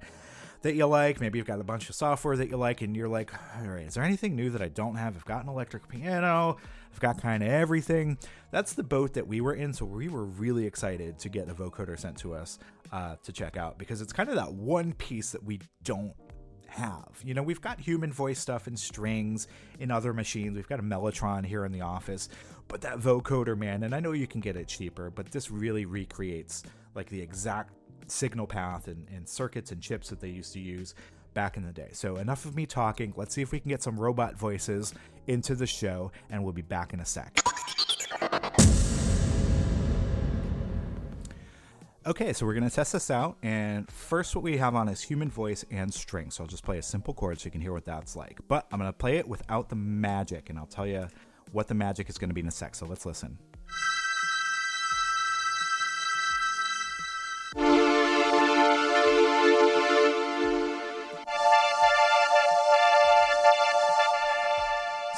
that 0.65 0.73
you 0.73 0.87
like. 0.87 1.21
Maybe 1.21 1.37
you've 1.37 1.45
got 1.45 1.59
a 1.59 1.63
bunch 1.63 1.89
of 1.89 1.95
software 1.95 2.35
that 2.37 2.49
you 2.49 2.57
like, 2.57 2.81
and 2.81 2.95
you're 2.95 3.07
like, 3.07 3.31
all 3.55 3.67
right, 3.67 3.85
is 3.85 3.93
there 3.93 4.03
anything 4.03 4.35
new 4.35 4.49
that 4.49 4.63
I 4.63 4.67
don't 4.67 4.95
have? 4.95 5.15
I've 5.15 5.25
got 5.25 5.43
an 5.43 5.49
electric 5.49 5.87
piano, 5.87 6.57
I've 6.91 6.99
got 6.99 7.21
kind 7.21 7.43
of 7.43 7.49
everything. 7.49 8.17
That's 8.49 8.73
the 8.73 8.83
boat 8.83 9.13
that 9.13 9.27
we 9.27 9.41
were 9.41 9.53
in, 9.53 9.73
so 9.73 9.85
we 9.85 10.09
were 10.09 10.25
really 10.25 10.65
excited 10.65 11.19
to 11.19 11.29
get 11.29 11.49
a 11.49 11.53
vocoder 11.53 11.99
sent 11.99 12.17
to 12.17 12.33
us 12.33 12.57
uh, 12.91 13.15
to 13.21 13.31
check 13.31 13.57
out 13.57 13.77
because 13.77 14.01
it's 14.01 14.11
kind 14.11 14.27
of 14.27 14.35
that 14.35 14.53
one 14.53 14.93
piece 14.93 15.31
that 15.33 15.43
we 15.43 15.59
don't 15.83 16.15
have. 16.65 17.21
You 17.23 17.35
know, 17.35 17.43
we've 17.43 17.61
got 17.61 17.79
human 17.79 18.11
voice 18.11 18.39
stuff 18.39 18.65
and 18.65 18.77
strings 18.77 19.47
in 19.79 19.91
other 19.91 20.13
machines. 20.13 20.55
We've 20.55 20.67
got 20.67 20.79
a 20.79 20.83
Mellotron 20.83 21.45
here 21.45 21.65
in 21.65 21.73
the 21.73 21.81
office, 21.81 22.27
but 22.67 22.81
that 22.81 22.97
vocoder, 22.97 23.55
man, 23.55 23.83
and 23.83 23.93
I 23.93 23.99
know 23.99 24.13
you 24.13 24.25
can 24.25 24.41
get 24.41 24.55
it 24.55 24.67
cheaper, 24.67 25.11
but 25.11 25.27
this 25.27 25.51
really 25.51 25.85
recreates 25.85 26.63
like 26.95 27.07
the 27.09 27.21
exact 27.21 27.71
signal 28.11 28.47
path 28.47 28.87
and, 28.87 29.07
and 29.13 29.27
circuits 29.27 29.71
and 29.71 29.81
chips 29.81 30.09
that 30.09 30.19
they 30.19 30.29
used 30.29 30.53
to 30.53 30.59
use 30.59 30.95
back 31.33 31.57
in 31.57 31.63
the 31.63 31.71
day. 31.71 31.89
So, 31.91 32.15
enough 32.15 32.45
of 32.45 32.55
me 32.55 32.65
talking. 32.65 33.13
Let's 33.15 33.35
see 33.35 33.41
if 33.41 33.51
we 33.51 33.59
can 33.59 33.69
get 33.69 33.83
some 33.83 33.99
robot 33.99 34.37
voices 34.37 34.93
into 35.27 35.55
the 35.55 35.67
show, 35.67 36.11
and 36.29 36.43
we'll 36.43 36.53
be 36.53 36.61
back 36.61 36.93
in 36.93 36.99
a 36.99 37.05
sec. 37.05 37.41
Okay, 42.07 42.33
so 42.33 42.45
we're 42.45 42.53
to 42.69 42.75
test 42.75 42.93
this 42.93 43.09
out. 43.09 43.35
And 43.41 43.89
first, 43.89 44.35
what 44.35 44.43
we 44.43 44.57
have 44.57 44.75
on 44.75 44.87
is 44.89 45.01
human 45.01 45.27
voice 45.27 45.65
and 45.71 45.91
string. 45.91 46.29
So 46.29 46.43
I'll 46.43 46.47
just 46.47 46.63
play 46.63 46.77
a 46.77 46.83
simple 46.83 47.15
chord 47.15 47.39
so 47.39 47.45
you 47.45 47.51
can 47.51 47.61
hear 47.61 47.73
what 47.73 47.85
that's 47.85 48.15
like. 48.15 48.39
But 48.47 48.67
I'm 48.71 48.77
to 48.91 48.97
play 48.97 49.17
it 49.17 49.27
without 49.27 49.69
the 49.69 49.75
magic, 49.75 50.51
and 50.51 50.59
I'll 50.59 50.67
tell 50.67 50.85
you 50.85 51.07
what 51.51 51.67
the 51.67 51.73
magic 51.73 52.07
is 52.07 52.19
to 52.29 52.35
be 52.35 52.41
in 52.41 52.47
a 52.47 52.51
sec. 52.51 52.75
So 52.75 52.85
let's 52.85 53.07
listen. 53.07 53.39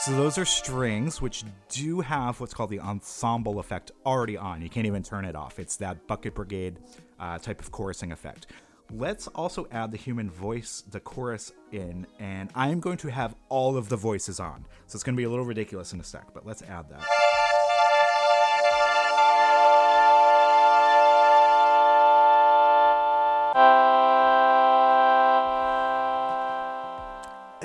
So 0.07 0.15
those 0.15 0.37
are 0.37 0.45
strings 0.45 1.21
which 1.21 1.43
do 1.67 1.99
have 1.99 2.39
what's 2.39 2.53
called 2.53 2.69
the 2.69 2.79
ensemble 2.79 3.59
effect 3.59 3.91
already 4.05 4.37
on. 4.37 4.61
You 4.61 4.69
can't 4.69 4.87
even 4.87 5.03
turn 5.03 5.25
it 5.25 5.35
off. 5.35 5.59
It's 5.59 5.75
that 5.77 6.07
Bucket 6.07 6.33
Brigade 6.33 6.79
uh, 7.19 7.39
type 7.39 7.59
of 7.59 7.73
chorusing 7.73 8.13
effect. 8.13 8.47
Let's 8.89 9.27
also 9.27 9.67
add 9.69 9.91
the 9.91 9.97
human 9.97 10.29
voice, 10.29 10.81
the 10.89 11.01
chorus 11.01 11.51
in, 11.73 12.07
and 12.19 12.49
I'm 12.55 12.79
going 12.79 12.95
to 12.99 13.09
have 13.09 13.35
all 13.49 13.75
of 13.75 13.89
the 13.89 13.97
voices 13.97 14.39
on. 14.39 14.63
So 14.85 14.95
it's 14.95 15.03
going 15.03 15.15
to 15.15 15.17
be 15.17 15.25
a 15.25 15.29
little 15.29 15.43
ridiculous 15.43 15.91
in 15.91 15.99
a 15.99 16.05
sec, 16.05 16.33
but 16.33 16.45
let's 16.45 16.61
add 16.61 16.89
that. 16.89 17.05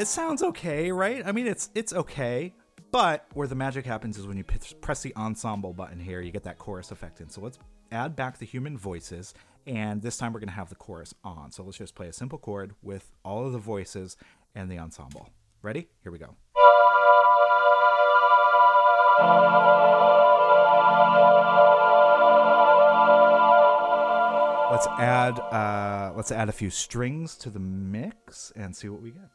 It 0.02 0.08
sounds 0.08 0.42
okay, 0.42 0.90
right? 0.90 1.22
I 1.24 1.30
mean, 1.30 1.46
it's 1.46 1.70
it's 1.76 1.92
okay, 1.92 2.52
but 2.90 3.24
where 3.34 3.46
the 3.46 3.54
magic 3.54 3.86
happens 3.86 4.18
is 4.18 4.26
when 4.26 4.36
you 4.36 4.42
press 4.42 5.00
the 5.00 5.14
ensemble 5.14 5.72
button 5.72 6.00
here, 6.00 6.20
you 6.20 6.32
get 6.32 6.42
that 6.42 6.58
chorus 6.58 6.90
effect 6.90 7.20
in. 7.20 7.30
So 7.30 7.40
let's 7.40 7.60
add 7.92 8.16
back 8.16 8.38
the 8.38 8.44
human 8.44 8.76
voices, 8.76 9.32
and 9.64 10.02
this 10.02 10.16
time 10.16 10.32
we're 10.32 10.40
going 10.40 10.48
to 10.48 10.54
have 10.54 10.70
the 10.70 10.74
chorus 10.74 11.14
on. 11.22 11.52
So 11.52 11.62
let's 11.62 11.78
just 11.78 11.94
play 11.94 12.08
a 12.08 12.12
simple 12.12 12.36
chord 12.36 12.74
with 12.82 13.12
all 13.24 13.46
of 13.46 13.52
the 13.52 13.60
voices 13.60 14.16
and 14.56 14.68
the 14.68 14.78
ensemble. 14.78 15.30
Ready? 15.62 15.86
Here 16.02 16.10
we 16.10 16.18
go. 16.18 16.34
Let's 24.72 24.86
add 24.98 25.38
uh, 25.38 26.12
let's 26.16 26.32
add 26.32 26.48
a 26.48 26.52
few 26.52 26.70
strings 26.70 27.36
to 27.36 27.50
the 27.50 27.60
mix 27.60 28.52
and 28.56 28.74
see 28.74 28.88
what 28.88 29.00
we 29.00 29.12
get. 29.12 29.28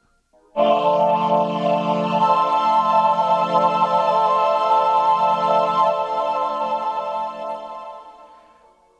Oh. 0.60 0.98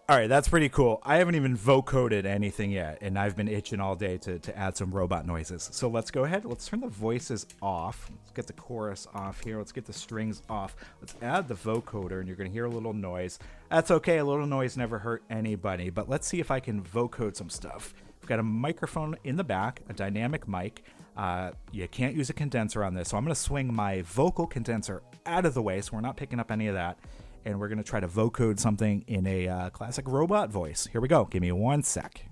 All 0.10 0.16
right, 0.16 0.30
that's 0.30 0.48
pretty 0.48 0.70
cool. 0.70 1.02
I 1.04 1.18
haven't 1.18 1.36
even 1.36 1.58
vocoded 1.58 2.24
anything 2.24 2.72
yet, 2.72 3.00
and 3.02 3.20
I've 3.20 3.36
been 3.36 3.50
itching 3.50 3.82
all 3.82 3.94
day 3.94 4.18
to, 4.20 4.40
to 4.40 4.58
add 4.58 4.78
some 4.78 4.90
robot 4.90 5.28
noises. 5.28 5.68
So 5.74 5.90
let's 5.90 6.12
go 6.12 6.24
ahead. 6.24 6.46
Let's 6.46 6.66
turn 6.66 6.80
the 6.80 6.88
voices 6.88 7.46
off. 7.62 8.10
Let's 8.22 8.32
get 8.32 8.48
the 8.48 8.54
chorus 8.54 9.06
off 9.14 9.44
here. 9.44 9.58
Let's 9.58 9.74
get 9.74 9.84
the 9.84 9.92
strings 9.92 10.44
off. 10.50 10.78
Let's 11.02 11.16
add 11.22 11.50
the 11.50 11.56
vocoder, 11.56 12.20
and 12.20 12.28
you're 12.30 12.38
going 12.38 12.50
to 12.50 12.54
hear 12.54 12.64
a 12.64 12.70
little 12.70 12.94
noise. 12.94 13.38
That's 13.70 13.92
okay. 13.92 14.20
A 14.20 14.24
little 14.24 14.48
noise 14.48 14.78
never 14.78 14.98
hurt 14.98 15.24
anybody. 15.30 15.90
But 15.90 16.08
let's 16.08 16.26
see 16.26 16.40
if 16.40 16.52
I 16.52 16.62
can 16.62 16.82
vocode 16.82 17.36
some 17.36 17.50
stuff. 17.50 17.94
We've 18.22 18.30
got 18.30 18.40
a 18.40 18.44
microphone 18.44 19.18
in 19.26 19.36
the 19.36 19.44
back, 19.44 19.82
a 19.90 19.94
dynamic 19.94 20.48
mic. 20.48 20.84
Uh, 21.18 21.52
you 21.74 21.86
can't 21.90 22.16
use 22.16 22.30
a 22.30 22.34
condenser 22.34 22.82
on 22.82 22.94
this, 22.94 23.10
so 23.10 23.18
I'm 23.18 23.26
going 23.26 23.36
to 23.36 23.42
swing 23.42 23.76
my 23.76 24.04
vocal 24.04 24.48
condenser 24.48 25.04
out 25.26 25.46
of 25.46 25.54
the 25.54 25.62
way 25.62 25.82
so 25.82 25.90
we're 25.96 26.02
not 26.02 26.16
picking 26.16 26.40
up 26.40 26.50
any 26.50 26.68
of 26.68 26.76
that 26.76 26.98
and 27.48 27.60
we're 27.62 27.70
going 27.70 27.78
to 27.78 27.84
try 27.84 28.02
to 28.02 28.08
vocode 28.08 28.60
something 28.60 29.06
in 29.08 29.26
a 29.26 29.48
uh, 29.48 29.70
classic 29.70 30.06
robot 30.08 30.50
voice. 30.50 30.88
Here 30.92 31.00
we 31.00 31.08
go. 31.08 31.24
Give 31.26 31.42
me 31.42 31.54
one 31.54 31.82
sec. 31.82 32.26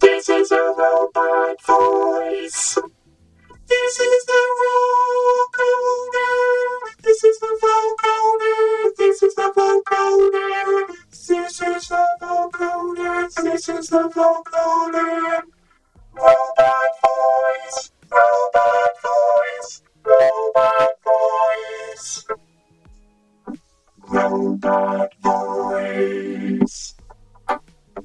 This 0.00 0.28
is 0.28 0.52
a 0.52 0.74
robot 0.76 1.62
voice. 1.62 2.78
This 3.66 4.00
is 4.00 4.24
the 4.26 4.42
vocoder. 4.60 6.22
This 7.02 7.24
is 7.24 7.38
the 7.38 7.58
vocoder. 7.62 8.96
This 8.98 9.22
is 9.22 9.34
the 9.34 9.52
vocoder. 9.56 10.94
This 11.10 11.62
is 11.62 11.88
the 11.88 12.06
vocoder. 12.20 13.34
This 13.42 13.68
is 13.68 13.88
the 13.88 14.10
vocoder. 14.10 15.42
Robot 16.12 16.90
voice. 17.00 17.92
Robot 18.10 18.90
voice. 19.02 19.82
Robot 20.04 20.99
voice. 22.00 22.24
Robot 24.08 25.12
voice. 25.22 26.94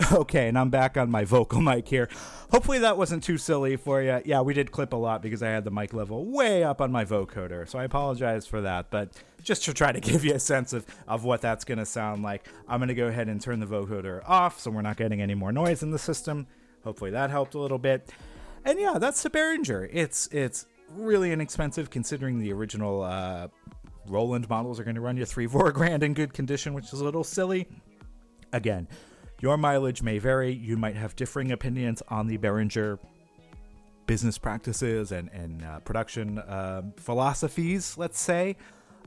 Okay, 0.12 0.48
and 0.48 0.58
I'm 0.58 0.70
back 0.70 0.96
on 0.96 1.10
my 1.10 1.24
vocal 1.24 1.60
mic 1.70 1.88
here. 1.88 2.08
Hopefully 2.50 2.78
that 2.80 2.96
wasn't 2.96 3.22
too 3.22 3.38
silly 3.38 3.76
for 3.76 4.02
you. 4.02 4.20
Yeah, 4.24 4.40
we 4.40 4.54
did 4.54 4.72
clip 4.72 4.92
a 4.92 4.96
lot 4.96 5.22
because 5.22 5.42
I 5.42 5.48
had 5.48 5.64
the 5.64 5.70
mic 5.70 5.92
level 5.92 6.24
way 6.24 6.64
up 6.64 6.80
on 6.80 6.90
my 6.90 7.04
vocoder, 7.04 7.68
so 7.68 7.78
I 7.78 7.84
apologize 7.84 8.46
for 8.46 8.60
that. 8.62 8.90
But 8.90 9.10
just 9.42 9.64
to 9.64 9.74
try 9.74 9.92
to 9.92 10.00
give 10.10 10.24
you 10.24 10.34
a 10.34 10.40
sense 10.40 10.72
of, 10.72 10.84
of 11.06 11.24
what 11.24 11.40
that's 11.40 11.64
going 11.64 11.78
to 11.78 11.86
sound 11.86 12.22
like, 12.22 12.48
I'm 12.68 12.80
going 12.80 12.88
to 12.88 12.94
go 12.94 13.06
ahead 13.06 13.28
and 13.28 13.40
turn 13.40 13.60
the 13.60 13.66
vocoder 13.66 14.22
off 14.28 14.58
so 14.58 14.70
we're 14.70 14.82
not 14.82 14.96
getting 14.96 15.20
any 15.20 15.34
more 15.34 15.52
noise 15.52 15.82
in 15.82 15.90
the 15.90 15.98
system. 15.98 16.46
Hopefully 16.82 17.10
that 17.10 17.30
helped 17.30 17.54
a 17.54 17.58
little 17.58 17.78
bit. 17.78 18.10
And 18.64 18.80
yeah, 18.80 18.98
that's 18.98 19.22
the 19.22 19.30
Behringer. 19.30 19.88
It's 19.92 20.26
it's 20.28 20.66
really 20.94 21.32
inexpensive 21.32 21.90
considering 21.90 22.40
the 22.40 22.52
original 22.52 23.02
uh, 23.02 23.48
Roland 24.06 24.48
models 24.48 24.80
are 24.80 24.84
going 24.84 24.96
to 24.96 25.00
run 25.00 25.16
you 25.16 25.24
three, 25.24 25.46
four 25.46 25.70
grand 25.72 26.02
in 26.02 26.14
good 26.14 26.32
condition, 26.32 26.74
which 26.74 26.92
is 26.92 27.00
a 27.00 27.04
little 27.04 27.24
silly. 27.24 27.68
Again, 28.52 28.88
your 29.40 29.56
mileage 29.56 30.02
may 30.02 30.18
vary. 30.18 30.52
You 30.52 30.76
might 30.76 30.96
have 30.96 31.16
differing 31.16 31.50
opinions 31.50 32.02
on 32.08 32.26
the 32.26 32.38
Behringer 32.38 32.98
business 34.06 34.38
practices 34.38 35.12
and, 35.12 35.30
and 35.32 35.64
uh, 35.64 35.80
production 35.80 36.38
uh, 36.38 36.82
philosophies, 36.96 37.96
let's 37.96 38.20
say. 38.20 38.56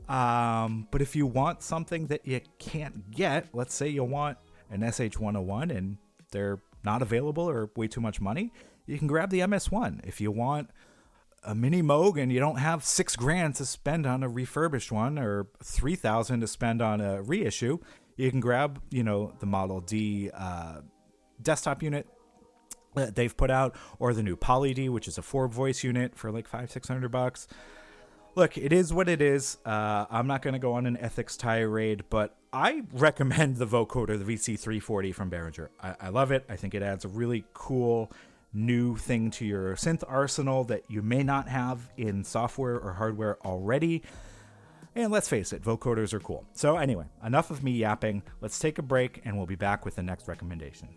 Um, 0.08 0.88
but 0.90 1.00
if 1.00 1.16
you 1.16 1.26
want 1.26 1.62
something 1.62 2.06
that 2.08 2.26
you 2.26 2.40
can't 2.58 3.10
get, 3.10 3.48
let's 3.52 3.74
say 3.74 3.88
you 3.88 4.04
want 4.04 4.38
an 4.70 4.80
SH101 4.80 5.76
and 5.76 5.98
they're 6.30 6.58
not 6.84 7.00
available 7.00 7.48
or 7.48 7.70
way 7.76 7.88
too 7.88 8.00
much 8.00 8.20
money, 8.20 8.52
you 8.86 8.98
can 8.98 9.06
grab 9.06 9.30
the 9.30 9.40
MS1. 9.40 10.06
If 10.06 10.20
you 10.20 10.30
want 10.30 10.70
a 11.42 11.54
mini 11.54 11.82
Moog 11.82 12.20
and 12.20 12.32
you 12.32 12.40
don't 12.40 12.56
have 12.56 12.84
six 12.84 13.16
grand 13.16 13.54
to 13.56 13.66
spend 13.66 14.06
on 14.06 14.22
a 14.22 14.28
refurbished 14.28 14.90
one 14.90 15.18
or 15.18 15.46
3000 15.62 16.40
to 16.40 16.46
spend 16.46 16.82
on 16.82 17.00
a 17.00 17.22
reissue, 17.22 17.78
you 18.16 18.30
can 18.30 18.40
grab, 18.40 18.80
you 18.90 19.02
know, 19.02 19.32
the 19.40 19.46
Model 19.46 19.80
D 19.80 20.30
uh, 20.32 20.80
desktop 21.42 21.82
unit 21.82 22.06
that 22.94 23.16
they've 23.16 23.36
put 23.36 23.50
out, 23.50 23.76
or 23.98 24.14
the 24.14 24.22
new 24.22 24.36
Poly 24.36 24.74
D, 24.74 24.88
which 24.88 25.08
is 25.08 25.18
a 25.18 25.22
four 25.22 25.48
voice 25.48 25.82
unit 25.82 26.16
for 26.16 26.30
like 26.30 26.46
five, 26.46 26.70
six 26.70 26.88
hundred 26.88 27.10
bucks. 27.10 27.48
Look, 28.36 28.58
it 28.58 28.72
is 28.72 28.92
what 28.92 29.08
it 29.08 29.22
is. 29.22 29.58
Uh, 29.64 30.06
I'm 30.10 30.26
not 30.26 30.42
going 30.42 30.54
to 30.54 30.58
go 30.58 30.72
on 30.72 30.86
an 30.86 30.96
ethics 30.96 31.36
tirade, 31.36 32.04
but 32.10 32.36
I 32.52 32.82
recommend 32.92 33.56
the 33.56 33.66
vocoder, 33.66 34.18
the 34.18 34.34
VC340 34.34 35.14
from 35.14 35.30
Behringer. 35.30 35.68
I, 35.80 35.94
I 36.00 36.08
love 36.08 36.32
it. 36.32 36.44
I 36.48 36.56
think 36.56 36.74
it 36.74 36.82
adds 36.82 37.04
a 37.04 37.08
really 37.08 37.44
cool 37.52 38.10
new 38.52 38.96
thing 38.96 39.30
to 39.32 39.44
your 39.44 39.74
synth 39.74 40.04
arsenal 40.06 40.64
that 40.64 40.84
you 40.88 41.02
may 41.02 41.22
not 41.22 41.48
have 41.48 41.90
in 41.96 42.24
software 42.24 42.78
or 42.78 42.92
hardware 42.92 43.38
already. 43.44 44.02
And 44.96 45.10
let's 45.10 45.28
face 45.28 45.52
it, 45.52 45.62
vocoders 45.62 46.12
are 46.12 46.20
cool. 46.20 46.44
So, 46.52 46.76
anyway, 46.76 47.06
enough 47.24 47.50
of 47.50 47.64
me 47.64 47.72
yapping. 47.72 48.22
Let's 48.40 48.58
take 48.58 48.78
a 48.78 48.82
break 48.82 49.22
and 49.24 49.36
we'll 49.36 49.46
be 49.46 49.56
back 49.56 49.84
with 49.84 49.96
the 49.96 50.02
next 50.02 50.28
recommendation. 50.28 50.88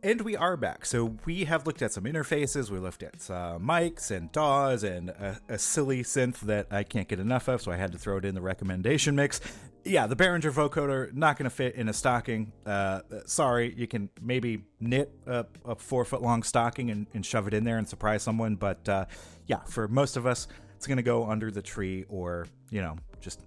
And 0.00 0.20
we 0.20 0.36
are 0.36 0.56
back. 0.56 0.86
So 0.86 1.16
we 1.24 1.44
have 1.44 1.66
looked 1.66 1.82
at 1.82 1.92
some 1.92 2.04
interfaces. 2.04 2.70
We 2.70 2.78
looked 2.78 3.02
at 3.02 3.14
uh, 3.28 3.58
mics 3.58 4.12
and 4.12 4.30
DAWs 4.30 4.84
and 4.84 5.10
a, 5.10 5.40
a, 5.48 5.58
silly 5.58 6.04
synth 6.04 6.38
that 6.40 6.68
I 6.70 6.84
can't 6.84 7.08
get 7.08 7.18
enough 7.18 7.48
of, 7.48 7.62
so 7.62 7.72
I 7.72 7.76
had 7.76 7.90
to 7.92 7.98
throw 7.98 8.18
it 8.18 8.24
in 8.24 8.36
the 8.36 8.40
recommendation 8.40 9.16
mix 9.16 9.40
yeah, 9.88 10.06
the 10.06 10.16
Behringer 10.16 10.52
vocoder 10.52 11.12
not 11.12 11.38
going 11.38 11.44
to 11.44 11.54
fit 11.54 11.74
in 11.74 11.88
a 11.88 11.92
stocking. 11.92 12.52
Uh, 12.66 13.00
sorry, 13.26 13.74
you 13.76 13.86
can 13.86 14.10
maybe 14.20 14.64
knit 14.80 15.10
a, 15.26 15.46
a 15.64 15.74
four 15.74 16.04
foot 16.04 16.22
long 16.22 16.42
stocking 16.42 16.90
and, 16.90 17.06
and, 17.14 17.24
shove 17.24 17.46
it 17.46 17.54
in 17.54 17.64
there 17.64 17.78
and 17.78 17.88
surprise 17.88 18.22
someone. 18.22 18.56
But 18.56 18.88
uh, 18.88 19.06
yeah, 19.46 19.60
for 19.66 19.88
most 19.88 20.16
of 20.16 20.26
us, 20.26 20.46
it's 20.76 20.86
going 20.86 20.98
to 20.98 21.02
go 21.02 21.28
under 21.28 21.50
the 21.50 21.62
tree 21.62 22.04
or 22.08 22.46
you 22.70 22.80
know 22.80 22.96
just 23.20 23.40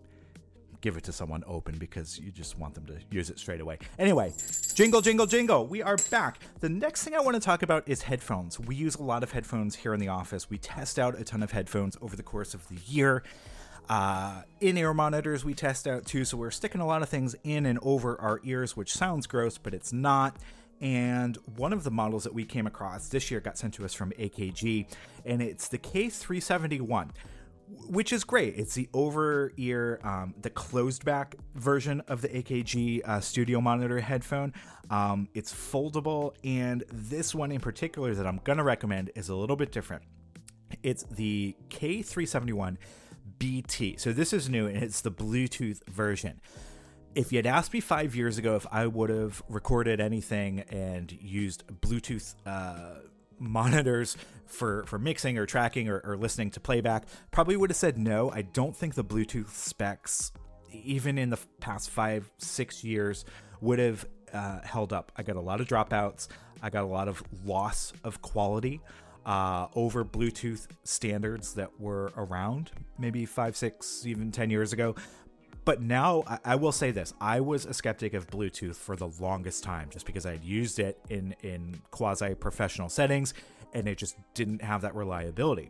give 0.82 0.98
it 0.98 1.04
to 1.06 1.12
someone 1.12 1.44
open 1.48 1.78
because 1.78 2.20
you 2.20 2.32
just 2.32 2.58
want 2.58 2.74
them 2.74 2.86
to 2.88 2.98
use 3.10 3.30
it 3.30 3.40
straight 3.40 3.62
away. 3.62 3.78
Anyway, 3.98 4.34
jingle, 4.74 5.02
jingle, 5.02 5.26
jingle. 5.26 5.66
We 5.68 5.82
are 5.82 5.98
back. 6.10 6.40
The 6.60 6.70
next 6.70 7.04
thing 7.04 7.16
I 7.16 7.20
want 7.22 7.36
to 7.36 7.40
talk 7.40 7.64
about 7.64 7.88
is 7.88 8.02
headphones. 8.02 8.60
We 8.60 8.76
use 8.76 8.96
a 8.96 9.04
lot 9.04 9.24
of 9.24 9.32
headphones 9.32 9.76
here 9.76 9.94
in 9.94 10.00
the 10.00 10.10
office. 10.10 10.50
We 10.50 10.58
test 10.58 11.00
out 11.00 11.20
a 11.20 11.24
ton 11.24 11.44
of 11.44 11.52
headphones 11.52 11.98
over 12.02 12.16
the 12.16 12.24
course 12.24 12.54
of 12.54 12.68
the 12.68 12.80
year. 12.88 13.24
Uh, 13.90 14.44
in 14.60 14.78
ear 14.78 14.94
monitors, 14.94 15.44
we 15.44 15.54
test 15.54 15.88
out 15.88 16.06
too, 16.06 16.24
so 16.24 16.38
we're 16.38 16.52
sticking 16.52 16.82
a 16.82 16.86
lot 16.86 17.02
of 17.02 17.10
things 17.10 17.36
in 17.44 17.66
and 17.66 17.80
over 17.82 18.20
our 18.22 18.40
ears, 18.44 18.76
which 18.76 18.94
sounds 18.94 19.28
gross, 19.28 19.58
but 19.58 19.74
it's 19.74 19.92
not. 19.92 20.38
And 20.80 21.38
one 21.58 21.74
of 21.74 21.84
the 21.84 21.92
models 21.92 22.24
that 22.24 22.34
we 22.34 22.44
came 22.44 22.66
across 22.66 23.10
this 23.10 23.30
year 23.30 23.40
got 23.40 23.58
sent 23.58 23.76
to 23.76 23.86
us 23.86 23.94
from 23.94 24.12
AKG, 24.12 24.88
and 25.26 25.42
it's 25.42 25.68
the 25.68 25.78
K371 25.78 27.10
which 27.88 28.12
is 28.12 28.24
great. 28.24 28.56
It's 28.58 28.74
the 28.74 28.90
over 28.94 29.52
ear, 29.58 30.00
um, 30.04 30.34
the 30.42 30.50
closed 30.50 31.06
back 31.06 31.36
version 31.56 32.02
of 32.08 32.22
the 32.22 32.28
AKG 32.30 33.02
uh, 33.06 33.20
studio 33.20 33.62
monitor 33.62 34.00
headphone. 34.00 34.54
Um, 34.90 35.30
it's 35.34 35.54
foldable, 35.54 36.34
and 36.44 36.84
this 36.92 37.34
one 37.34 37.52
in 37.52 37.60
particular 37.60 38.14
that 38.14 38.28
I'm 38.28 38.42
going 38.44 38.58
to 38.58 38.64
recommend 38.64 39.12
is 39.16 39.30
a 39.30 39.36
little 39.36 39.56
bit 39.56 39.72
different. 39.72 40.04
It's 40.84 41.04
the 41.04 41.56
K371 41.70 42.78
BT. 43.40 43.98
So 43.98 44.12
this 44.12 44.34
is 44.34 44.50
new, 44.50 44.68
and 44.68 44.84
it's 44.84 45.02
the 45.02 45.12
Bluetooth 45.12 45.86
version. 45.88 46.42
If 47.16 47.32
you 47.32 47.38
had 47.38 47.48
asked 47.48 47.74
me 47.74 47.80
five 47.80 48.16
years 48.16 48.38
ago 48.38 48.56
if 48.56 48.66
I 48.72 48.88
would 48.88 49.10
have 49.10 49.42
recorded 49.50 50.00
anything 50.00 50.62
and 50.70 51.12
used 51.12 51.66
Bluetooth 51.68 52.36
uh, 52.46 53.00
monitors 53.38 54.16
for 54.52 54.84
for 54.86 55.00
mixing 55.00 55.38
or 55.38 55.46
tracking 55.46 55.90
or, 55.90 56.00
or 56.04 56.18
listening 56.18 56.52
to 56.52 56.60
playback 56.60 57.06
probably 57.32 57.58
would 57.58 57.70
have 57.70 57.78
said 57.78 57.98
no. 57.98 58.32
I 58.32 58.42
don't 58.42 58.76
think 58.76 58.96
the 58.96 59.04
bluetooth 59.04 59.50
specs 59.50 60.32
even 60.72 61.18
in 61.18 61.30
the 61.30 61.40
past 61.60 61.90
five 61.90 62.30
six 62.38 62.84
years 62.84 63.26
would 63.60 63.80
have 63.80 64.06
uh, 64.34 64.62
held 64.62 64.94
up. 64.94 65.12
I 65.16 65.24
got 65.24 65.36
a 65.36 65.42
lot 65.42 65.62
of 65.62 65.68
dropouts. 65.68 66.28
I 66.62 66.70
got 66.70 66.84
a 66.84 66.88
lot 66.88 67.08
of 67.08 67.24
loss 67.44 67.92
of 68.04 68.22
quality 68.22 68.82
uh, 69.26 69.68
over 69.76 70.04
bluetooth 70.04 70.68
standards 70.84 71.54
that 71.56 71.80
were 71.80 72.12
around 72.18 72.72
maybe 72.98 73.26
five 73.26 73.56
six 73.56 74.06
even 74.06 74.32
ten 74.32 74.50
years 74.50 74.74
ago 74.74 74.96
but 75.66 75.82
now 75.82 76.24
I, 76.28 76.40
I, 76.46 76.56
will 76.56 76.72
say 76.72 76.92
this. 76.92 77.14
I 77.22 77.40
was 77.40 77.66
a 77.66 77.74
skeptic 77.74 78.14
of 78.14 78.28
bluetooth 78.28 78.76
for 78.76 78.96
the 78.96 79.08
longest 79.20 79.64
time 79.64 79.90
just 79.90 80.06
because 80.06 80.26
i 80.26 80.32
had 80.32 80.44
used 80.44 80.80
it 80.80 81.00
in 81.10 81.36
in 81.42 81.82
quasi 81.92 82.36
professional 82.36 82.90
settings 82.90 83.34
and 83.74 83.88
it 83.88 83.98
just 83.98 84.16
didn't 84.34 84.62
have 84.62 84.82
that 84.82 84.96
reliability. 84.96 85.70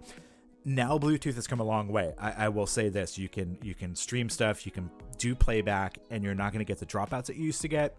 Now 0.63 0.97
bluetooth 0.97 1.35
has 1.35 1.47
come 1.47 1.59
a 1.59 1.63
long 1.63 1.87
way. 1.87 2.13
I, 2.17 2.45
I 2.45 2.49
will 2.49 2.67
say 2.67 2.89
this. 2.89 3.17
You 3.17 3.29
can 3.29 3.57
you 3.61 3.75
can 3.75 3.95
stream 3.95 4.29
stuff 4.29 4.65
you 4.65 4.71
can 4.71 4.89
do 5.17 5.35
playback 5.35 5.99
and 6.09 6.23
you're 6.23 6.35
not 6.35 6.51
going 6.51 6.65
to 6.65 6.65
get 6.65 6.79
the 6.79 6.85
dropouts 6.85 7.25
that 7.25 7.35
you 7.35 7.45
used 7.45 7.61
to 7.61 7.67
get. 7.67 7.97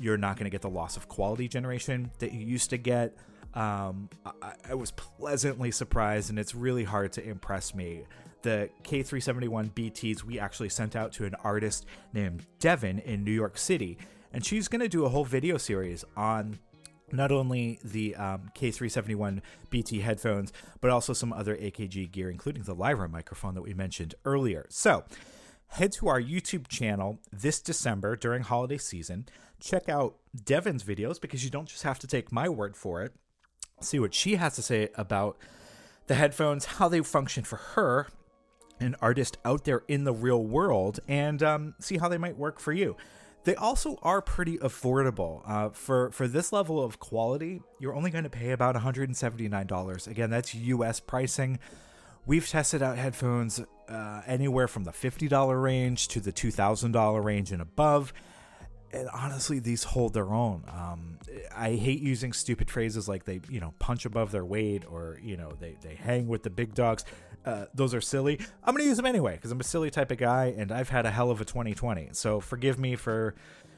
You're 0.00 0.18
not 0.18 0.36
going 0.36 0.44
to 0.44 0.50
get 0.50 0.62
the 0.62 0.70
loss 0.70 0.96
of 0.96 1.08
quality 1.08 1.46
generation 1.46 2.10
that 2.18 2.32
you 2.32 2.40
used 2.40 2.70
to 2.70 2.78
get 2.78 3.16
um, 3.54 4.08
I, 4.24 4.52
I 4.70 4.74
was 4.74 4.90
pleasantly 4.90 5.70
surprised 5.70 6.30
and 6.30 6.38
it's 6.38 6.54
really 6.54 6.84
hard 6.84 7.12
to 7.14 7.24
impress 7.24 7.74
me 7.74 8.04
the 8.42 8.68
K371 8.84 9.72
BTs 9.72 10.22
we 10.22 10.38
actually 10.38 10.68
sent 10.68 10.94
out 10.94 11.12
to 11.14 11.24
an 11.24 11.34
artist 11.42 11.86
named 12.12 12.44
Devin 12.60 12.98
in 13.00 13.24
New 13.24 13.32
York 13.32 13.56
City. 13.56 13.98
And 14.32 14.44
she's 14.44 14.68
going 14.68 14.82
to 14.82 14.88
do 14.88 15.04
a 15.04 15.08
whole 15.08 15.24
video 15.24 15.56
series 15.56 16.04
on 16.16 16.58
not 17.10 17.32
only 17.32 17.78
the 17.82 18.14
um, 18.16 18.50
K371 18.54 19.40
BT 19.70 20.00
headphones, 20.00 20.52
but 20.80 20.90
also 20.90 21.12
some 21.12 21.32
other 21.32 21.56
AKG 21.56 22.10
gear, 22.10 22.30
including 22.30 22.64
the 22.64 22.74
Lyra 22.74 23.08
microphone 23.08 23.54
that 23.54 23.62
we 23.62 23.72
mentioned 23.72 24.14
earlier. 24.24 24.66
So 24.68 25.04
head 25.68 25.92
to 25.92 26.08
our 26.08 26.20
YouTube 26.20 26.68
channel 26.68 27.20
this 27.32 27.60
December 27.60 28.14
during 28.14 28.42
holiday 28.42 28.78
season. 28.78 29.26
Check 29.60 29.88
out 29.88 30.16
Devin's 30.44 30.84
videos 30.84 31.20
because 31.20 31.44
you 31.44 31.50
don't 31.50 31.68
just 31.68 31.84
have 31.84 31.98
to 32.00 32.06
take 32.06 32.30
my 32.30 32.48
word 32.48 32.76
for 32.76 33.02
it. 33.02 33.14
See 33.80 33.98
what 33.98 34.14
she 34.14 34.36
has 34.36 34.54
to 34.56 34.62
say 34.62 34.88
about 34.94 35.36
the 36.06 36.14
headphones, 36.14 36.64
how 36.64 36.88
they 36.88 37.00
function 37.00 37.44
for 37.44 37.56
her, 37.56 38.08
an 38.80 38.96
artist 39.00 39.38
out 39.44 39.64
there 39.64 39.82
in 39.88 40.04
the 40.04 40.12
real 40.12 40.42
world 40.42 41.00
and 41.08 41.42
um, 41.42 41.74
see 41.78 41.98
how 41.98 42.08
they 42.08 42.18
might 42.18 42.36
work 42.36 42.60
for 42.60 42.72
you. 42.72 42.96
They 43.44 43.54
also 43.54 43.98
are 44.02 44.22
pretty 44.22 44.56
affordable. 44.58 45.42
Uh, 45.46 45.68
for 45.68 46.10
for 46.12 46.26
this 46.26 46.50
level 46.50 46.82
of 46.82 46.98
quality, 46.98 47.60
you're 47.78 47.94
only 47.94 48.10
going 48.10 48.24
to 48.24 48.30
pay 48.30 48.50
about 48.50 48.74
$179. 48.74 50.06
Again, 50.06 50.30
that's 50.30 50.54
US 50.54 51.00
pricing. 51.00 51.58
We've 52.26 52.48
tested 52.48 52.82
out 52.82 52.96
headphones 52.96 53.60
uh, 53.86 54.22
anywhere 54.26 54.66
from 54.66 54.84
the 54.84 54.92
$50 54.92 55.62
range 55.62 56.08
to 56.08 56.20
the 56.20 56.32
$2,000 56.32 57.22
range 57.22 57.52
and 57.52 57.60
above. 57.60 58.14
And 58.94 59.08
honestly, 59.12 59.58
these 59.58 59.84
hold 59.84 60.14
their 60.14 60.32
own. 60.32 60.64
Um, 60.68 61.18
I 61.54 61.72
hate 61.72 62.00
using 62.00 62.32
stupid 62.32 62.70
phrases 62.70 63.08
like 63.08 63.24
they, 63.24 63.40
you 63.50 63.60
know, 63.60 63.74
punch 63.78 64.06
above 64.06 64.30
their 64.30 64.44
weight 64.44 64.84
or, 64.88 65.18
you 65.22 65.36
know, 65.36 65.52
they, 65.58 65.76
they 65.82 65.96
hang 65.96 66.28
with 66.28 66.44
the 66.44 66.50
big 66.50 66.74
dogs 66.74 67.04
uh, 67.44 67.66
those 67.74 67.94
are 67.94 68.00
silly. 68.00 68.38
I'm 68.62 68.74
going 68.74 68.84
to 68.84 68.88
use 68.88 68.96
them 68.96 69.06
anyway 69.06 69.34
because 69.34 69.50
I'm 69.50 69.60
a 69.60 69.64
silly 69.64 69.90
type 69.90 70.10
of 70.10 70.18
guy 70.18 70.54
and 70.56 70.72
I've 70.72 70.88
had 70.88 71.06
a 71.06 71.10
hell 71.10 71.30
of 71.30 71.40
a 71.40 71.44
2020. 71.44 72.10
So 72.12 72.40
forgive 72.40 72.78
me 72.78 72.96
for 72.96 73.34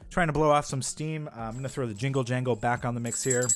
trying 0.09 0.27
to 0.27 0.33
blow 0.33 0.51
off 0.51 0.65
some 0.65 0.81
steam. 0.81 1.27
Uh, 1.27 1.41
I'm 1.41 1.51
going 1.51 1.63
to 1.63 1.69
throw 1.69 1.85
the 1.85 1.93
jingle 1.93 2.23
jangle 2.23 2.55
back 2.55 2.85
on 2.85 2.95
the 2.95 3.01
mix 3.01 3.23
here 3.23 3.47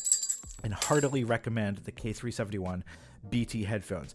and 0.63 0.74
heartily 0.74 1.24
recommend 1.24 1.78
the 1.78 1.91
K371 1.91 2.84
BT 3.30 3.63
headphones. 3.63 4.13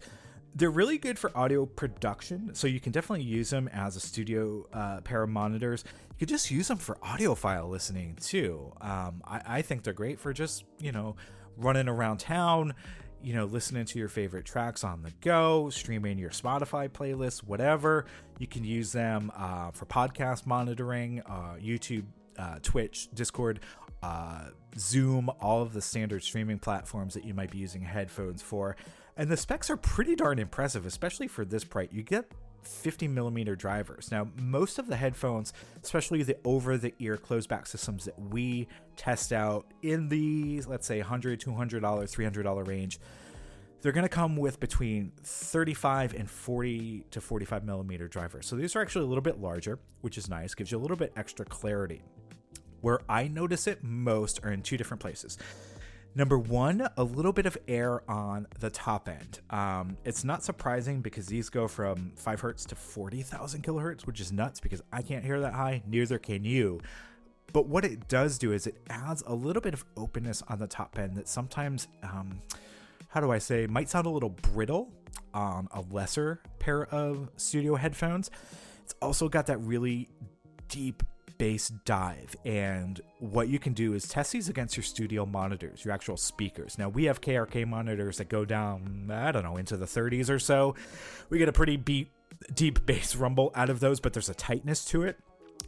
They're 0.57 0.71
really 0.71 0.97
good 0.97 1.19
for 1.19 1.31
audio 1.37 1.67
production, 1.67 2.55
so 2.55 2.65
you 2.65 2.79
can 2.79 2.91
definitely 2.91 3.25
use 3.25 3.51
them 3.51 3.69
as 3.71 3.95
a 3.95 3.99
studio 3.99 4.65
uh, 4.73 5.01
pair 5.01 5.21
of 5.21 5.29
monitors. 5.29 5.83
You 6.09 6.15
could 6.17 6.29
just 6.29 6.49
use 6.49 6.67
them 6.67 6.77
for 6.77 6.95
audiophile 6.95 7.69
listening 7.69 8.17
too. 8.19 8.73
Um, 8.81 9.21
I, 9.23 9.41
I 9.45 9.61
think 9.61 9.83
they're 9.83 9.93
great 9.93 10.19
for 10.19 10.33
just, 10.33 10.63
you 10.79 10.91
know, 10.91 11.15
running 11.57 11.87
around 11.87 12.17
town 12.17 12.73
you 13.21 13.33
know, 13.33 13.45
listening 13.45 13.85
to 13.85 13.99
your 13.99 14.07
favorite 14.07 14.45
tracks 14.45 14.83
on 14.83 15.01
the 15.01 15.11
go, 15.21 15.69
streaming 15.69 16.19
your 16.19 16.29
Spotify 16.29 16.87
playlist, 16.87 17.39
whatever. 17.39 18.05
You 18.39 18.47
can 18.47 18.63
use 18.63 18.91
them 18.91 19.31
uh, 19.35 19.71
for 19.71 19.85
podcast 19.85 20.45
monitoring, 20.45 21.21
uh, 21.25 21.55
YouTube, 21.59 22.05
uh, 22.37 22.59
Twitch, 22.61 23.09
Discord, 23.13 23.61
uh, 24.03 24.49
Zoom, 24.77 25.29
all 25.41 25.61
of 25.61 25.73
the 25.73 25.81
standard 25.81 26.23
streaming 26.23 26.59
platforms 26.59 27.15
that 27.15 27.25
you 27.25 27.33
might 27.33 27.49
be 27.49 27.57
using 27.57 27.81
headphones 27.81 28.41
for. 28.41 28.75
And 29.17 29.29
the 29.29 29.37
specs 29.37 29.69
are 29.69 29.77
pretty 29.77 30.15
darn 30.15 30.37
impressive, 30.37 30.85
especially 30.85 31.27
for 31.27 31.43
this 31.43 31.63
price. 31.63 31.89
You 31.91 32.03
get 32.03 32.31
50 32.61 33.07
millimeter 33.07 33.55
drivers. 33.55 34.11
Now, 34.11 34.27
most 34.39 34.77
of 34.77 34.87
the 34.87 34.95
headphones, 34.95 35.53
especially 35.83 36.21
the 36.23 36.37
over 36.45 36.77
the 36.77 36.93
ear 36.99 37.17
closed 37.17 37.49
back 37.49 37.65
systems 37.65 38.05
that 38.05 38.19
we 38.19 38.67
test 38.95 39.33
out 39.33 39.65
in 39.81 40.09
the, 40.09 40.61
let's 40.67 40.85
say, 40.85 41.01
$100, 41.01 41.37
$200, 41.37 41.81
$300 41.81 42.67
range, 42.67 42.99
they're 43.81 43.91
going 43.91 44.03
to 44.03 44.09
come 44.09 44.35
with 44.35 44.59
between 44.59 45.11
35 45.23 46.13
and 46.13 46.29
40 46.29 47.05
to 47.11 47.21
45 47.21 47.63
millimeter 47.63 48.07
drivers. 48.07 48.45
So 48.45 48.55
these 48.55 48.75
are 48.75 48.81
actually 48.81 49.05
a 49.05 49.07
little 49.07 49.21
bit 49.21 49.39
larger, 49.39 49.79
which 50.01 50.17
is 50.17 50.29
nice, 50.29 50.53
gives 50.53 50.71
you 50.71 50.77
a 50.77 50.79
little 50.79 50.97
bit 50.97 51.13
extra 51.15 51.45
clarity. 51.45 52.01
Where 52.81 52.99
I 53.09 53.27
notice 53.27 53.65
it 53.65 53.83
most 53.83 54.43
are 54.43 54.51
in 54.51 54.61
two 54.61 54.77
different 54.77 55.01
places. 55.01 55.37
Number 56.15 56.39
one, 56.39 56.87
a 56.97 57.03
little 57.03 57.31
bit 57.31 57.45
of 57.45 57.57
air 57.67 58.01
on 58.09 58.47
the 58.59 58.69
top 58.71 59.07
end. 59.07 59.39
Um, 59.51 59.97
it's 60.03 60.23
not 60.23 60.43
surprising 60.43 61.01
because 61.01 61.27
these 61.27 61.49
go 61.49 61.67
from 61.67 62.11
5 62.15 62.41
hertz 62.41 62.65
to 62.65 62.75
40,000 62.75 63.63
kilohertz, 63.63 64.07
which 64.07 64.19
is 64.19 64.31
nuts 64.31 64.59
because 64.59 64.81
I 64.91 65.03
can't 65.03 65.23
hear 65.23 65.39
that 65.41 65.53
high, 65.53 65.83
neither 65.85 66.17
can 66.17 66.43
you. 66.43 66.81
But 67.53 67.67
what 67.67 67.85
it 67.85 68.07
does 68.07 68.37
do 68.37 68.51
is 68.51 68.67
it 68.67 68.77
adds 68.89 69.23
a 69.27 69.33
little 69.33 69.61
bit 69.61 69.73
of 69.73 69.85
openness 69.95 70.43
on 70.47 70.59
the 70.59 70.67
top 70.67 70.97
end 70.97 71.15
that 71.15 71.27
sometimes, 71.27 71.87
um, 72.03 72.41
how 73.09 73.21
do 73.21 73.31
I 73.31 73.37
say, 73.37 73.67
might 73.67 73.89
sound 73.89 74.05
a 74.05 74.09
little 74.09 74.29
brittle 74.29 74.91
on 75.33 75.67
a 75.71 75.81
lesser 75.91 76.41
pair 76.59 76.85
of 76.87 77.29
studio 77.37 77.75
headphones. 77.75 78.31
It's 78.83 78.95
also 79.01 79.29
got 79.29 79.47
that 79.47 79.57
really 79.59 80.09
deep 80.67 81.03
bass 81.37 81.69
dive. 81.69 82.35
And 82.45 82.99
what 83.19 83.47
you 83.49 83.59
can 83.59 83.73
do 83.73 83.93
is 83.93 84.07
test 84.07 84.31
these 84.31 84.49
against 84.49 84.75
your 84.77 84.83
studio 84.83 85.25
monitors, 85.25 85.83
your 85.85 85.93
actual 85.93 86.17
speakers. 86.17 86.77
Now, 86.77 86.89
we 86.89 87.05
have 87.05 87.21
KRK 87.21 87.67
monitors 87.67 88.17
that 88.17 88.29
go 88.29 88.45
down, 88.45 89.09
I 89.11 89.31
don't 89.31 89.43
know, 89.43 89.57
into 89.57 89.77
the 89.77 89.85
30s 89.85 90.29
or 90.29 90.39
so. 90.39 90.75
We 91.29 91.37
get 91.37 91.49
a 91.49 91.53
pretty 91.53 91.77
beat, 91.77 92.11
deep 92.53 92.85
bass 92.85 93.15
rumble 93.15 93.51
out 93.55 93.69
of 93.69 93.79
those, 93.79 93.99
but 93.99 94.13
there's 94.13 94.29
a 94.29 94.35
tightness 94.35 94.85
to 94.85 95.03
it. 95.03 95.17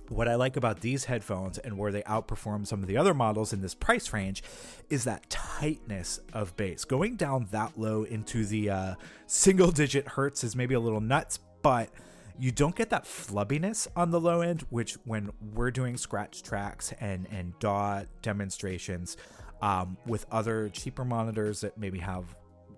What 0.10 0.27
I 0.27 0.36
like 0.36 0.58
about 0.58 0.82
these 0.82 1.05
headphones 1.05 1.60
and 1.60 1.77
where 1.77 1.91
they 1.91 2.01
outperform 2.03 2.65
some 2.65 2.82
of 2.82 2.88
the 2.88 2.97
other 2.97 3.13
models 3.13 3.53
in 3.53 3.62
this 3.62 3.75
price 3.75 4.12
range 4.12 4.43
is 4.89 5.03
that 5.03 5.29
tightness 5.29 6.19
of 6.33 6.58
bass. 6.58 6.83
Going 6.83 7.15
down 7.15 7.48
that 7.52 7.79
low 7.79 8.04
into 8.04 8.43
the 8.43 8.71
uh, 8.71 8.96
single 9.27 9.69
digit 9.71 10.08
hertz 10.08 10.43
is 10.43 10.56
maybe 10.56 10.73
a 10.73 10.79
little 10.79 11.02
nuts, 11.02 11.39
but 11.62 11.89
you 12.38 12.52
don't 12.52 12.75
get 12.75 12.90
that 12.90 13.06
flubbiness 13.06 13.88
on 13.96 14.12
the 14.12 14.19
low 14.19 14.42
end, 14.42 14.65
which 14.69 14.96
when 15.06 15.32
we're 15.54 15.71
doing 15.71 15.98
scratch 15.98 16.44
tracks 16.44 16.94
and 17.00 17.27
and 17.32 17.58
DAW 17.60 18.04
demonstrations 18.21 19.17
um, 19.62 19.98
with 20.06 20.25
other 20.32 20.69
cheaper 20.69 21.06
monitors 21.06 21.62
that 21.62 21.77
maybe 21.77 22.00
have 22.00 22.36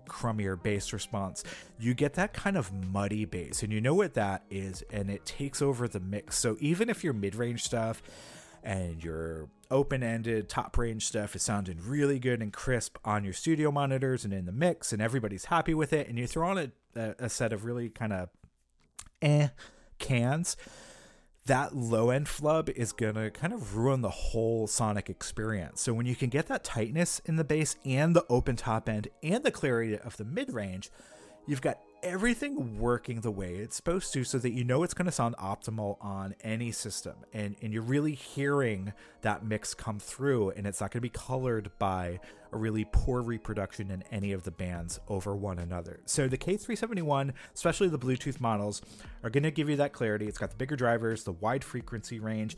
crummier 0.08 0.60
bass 0.60 0.92
response. 0.92 1.44
You 1.78 1.94
get 1.94 2.14
that 2.14 2.32
kind 2.32 2.56
of 2.56 2.72
muddy 2.72 3.24
bass, 3.24 3.62
and 3.62 3.72
you 3.72 3.80
know 3.80 3.94
what 3.94 4.14
that 4.14 4.44
is, 4.50 4.82
and 4.90 5.10
it 5.10 5.24
takes 5.24 5.62
over 5.62 5.88
the 5.88 6.00
mix. 6.00 6.38
So 6.38 6.56
even 6.60 6.90
if 6.90 7.02
your 7.02 7.12
mid 7.12 7.34
range 7.34 7.62
stuff 7.64 8.02
and 8.62 9.02
your 9.02 9.48
open 9.70 10.02
ended 10.02 10.48
top 10.48 10.76
range 10.78 11.06
stuff 11.06 11.34
is 11.34 11.42
sounding 11.42 11.78
really 11.84 12.18
good 12.18 12.40
and 12.40 12.52
crisp 12.52 12.96
on 13.04 13.24
your 13.24 13.32
studio 13.32 13.72
monitors 13.72 14.24
and 14.24 14.32
in 14.32 14.44
the 14.44 14.52
mix, 14.52 14.92
and 14.92 15.00
everybody's 15.00 15.46
happy 15.46 15.74
with 15.74 15.92
it, 15.92 16.08
and 16.08 16.18
you 16.18 16.26
throw 16.26 16.48
on 16.48 16.58
a, 16.58 16.72
a, 16.94 17.14
a 17.20 17.28
set 17.28 17.52
of 17.52 17.64
really 17.64 17.88
kind 17.88 18.12
of 18.12 18.28
eh 19.22 19.48
cans 19.98 20.56
that 21.46 21.74
low 21.74 22.10
end 22.10 22.28
flub 22.28 22.68
is 22.70 22.92
going 22.92 23.14
to 23.14 23.30
kind 23.30 23.52
of 23.52 23.76
ruin 23.76 24.00
the 24.00 24.10
whole 24.10 24.66
sonic 24.66 25.10
experience. 25.10 25.80
So 25.80 25.92
when 25.92 26.06
you 26.06 26.14
can 26.14 26.28
get 26.28 26.46
that 26.46 26.62
tightness 26.62 27.20
in 27.24 27.36
the 27.36 27.44
bass 27.44 27.76
and 27.84 28.14
the 28.14 28.24
open 28.28 28.56
top 28.56 28.88
end 28.88 29.08
and 29.22 29.42
the 29.42 29.50
clarity 29.50 29.98
of 29.98 30.16
the 30.16 30.24
mid 30.24 30.52
range, 30.52 30.90
you've 31.46 31.60
got 31.60 31.80
everything 32.02 32.78
working 32.78 33.20
the 33.20 33.30
way 33.30 33.54
it's 33.54 33.76
supposed 33.76 34.12
to 34.12 34.24
so 34.24 34.38
that 34.38 34.50
you 34.50 34.64
know 34.64 34.82
it's 34.82 34.94
going 34.94 35.06
to 35.06 35.12
sound 35.12 35.36
optimal 35.36 35.96
on 36.00 36.34
any 36.42 36.72
system. 36.72 37.14
And 37.32 37.56
and 37.62 37.72
you're 37.72 37.82
really 37.82 38.14
hearing 38.14 38.92
that 39.20 39.44
mix 39.44 39.74
come 39.74 39.98
through 39.98 40.50
and 40.50 40.66
it's 40.66 40.80
not 40.80 40.90
going 40.90 40.98
to 40.98 41.02
be 41.02 41.08
colored 41.08 41.70
by 41.78 42.20
a 42.52 42.56
really 42.56 42.86
poor 42.90 43.22
reproduction 43.22 43.90
in 43.90 44.02
any 44.10 44.32
of 44.32 44.42
the 44.42 44.50
bands 44.50 45.00
over 45.08 45.34
one 45.34 45.58
another. 45.58 46.00
So 46.06 46.28
the 46.28 46.38
k371 46.38 47.32
especially 47.54 47.88
the 47.88 47.98
bluetooth 47.98 48.40
models 48.40 48.82
are 49.22 49.30
going 49.30 49.44
to 49.44 49.50
give 49.50 49.68
you 49.68 49.76
that 49.76 49.92
clarity. 49.92 50.26
It's 50.26 50.38
got 50.38 50.50
the 50.50 50.56
bigger 50.56 50.76
drivers 50.76 51.24
the 51.24 51.32
wide 51.32 51.64
frequency 51.64 52.18
range. 52.18 52.56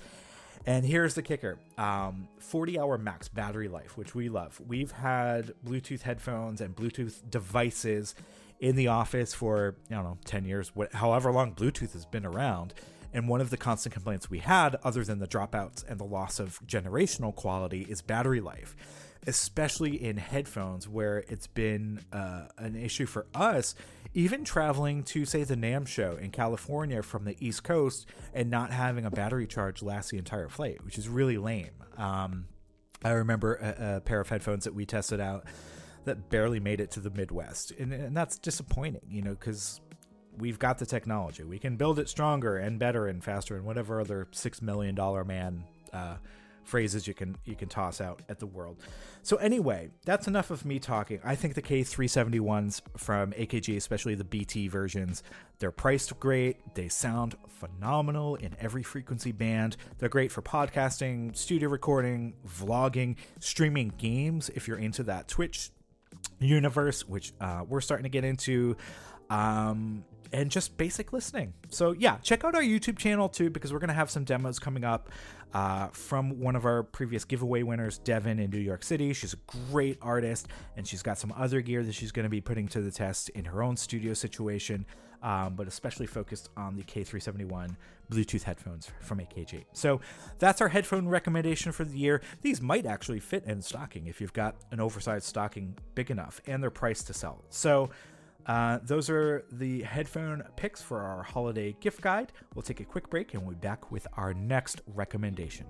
And 0.67 0.87
here's 0.87 1.15
the 1.15 1.23
kicker 1.23 1.59
um, 1.77 2.29
40 2.39 2.79
hour 2.79 2.97
max 2.97 3.29
battery 3.29 3.69
life, 3.69 3.99
which 3.99 4.15
we 4.15 4.31
love. 4.31 4.61
We've 4.67 4.93
had 4.93 5.53
Bluetooth 5.65 6.03
headphones 6.03 6.63
and 6.63 6.75
Bluetooth 6.75 7.21
devices 7.31 8.15
in 8.61 8.77
the 8.77 8.89
office 8.89 9.35
for 9.35 9.77
I 9.91 9.95
don't 9.95 10.05
know 10.05 10.19
10 10.25 10.45
years, 10.45 10.73
however 10.93 11.33
long 11.33 11.55
Bluetooth 11.55 11.93
has 11.93 12.07
been 12.07 12.27
around. 12.27 12.75
And 13.13 13.29
one 13.29 13.41
of 13.41 13.51
the 13.51 13.57
constant 13.57 13.95
complaints 13.95 14.29
we 14.29 14.41
had, 14.41 14.77
other 14.83 15.05
than 15.05 15.21
the 15.21 15.29
dropouts 15.29 15.89
and 15.89 16.01
the 16.01 16.05
loss 16.05 16.41
of 16.41 16.59
generational 16.67 17.33
quality, 17.33 17.87
is 17.89 18.03
battery 18.03 18.41
life, 18.41 18.75
especially 19.25 20.03
in 20.03 20.17
headphones, 20.17 20.89
where 20.89 21.19
it's 21.29 21.47
been 21.47 22.01
uh, 22.13 22.49
an 22.59 22.75
issue 22.75 23.07
for 23.07 23.27
us, 23.33 23.77
even 24.15 24.45
traveling 24.45 25.05
to, 25.05 25.25
say, 25.25 25.45
the 25.45 25.55
NAMM 25.55 25.87
show 25.87 26.17
in 26.17 26.33
California 26.33 27.05
from 27.05 27.25
the 27.25 27.37
East 27.39 27.63
Coast 27.63 28.07
and 28.33 28.51
not 28.51 28.73
having 28.73 29.05
a 29.05 29.13
battery 29.13 29.47
charge 29.47 29.81
last 29.81 30.11
the 30.11 30.19
entire 30.19 30.49
flight, 30.49 30.85
which 30.85 30.99
is 30.99 31.09
really 31.09 31.39
lame. 31.39 31.71
Um, 31.97 32.47
I 33.05 33.11
remember 33.11 33.55
a, 33.55 33.97
a 33.97 34.01
pair 34.01 34.21
of 34.21 34.29
headphones 34.29 34.65
that 34.65 34.75
we 34.75 34.87
tested 34.87 35.21
out 35.21 35.45
that 36.05 36.31
barely 36.31 36.61
made 36.61 36.81
it 36.81 36.91
to 36.93 37.01
the 37.01 37.11
Midwest. 37.11 37.73
And, 37.73 37.93
and 37.93 38.17
that's 38.17 38.39
disappointing, 38.39 39.07
you 39.09 39.23
know, 39.23 39.31
because 39.31 39.81
we've 40.39 40.59
got 40.59 40.79
the 40.79 40.87
technology. 40.87 41.45
We 41.45 41.59
can 41.59 41.77
build 41.77 41.99
it 41.99 42.09
stronger 42.09 42.57
and 42.59 42.79
better 42.79 43.07
and 43.07 43.23
faster 43.23 43.57
and 43.57 43.65
whatever 43.65 44.01
other 44.01 44.29
six 44.33 44.61
million 44.61 44.95
dollar 44.95 45.25
man 45.25 45.65
uh, 45.93 46.17
phrases 46.65 47.07
you 47.07 47.15
can 47.15 47.37
you 47.45 47.55
can 47.55 47.69
toss 47.69 48.01
out 48.01 48.23
at 48.29 48.39
the 48.39 48.47
world. 48.47 48.79
So 49.23 49.37
anyway, 49.37 49.91
that's 50.05 50.27
enough 50.27 50.51
of 50.51 50.65
me 50.65 50.79
talking. 50.79 51.21
I 51.25 51.35
think 51.35 51.55
the 51.55 51.63
K371s 51.63 52.83
from 52.97 53.33
AKG, 53.33 53.77
especially 53.77 54.15
the 54.15 54.25
BT 54.25 54.69
versions, 54.69 55.23
they're 55.59 55.71
priced 55.71 56.19
great. 56.19 56.75
They 56.75 56.89
sound 56.89 57.37
phenomenal 57.49 58.35
in 58.37 58.57
every 58.61 58.83
frequency 58.83 59.33
band. 59.33 59.77
They're 59.99 60.09
great 60.09 60.33
for 60.33 60.43
podcasting, 60.43 61.37
studio 61.37 61.69
recording, 61.69 62.35
vlogging, 62.47 63.17
streaming 63.41 63.93
games 63.97 64.51
if 64.55 64.67
you're 64.69 64.79
into 64.79 65.03
that 65.05 65.29
Twitch 65.29 65.71
universe, 66.41 67.07
which 67.07 67.33
uh, 67.41 67.63
we're 67.69 67.81
starting 67.81 68.05
to 68.05 68.11
get 68.11 68.25
into, 68.25 68.77
um, 69.31 70.05
and 70.35 70.51
just 70.51 70.77
basic 70.77 71.13
listening. 71.13 71.55
So, 71.71 71.93
yeah, 71.93 72.17
check 72.19 72.43
out 72.43 72.57
our 72.57 72.63
YouTube 72.63 72.99
channel 72.99 73.29
too, 73.29 73.51
because 73.51 73.73
we're 73.73 73.79
going 73.79 73.89
to 73.89 73.95
have 73.95 74.11
some 74.11 74.25
demos 74.25 74.59
coming 74.59 74.83
up 74.83 75.09
uh, 75.55 75.87
from 75.93 76.41
one 76.41 76.57
of 76.57 76.65
our 76.65 76.83
previous 76.83 77.25
giveaway 77.25 77.63
winners, 77.63 77.99
Devin 77.99 78.41
in 78.41 78.51
New 78.51 78.59
York 78.59 78.83
City. 78.83 79.13
She's 79.13 79.33
a 79.35 79.71
great 79.71 79.97
artist, 80.03 80.49
and 80.77 80.87
she's 80.87 81.03
got 81.03 81.19
some 81.19 81.33
other 81.37 81.61
gear 81.61 81.85
that 81.85 81.95
she's 81.95 82.11
going 82.11 82.25
to 82.25 82.31
be 82.31 82.41
putting 82.41 82.67
to 82.69 82.81
the 82.83 82.91
test 82.91 83.29
in 83.31 83.45
her 83.45 83.63
own 83.63 83.77
studio 83.77 84.13
situation 84.13 84.85
um, 85.25 85.55
but 85.55 85.67
especially 85.67 86.07
focused 86.07 86.51
on 86.55 86.77
the 86.77 86.83
K371 86.83 87.77
Bluetooth 88.13 88.43
headphones 88.43 88.91
from 89.01 89.19
AKG. 89.19 89.65
So 89.73 90.03
that's 90.39 90.61
our 90.61 90.69
headphone 90.69 91.09
recommendation 91.09 91.73
for 91.73 91.85
the 91.85 91.99
year. 91.99 92.21
These 92.43 92.61
might 92.61 92.85
actually 92.85 93.21
fit 93.21 93.45
in 93.45 93.63
stocking 93.63 94.07
if 94.07 94.21
you've 94.21 94.35
got 94.35 94.57
an 94.71 94.81
oversized 94.81 95.25
stocking 95.25 95.77
big 95.95 96.11
enough, 96.11 96.43
and 96.47 96.63
they're 96.63 96.71
priced 96.71 97.07
to 97.07 97.15
sell. 97.15 97.43
So 97.49 97.89
uh, 98.47 98.79
those 98.83 99.09
are 99.09 99.45
the 99.53 99.83
headphone 99.83 100.43
picks 100.57 100.83
for 100.83 101.01
our 101.01 101.23
holiday 101.23 101.75
gift 101.81 102.01
guide. 102.01 102.33
We'll 102.55 102.63
take 102.63 102.81
a 102.81 102.85
quick 102.85 103.09
break 103.11 103.35
and 103.35 103.43
we'll 103.43 103.55
be 103.55 103.61
back 103.61 103.91
with 103.91 104.07
our 104.17 104.35
next 104.35 104.83
recommendation. 104.87 105.67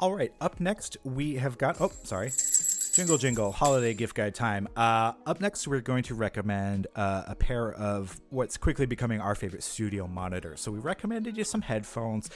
All 0.00 0.14
right, 0.14 0.32
up 0.40 0.60
next 0.60 0.96
we 1.04 1.36
have 1.36 1.56
got. 1.56 1.80
Oh, 1.80 1.92
sorry. 2.02 2.30
Jingle 2.94 3.18
jingle, 3.18 3.50
holiday 3.50 3.92
gift 3.92 4.14
guide 4.14 4.36
time. 4.36 4.68
Uh, 4.76 5.14
up 5.26 5.40
next, 5.40 5.66
we're 5.66 5.80
going 5.80 6.04
to 6.04 6.14
recommend 6.14 6.86
uh, 6.94 7.24
a 7.26 7.34
pair 7.34 7.72
of 7.72 8.20
what's 8.30 8.56
quickly 8.56 8.86
becoming 8.86 9.20
our 9.20 9.34
favorite 9.34 9.64
studio 9.64 10.06
monitors. 10.06 10.60
So 10.60 10.70
we 10.70 10.78
recommended 10.78 11.36
you 11.36 11.42
some 11.42 11.62
headphones. 11.62 12.30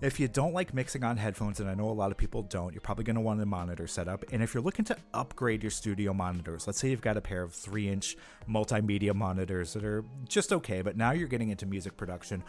If 0.00 0.20
you 0.20 0.28
don't 0.28 0.52
like 0.52 0.72
mixing 0.72 1.02
on 1.02 1.16
headphones, 1.16 1.58
and 1.58 1.68
I 1.68 1.74
know 1.74 1.88
a 1.88 1.90
lot 1.90 2.12
of 2.12 2.16
people 2.16 2.44
don't, 2.44 2.72
you're 2.72 2.80
probably 2.80 3.02
going 3.02 3.16
to 3.16 3.22
want 3.22 3.40
a 3.40 3.46
monitor 3.46 3.88
setup. 3.88 4.24
And 4.30 4.40
if 4.40 4.54
you're 4.54 4.62
looking 4.62 4.84
to 4.84 4.96
upgrade 5.12 5.64
your 5.64 5.70
studio 5.72 6.14
monitors, 6.14 6.68
let's 6.68 6.78
say 6.78 6.90
you've 6.90 7.00
got 7.00 7.16
a 7.16 7.20
pair 7.20 7.42
of 7.42 7.52
three 7.52 7.88
inch 7.88 8.16
multimedia 8.48 9.16
monitors 9.16 9.72
that 9.72 9.84
are 9.84 10.04
just 10.28 10.52
okay, 10.52 10.80
but 10.80 10.96
now 10.96 11.10
you're 11.10 11.26
getting 11.26 11.48
into 11.48 11.66
music 11.66 11.96
production 11.96 12.44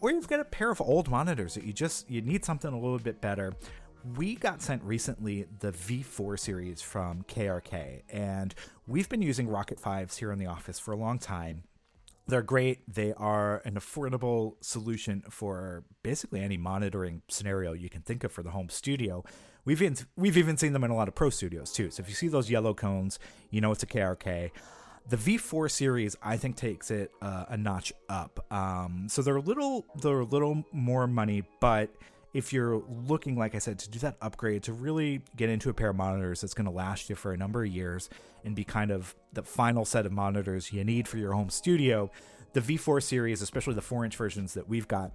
or 0.00 0.10
you've 0.10 0.28
got 0.28 0.40
a 0.40 0.44
pair 0.44 0.70
of 0.70 0.80
old 0.80 1.08
monitors 1.08 1.54
that 1.54 1.64
you 1.64 1.72
just 1.72 2.10
you 2.10 2.20
need 2.20 2.44
something 2.44 2.72
a 2.72 2.78
little 2.78 2.98
bit 2.98 3.20
better 3.20 3.54
we 4.16 4.34
got 4.34 4.62
sent 4.62 4.82
recently 4.82 5.46
the 5.60 5.72
V4 5.72 6.38
series 6.38 6.82
from 6.82 7.22
KRK, 7.24 8.02
and 8.10 8.54
we've 8.86 9.08
been 9.08 9.22
using 9.22 9.48
Rocket 9.48 9.80
5s 9.80 10.16
here 10.18 10.32
in 10.32 10.38
the 10.38 10.46
office 10.46 10.78
for 10.78 10.92
a 10.92 10.96
long 10.96 11.18
time. 11.18 11.64
They're 12.26 12.42
great. 12.42 12.80
They 12.92 13.12
are 13.14 13.62
an 13.64 13.74
affordable 13.74 14.54
solution 14.60 15.22
for 15.28 15.84
basically 16.02 16.40
any 16.40 16.56
monitoring 16.56 17.22
scenario 17.28 17.72
you 17.72 17.88
can 17.88 18.02
think 18.02 18.24
of 18.24 18.32
for 18.32 18.42
the 18.42 18.50
home 18.50 18.68
studio. 18.68 19.24
We've 19.64 19.82
even, 19.82 19.96
we've 20.16 20.36
even 20.36 20.56
seen 20.56 20.72
them 20.72 20.84
in 20.84 20.90
a 20.90 20.96
lot 20.96 21.08
of 21.08 21.14
pro 21.14 21.30
studios 21.30 21.72
too. 21.72 21.90
So 21.90 22.00
if 22.00 22.08
you 22.08 22.14
see 22.14 22.28
those 22.28 22.50
yellow 22.50 22.74
cones, 22.74 23.18
you 23.50 23.60
know 23.60 23.72
it's 23.72 23.82
a 23.82 23.86
KRK. 23.86 24.50
The 25.08 25.16
V4 25.16 25.68
series, 25.68 26.16
I 26.22 26.36
think, 26.36 26.56
takes 26.56 26.90
it 26.92 27.10
uh, 27.20 27.46
a 27.48 27.56
notch 27.56 27.92
up. 28.08 28.44
Um, 28.52 29.06
so 29.08 29.20
they're 29.22 29.36
a 29.36 29.40
little, 29.40 29.84
they're 30.00 30.20
a 30.20 30.24
little 30.24 30.64
more 30.72 31.08
money, 31.08 31.42
but 31.60 31.90
if 32.32 32.52
you're 32.52 32.82
looking, 32.88 33.36
like 33.36 33.54
I 33.54 33.58
said, 33.58 33.78
to 33.80 33.90
do 33.90 33.98
that 34.00 34.16
upgrade, 34.22 34.62
to 34.64 34.72
really 34.72 35.22
get 35.36 35.50
into 35.50 35.68
a 35.68 35.74
pair 35.74 35.90
of 35.90 35.96
monitors 35.96 36.40
that's 36.40 36.54
going 36.54 36.64
to 36.64 36.72
last 36.72 37.10
you 37.10 37.16
for 37.16 37.32
a 37.32 37.36
number 37.36 37.62
of 37.62 37.70
years 37.70 38.08
and 38.44 38.56
be 38.56 38.64
kind 38.64 38.90
of 38.90 39.14
the 39.32 39.42
final 39.42 39.84
set 39.84 40.06
of 40.06 40.12
monitors 40.12 40.72
you 40.72 40.82
need 40.82 41.06
for 41.06 41.18
your 41.18 41.32
home 41.32 41.50
studio, 41.50 42.10
the 42.54 42.60
V4 42.60 43.02
series, 43.02 43.42
especially 43.42 43.74
the 43.74 43.82
4 43.82 44.04
inch 44.04 44.16
versions 44.16 44.54
that 44.54 44.68
we've 44.68 44.88
got 44.88 45.12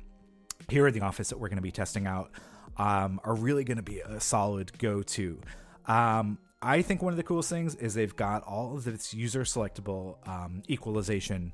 here 0.69 0.87
in 0.87 0.93
the 0.93 1.01
office 1.01 1.29
that 1.29 1.39
we're 1.39 1.49
going 1.49 1.57
to 1.57 1.63
be 1.63 1.71
testing 1.71 2.05
out, 2.05 2.31
um, 2.77 3.19
are 3.23 3.35
really 3.35 3.63
going 3.63 3.77
to 3.77 3.83
be 3.83 3.99
a 3.99 4.19
solid 4.19 4.77
go 4.77 5.01
to. 5.01 5.39
Um, 5.87 6.37
I 6.61 6.81
think 6.81 7.01
one 7.01 7.13
of 7.13 7.17
the 7.17 7.23
coolest 7.23 7.49
things 7.49 7.75
is 7.75 7.93
they've 7.93 8.15
got 8.15 8.43
all 8.43 8.75
of 8.75 8.83
this 8.83 9.13
user 9.13 9.41
selectable 9.41 10.17
um, 10.27 10.63
equalization 10.69 11.53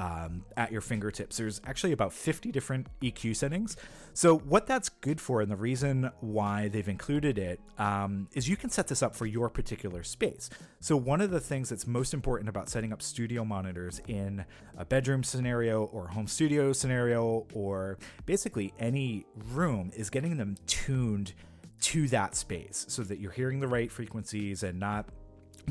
um, 0.00 0.42
at 0.56 0.72
your 0.72 0.80
fingertips. 0.80 1.36
There's 1.36 1.60
actually 1.66 1.92
about 1.92 2.14
50 2.14 2.50
different 2.50 2.86
EQ 3.02 3.36
settings. 3.36 3.76
So, 4.14 4.38
what 4.38 4.66
that's 4.66 4.88
good 4.88 5.20
for, 5.20 5.42
and 5.42 5.50
the 5.50 5.56
reason 5.56 6.10
why 6.20 6.68
they've 6.68 6.88
included 6.88 7.36
it, 7.38 7.60
um, 7.78 8.26
is 8.32 8.48
you 8.48 8.56
can 8.56 8.70
set 8.70 8.88
this 8.88 9.02
up 9.02 9.14
for 9.14 9.26
your 9.26 9.50
particular 9.50 10.02
space. 10.02 10.48
So, 10.80 10.96
one 10.96 11.20
of 11.20 11.30
the 11.30 11.38
things 11.38 11.68
that's 11.68 11.86
most 11.86 12.14
important 12.14 12.48
about 12.48 12.70
setting 12.70 12.94
up 12.94 13.02
studio 13.02 13.44
monitors 13.44 14.00
in 14.08 14.46
a 14.78 14.86
bedroom 14.86 15.22
scenario 15.22 15.84
or 15.84 16.08
home 16.08 16.26
studio 16.26 16.72
scenario, 16.72 17.46
or 17.52 17.98
basically 18.24 18.72
any 18.78 19.26
room, 19.52 19.92
is 19.94 20.08
getting 20.08 20.38
them 20.38 20.56
tuned 20.66 21.34
to 21.82 22.08
that 22.08 22.34
space 22.34 22.86
so 22.88 23.02
that 23.02 23.20
you're 23.20 23.32
hearing 23.32 23.60
the 23.60 23.68
right 23.68 23.92
frequencies 23.92 24.62
and 24.62 24.80
not 24.80 25.06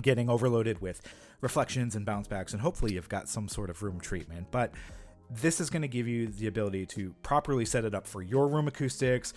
getting 0.02 0.30
overloaded 0.30 0.82
with 0.82 1.02
reflections 1.42 1.96
and 1.96 2.06
bounce 2.06 2.28
backs, 2.28 2.54
and 2.54 2.62
hopefully 2.62 2.94
you've 2.94 3.10
got 3.10 3.30
some 3.30 3.48
sort 3.48 3.70
of 3.70 3.82
room 3.84 4.00
treatment. 4.00 4.48
But 4.52 4.74
this 5.30 5.60
is 5.60 5.70
going 5.70 5.82
to 5.84 5.88
give 5.88 6.08
you 6.08 6.28
the 6.28 6.48
ability 6.48 6.86
to 6.88 7.14
properly 7.22 7.66
set 7.66 7.86
it 7.86 7.94
up 7.94 8.08
for 8.08 8.22
your 8.22 8.48
room 8.48 8.68
acoustics, 8.68 9.34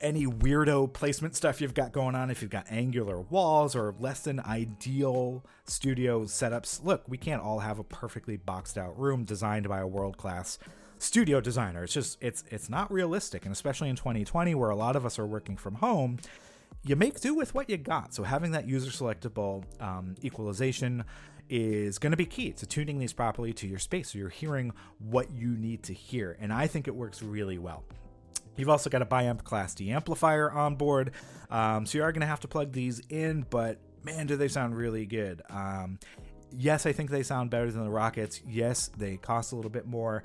any 0.00 0.26
weirdo 0.26 0.92
placement 0.92 1.36
stuff 1.36 1.60
you've 1.60 1.74
got 1.74 1.92
going 1.92 2.14
on, 2.14 2.30
if 2.30 2.40
you've 2.40 2.50
got 2.50 2.66
angular 2.70 3.20
walls 3.20 3.76
or 3.76 3.94
less 3.98 4.20
than 4.20 4.40
ideal 4.40 5.44
studio 5.64 6.24
setups. 6.24 6.82
Look, 6.82 7.04
we 7.06 7.18
can't 7.18 7.42
all 7.42 7.60
have 7.60 7.78
a 7.78 7.84
perfectly 7.84 8.36
boxed 8.36 8.78
out 8.78 8.98
room 8.98 9.24
designed 9.24 9.68
by 9.68 9.80
a 9.80 9.86
world 9.86 10.16
class 10.16 10.58
studio 10.98 11.40
designer. 11.40 11.84
It's 11.84 11.92
just 11.92 12.18
it's 12.20 12.44
it's 12.50 12.70
not 12.70 12.90
realistic, 12.92 13.44
and 13.44 13.52
especially 13.52 13.88
in 13.88 13.96
2020 13.96 14.54
where 14.54 14.70
a 14.70 14.76
lot 14.76 14.96
of 14.96 15.04
us 15.04 15.18
are 15.18 15.26
working 15.26 15.56
from 15.56 15.76
home, 15.76 16.18
you 16.84 16.96
make 16.96 17.20
do 17.20 17.34
with 17.34 17.54
what 17.54 17.68
you 17.68 17.76
got. 17.76 18.14
So 18.14 18.22
having 18.22 18.52
that 18.52 18.66
user 18.66 18.90
selectable 18.90 19.64
um, 19.80 20.14
equalization 20.24 21.04
is 21.48 21.98
going 21.98 22.12
to 22.12 22.16
be 22.16 22.26
key 22.26 22.52
to 22.52 22.66
tuning 22.66 22.98
these 22.98 23.12
properly 23.12 23.52
to 23.52 23.66
your 23.66 23.78
space 23.78 24.12
so 24.12 24.18
you're 24.18 24.28
hearing 24.28 24.72
what 24.98 25.30
you 25.32 25.48
need 25.56 25.82
to 25.82 25.92
hear. 25.92 26.36
And 26.40 26.52
I 26.52 26.66
think 26.68 26.86
it 26.86 26.94
works 26.94 27.22
really 27.22 27.58
well. 27.58 27.84
You've 28.56 28.68
also 28.68 28.88
got 28.88 29.02
a 29.02 29.06
biamp 29.06 29.42
class 29.42 29.74
D 29.74 29.90
amplifier 29.90 30.50
on 30.50 30.76
board, 30.76 31.12
um, 31.50 31.86
so 31.86 31.98
you 31.98 32.04
are 32.04 32.12
going 32.12 32.20
to 32.20 32.26
have 32.26 32.40
to 32.40 32.48
plug 32.48 32.72
these 32.72 33.00
in, 33.08 33.46
but 33.48 33.78
man, 34.04 34.26
do 34.26 34.36
they 34.36 34.48
sound 34.48 34.76
really 34.76 35.06
good. 35.06 35.42
Um, 35.50 35.98
yes, 36.56 36.86
I 36.86 36.92
think 36.92 37.10
they 37.10 37.22
sound 37.22 37.50
better 37.50 37.70
than 37.70 37.84
the 37.84 37.90
Rockets. 37.90 38.40
Yes, 38.46 38.90
they 38.96 39.16
cost 39.16 39.52
a 39.52 39.56
little 39.56 39.70
bit 39.70 39.86
more, 39.86 40.24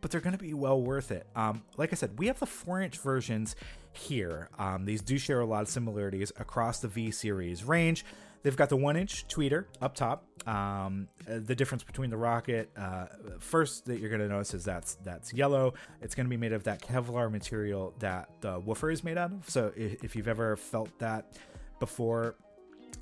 but 0.00 0.10
they're 0.10 0.20
going 0.20 0.36
to 0.36 0.42
be 0.42 0.54
well 0.54 0.80
worth 0.80 1.10
it. 1.10 1.26
Um, 1.36 1.62
like 1.76 1.92
I 1.92 1.96
said, 1.96 2.18
we 2.18 2.26
have 2.28 2.38
the 2.38 2.46
4 2.46 2.80
inch 2.80 2.98
versions 2.98 3.56
here. 3.96 4.48
Um, 4.58 4.84
these 4.84 5.02
do 5.02 5.18
share 5.18 5.40
a 5.40 5.46
lot 5.46 5.62
of 5.62 5.68
similarities 5.68 6.32
across 6.38 6.80
the 6.80 6.88
V 6.88 7.10
series 7.10 7.64
range. 7.64 8.04
They've 8.42 8.56
got 8.56 8.68
the 8.68 8.76
one 8.76 8.96
inch 8.96 9.26
tweeter 9.26 9.64
up 9.82 9.96
top. 9.96 10.24
Um, 10.46 11.08
uh, 11.28 11.40
the 11.44 11.56
difference 11.56 11.82
between 11.82 12.10
the 12.10 12.16
rocket, 12.16 12.70
uh, 12.76 13.06
first 13.40 13.86
that 13.86 13.98
you're 13.98 14.08
going 14.08 14.20
to 14.20 14.28
notice 14.28 14.54
is 14.54 14.64
that's 14.64 14.94
that's 14.96 15.32
yellow. 15.32 15.74
It's 16.00 16.14
going 16.14 16.26
to 16.26 16.30
be 16.30 16.36
made 16.36 16.52
of 16.52 16.62
that 16.64 16.80
Kevlar 16.80 17.30
material 17.30 17.92
that 17.98 18.30
the 18.42 18.60
woofer 18.60 18.90
is 18.90 19.02
made 19.02 19.18
out 19.18 19.32
of. 19.32 19.50
So 19.50 19.72
if, 19.76 20.04
if 20.04 20.14
you've 20.14 20.28
ever 20.28 20.56
felt 20.56 20.96
that 21.00 21.36
before, 21.80 22.36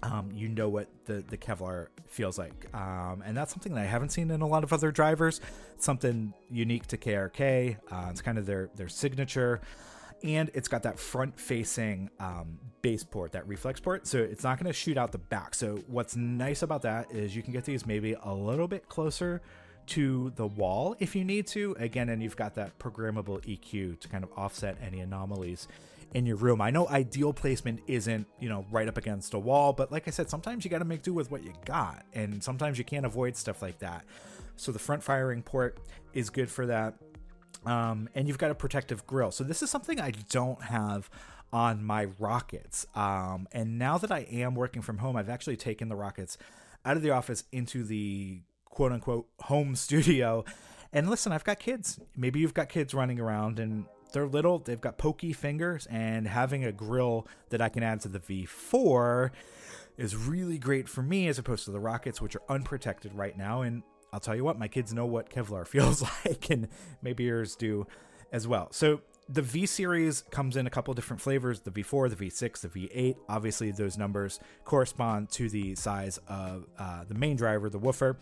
um, 0.03 0.31
you 0.33 0.49
know 0.49 0.69
what 0.69 0.89
the, 1.07 1.25
the 1.29 1.37
Kevlar 1.37 1.89
feels 2.07 2.39
like. 2.39 2.69
Um, 2.75 3.23
and 3.25 3.37
that's 3.37 3.53
something 3.53 3.75
that 3.75 3.83
I 3.83 3.87
haven't 3.87 4.11
seen 4.11 4.31
in 4.31 4.41
a 4.41 4.47
lot 4.47 4.65
of 4.65 4.73
other 4.73 4.91
drivers. 4.91 5.41
It's 5.75 5.85
something 5.85 6.33
unique 6.51 6.87
to 6.89 6.97
KRK. 6.97 7.77
Uh, 7.91 8.07
it's 8.11 8.23
kind 8.23 8.39
of 8.39 8.47
their, 8.47 8.71
their 8.77 8.89
signature. 8.89 9.61
And 10.25 10.51
it's 10.55 10.69
got 10.69 10.83
that 10.85 10.99
front 10.99 11.39
facing 11.39 12.11
um, 12.19 12.59
bass 12.81 13.05
port, 13.05 13.33
that 13.33 13.47
reflex 13.47 13.79
port. 13.79 14.07
So 14.07 14.19
it's 14.19 14.43
not 14.43 14.59
going 14.59 14.67
to 14.67 14.73
shoot 14.73 14.97
out 14.97 15.13
the 15.13 15.19
back. 15.19 15.55
So 15.55 15.81
what's 15.87 16.17
nice 16.17 16.63
about 16.63 16.83
that 16.83 17.13
is 17.13 17.37
you 17.37 17.43
can 17.43 17.53
get 17.53 17.65
these 17.65 17.87
maybe 17.87 18.17
a 18.25 18.35
little 18.35 18.67
bit 18.67 18.89
closer 18.89 19.43
to 19.87 20.33
the 20.37 20.47
wall 20.47 20.97
if 20.99 21.15
you 21.15 21.25
need 21.25 21.47
to. 21.49 21.77
Again, 21.79 22.09
and 22.09 22.23
you've 22.23 22.37
got 22.37 22.55
that 22.55 22.79
programmable 22.79 23.45
EQ 23.45 24.01
to 24.01 24.09
kind 24.09 24.25
of 24.25 24.31
offset 24.35 24.79
any 24.83 25.01
anomalies 25.01 25.69
in 26.15 26.25
your 26.25 26.37
room. 26.37 26.61
I 26.61 26.71
know 26.71 26.89
ideal 26.89 27.33
placement 27.33 27.81
isn't, 27.87 28.27
you 28.41 28.49
know, 28.49 28.65
right 28.71 28.89
up 28.89 28.97
against 28.97 29.35
a 29.35 29.39
wall, 29.39 29.73
but 29.73 29.93
like 29.93 30.09
I 30.09 30.11
said, 30.11 30.31
sometimes 30.31 30.65
you 30.65 30.71
got 30.71 30.79
to 30.79 30.85
make 30.85 31.03
do 31.03 31.13
with 31.13 31.31
what 31.31 31.43
you 31.43 31.53
got, 31.65 32.05
and 32.15 32.43
sometimes 32.43 32.79
you 32.79 32.85
can't 32.85 33.05
avoid 33.05 33.37
stuff 33.37 33.61
like 33.61 33.81
that. 33.81 34.05
So 34.57 34.73
the 34.73 34.79
front 34.79 35.03
firing 35.03 35.43
port 35.43 35.79
is 36.15 36.31
good 36.31 36.51
for 36.51 36.67
that. 36.67 36.95
Um, 37.65 38.09
and 38.15 38.29
you've 38.29 38.39
got 38.39 38.51
a 38.51 38.55
protective 38.55 39.07
grill. 39.07 39.31
So 39.31 39.45
this 39.45 39.63
is 39.63 39.71
something 39.71 40.01
I 40.01 40.13
don't 40.29 40.63
have 40.63 41.09
on 41.53 41.85
my 41.85 42.07
rockets. 42.19 42.87
Um, 42.95 43.47
and 43.53 43.79
now 43.79 43.97
that 43.99 44.11
I 44.11 44.21
am 44.21 44.55
working 44.55 44.83
from 44.83 44.99
home, 44.99 45.17
I've 45.17 45.29
actually 45.29 45.57
taken 45.57 45.89
the 45.89 45.97
rockets 45.97 46.37
out 46.85 46.97
of 46.97 47.03
the 47.03 47.11
office 47.11 47.45
into 47.53 47.85
the 47.85 48.41
quote 48.65 48.93
unquote 48.93 49.29
home 49.41 49.77
studio. 49.77 50.45
And 50.93 51.09
listen, 51.09 51.33
I've 51.33 51.45
got 51.45 51.59
kids. 51.59 51.99
Maybe 52.17 52.41
you've 52.41 52.55
got 52.55 52.69
kids 52.69 52.95
running 52.95 53.21
around 53.21 53.59
and 53.59 53.87
they're 54.15 54.27
little, 54.27 54.61
they've 54.61 54.81
got 54.81 54.97
pokey 54.97 55.33
fingers, 55.33 55.87
and 55.87 56.27
having 56.27 56.65
a 56.65 56.73
grill 56.73 57.27
that 57.51 57.61
I 57.61 57.69
can 57.69 57.83
add 57.83 58.01
to 58.03 58.09
the 58.09 58.21
V4 58.21 59.31
is 59.99 60.17
really 60.17 60.57
great 60.57 60.89
for 60.89 61.03
me 61.03 61.29
as 61.29 61.39
opposed 61.39 61.65
to 61.67 61.73
the 61.73 61.81
rockets, 61.81 62.23
which 62.23 62.35
are 62.37 62.43
unprotected 62.49 63.13
right 63.13 63.37
now. 63.37 63.63
And 63.63 63.83
I'll 64.15 64.21
tell 64.21 64.37
you 64.37 64.45
what, 64.45 64.61
my 64.61 64.69
kids 64.69 64.95
know 64.95 65.07
what 65.07 65.29
Kevlar 65.29 65.67
feels 65.75 66.01
like, 66.03 66.49
and 66.49 66.69
maybe 67.03 67.25
yours 67.25 67.57
do 67.57 67.87
as 68.31 68.47
well. 68.47 68.69
So 68.71 69.01
the 69.29 69.43
V 69.43 69.67
series 69.67 70.23
comes 70.31 70.57
in 70.57 70.69
a 70.69 70.71
couple 70.71 70.95
different 70.95 71.21
flavors 71.21 71.61
the 71.61 71.73
V4, 71.73 72.17
the 72.17 72.27
V6, 72.27 72.61
the 72.61 72.69
V8. 72.69 73.17
Obviously, 73.29 73.73
those 73.73 73.99
numbers 73.99 74.39
correspond 74.65 75.31
to 75.31 75.49
the 75.49 75.75
size 75.75 76.21
of 76.29 76.67
uh, 76.79 77.03
the 77.09 77.15
main 77.15 77.37
driver, 77.37 77.69
the 77.69 77.79
woofer, 77.79 78.17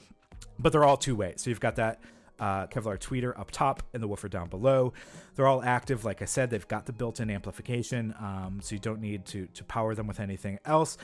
but 0.59 0.73
they're 0.73 0.85
all 0.85 0.97
two 0.97 1.15
way. 1.15 1.35
So 1.37 1.51
you've 1.51 1.61
got 1.61 1.77
that 1.77 2.01
uh, 2.41 2.67
Kevlar 2.69 2.99
tweeter 2.99 3.39
up 3.39 3.51
top 3.51 3.83
and 3.93 4.03
the 4.03 4.09
woofer 4.09 4.29
down 4.29 4.49
below. 4.49 4.95
They're 5.35 5.47
all 5.47 5.63
active. 5.63 6.07
Like 6.07 6.23
I 6.23 6.25
said, 6.25 6.49
they've 6.49 6.67
got 6.67 6.87
the 6.87 6.93
built 6.95 7.21
in 7.21 7.29
amplification, 7.29 8.15
um, 8.19 8.61
so 8.63 8.75
you 8.75 8.79
don't 8.79 9.01
need 9.01 9.27
to, 9.27 9.47
to 9.49 9.65
power 9.65 9.95
them 9.95 10.07
with 10.07 10.21
anything 10.21 10.59
else. 10.65 10.97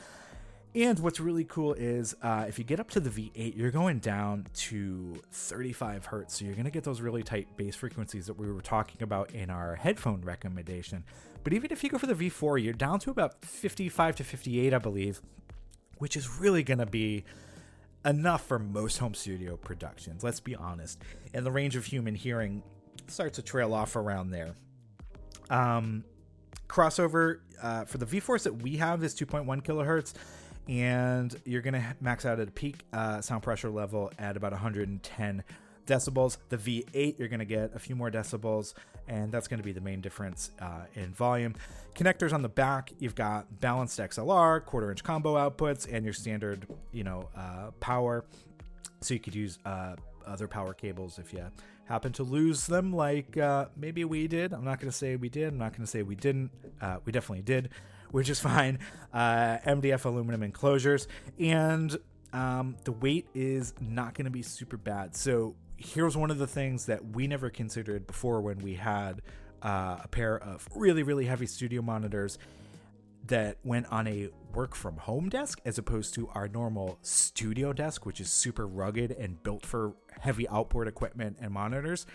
And 0.75 0.99
what's 0.99 1.19
really 1.19 1.45
cool 1.45 1.73
is 1.73 2.15
uh, 2.21 2.45
if 2.47 2.59
you 2.59 2.63
get 2.63 2.79
up 2.79 2.91
to 2.91 2.99
the 2.99 3.09
V8, 3.09 3.57
you're 3.57 3.71
going 3.71 3.99
down 3.99 4.45
to 4.53 5.19
35 5.31 6.05
hertz. 6.05 6.37
So 6.37 6.45
you're 6.45 6.53
going 6.53 6.65
to 6.65 6.71
get 6.71 6.83
those 6.83 7.01
really 7.01 7.23
tight 7.23 7.57
bass 7.57 7.75
frequencies 7.75 8.27
that 8.27 8.37
we 8.37 8.51
were 8.51 8.61
talking 8.61 9.01
about 9.01 9.31
in 9.31 9.49
our 9.49 9.75
headphone 9.75 10.21
recommendation. 10.21 11.03
But 11.43 11.53
even 11.53 11.71
if 11.71 11.83
you 11.83 11.89
go 11.89 11.97
for 11.97 12.05
the 12.05 12.13
V4, 12.13 12.63
you're 12.63 12.73
down 12.73 12.99
to 12.99 13.09
about 13.09 13.43
55 13.43 14.17
to 14.17 14.23
58, 14.23 14.73
I 14.73 14.77
believe, 14.77 15.21
which 15.97 16.15
is 16.15 16.39
really 16.39 16.61
going 16.61 16.79
to 16.79 16.85
be 16.85 17.23
enough 18.05 18.45
for 18.45 18.59
most 18.59 18.99
home 18.99 19.13
studio 19.15 19.57
productions, 19.57 20.23
let's 20.23 20.39
be 20.39 20.55
honest. 20.55 21.01
And 21.33 21.45
the 21.45 21.51
range 21.51 21.75
of 21.75 21.85
human 21.85 22.13
hearing 22.13 22.61
starts 23.07 23.37
to 23.37 23.41
trail 23.41 23.73
off 23.73 23.95
around 23.95 24.29
there. 24.29 24.53
Um, 25.49 26.03
crossover 26.67 27.39
uh, 27.61 27.85
for 27.85 27.97
the 27.97 28.05
V4s 28.05 28.43
that 28.43 28.61
we 28.61 28.77
have 28.77 29.03
is 29.03 29.15
2.1 29.15 29.63
kilohertz, 29.63 30.13
and 30.69 31.35
you're 31.45 31.63
going 31.63 31.73
to 31.73 31.83
max 31.99 32.27
out 32.27 32.39
at 32.39 32.47
a 32.47 32.51
peak 32.51 32.85
uh, 32.93 33.19
sound 33.21 33.41
pressure 33.41 33.71
level 33.71 34.11
at 34.19 34.37
about 34.37 34.51
110 34.51 35.43
decibels. 35.87 36.37
The 36.49 36.57
V8, 36.57 37.17
you're 37.17 37.27
going 37.27 37.39
to 37.39 37.45
get 37.45 37.71
a 37.73 37.79
few 37.79 37.95
more 37.95 38.11
decibels, 38.11 38.75
and 39.07 39.31
that's 39.31 39.47
going 39.47 39.57
to 39.57 39.63
be 39.63 39.71
the 39.71 39.81
main 39.81 39.99
difference 39.99 40.51
uh, 40.61 40.81
in 40.93 41.11
volume. 41.11 41.55
Connectors 41.95 42.33
on 42.33 42.43
the 42.43 42.49
back, 42.49 42.93
you've 42.99 43.15
got 43.15 43.59
balanced 43.59 43.97
XLR, 43.97 44.63
quarter 44.63 44.91
inch 44.91 45.03
combo 45.03 45.33
outputs, 45.33 45.91
and 45.91 46.05
your 46.05 46.13
standard, 46.13 46.67
you 46.91 47.03
know, 47.03 47.27
uh, 47.35 47.71
power. 47.79 48.23
So 49.01 49.15
you 49.15 49.19
could 49.19 49.33
use 49.33 49.57
uh, 49.65 49.95
other 50.27 50.47
power 50.47 50.75
cables 50.75 51.17
if 51.17 51.33
you 51.33 51.45
happen 51.85 52.13
to 52.13 52.23
lose 52.23 52.67
them, 52.67 52.93
like 52.93 53.35
uh, 53.37 53.65
maybe 53.75 54.05
we 54.05 54.27
did. 54.27 54.53
I'm 54.53 54.63
not 54.63 54.79
going 54.79 54.91
to 54.91 54.95
say 54.95 55.15
we 55.15 55.29
did. 55.29 55.47
I'm 55.47 55.57
not 55.57 55.71
going 55.71 55.81
to 55.81 55.87
say 55.87 56.03
we 56.03 56.13
didn't. 56.13 56.51
Uh, 56.79 56.97
we 57.05 57.11
definitely 57.11 57.41
did, 57.41 57.69
which 58.11 58.29
is 58.29 58.39
fine. 58.51 58.79
Uh, 59.13 59.57
MDF 59.65 60.05
aluminum 60.05 60.43
enclosures, 60.43 61.07
and 61.39 61.97
um, 62.33 62.75
the 62.83 62.91
weight 62.91 63.27
is 63.33 63.73
not 63.79 64.13
going 64.13 64.25
to 64.25 64.31
be 64.31 64.43
super 64.43 64.77
bad. 64.77 65.15
So 65.15 65.55
here's 65.77 66.15
one 66.15 66.29
of 66.31 66.37
the 66.37 66.47
things 66.47 66.85
that 66.85 67.15
we 67.15 67.27
never 67.27 67.49
considered 67.49 68.05
before 68.05 68.41
when 68.41 68.59
we 68.59 68.75
had 68.75 69.21
uh, 69.61 69.97
a 70.03 70.07
pair 70.07 70.37
of 70.37 70.67
really, 70.75 71.03
really 71.03 71.25
heavy 71.25 71.47
studio 71.47 71.81
monitors 71.81 72.37
that 73.27 73.57
went 73.63 73.85
on 73.91 74.07
a 74.07 74.29
work 74.53 74.75
from 74.75 74.97
home 74.97 75.29
desk 75.29 75.61
as 75.63 75.77
opposed 75.77 76.13
to 76.15 76.27
our 76.29 76.47
normal 76.47 76.97
studio 77.01 77.71
desk, 77.73 78.05
which 78.05 78.19
is 78.19 78.29
super 78.29 78.67
rugged 78.67 79.11
and 79.11 79.41
built 79.43 79.65
for 79.65 79.93
heavy 80.19 80.47
outboard 80.49 80.87
equipment 80.87 81.37
and 81.39 81.53
monitors. 81.53 82.05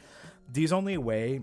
These 0.53 0.73
only 0.73 0.99
weigh 0.99 1.43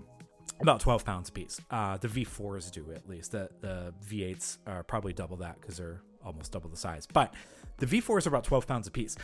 about 0.60 0.80
12 0.80 1.04
pounds 1.04 1.28
a 1.28 1.32
piece. 1.32 1.60
Uh, 1.70 1.96
the 1.96 2.08
V4s 2.08 2.70
do 2.70 2.92
at 2.94 3.08
least. 3.08 3.32
The, 3.32 3.48
the 3.60 3.94
V8s 4.06 4.58
are 4.66 4.82
probably 4.82 5.12
double 5.12 5.36
that 5.38 5.60
because 5.60 5.76
they're 5.76 6.02
almost 6.24 6.52
double 6.52 6.70
the 6.70 6.76
size. 6.76 7.06
But 7.12 7.34
the 7.78 7.86
V4s 7.86 8.26
are 8.26 8.28
about 8.28 8.44
12 8.44 8.66
pounds 8.66 8.86
a 8.86 8.90
piece. 8.90 9.16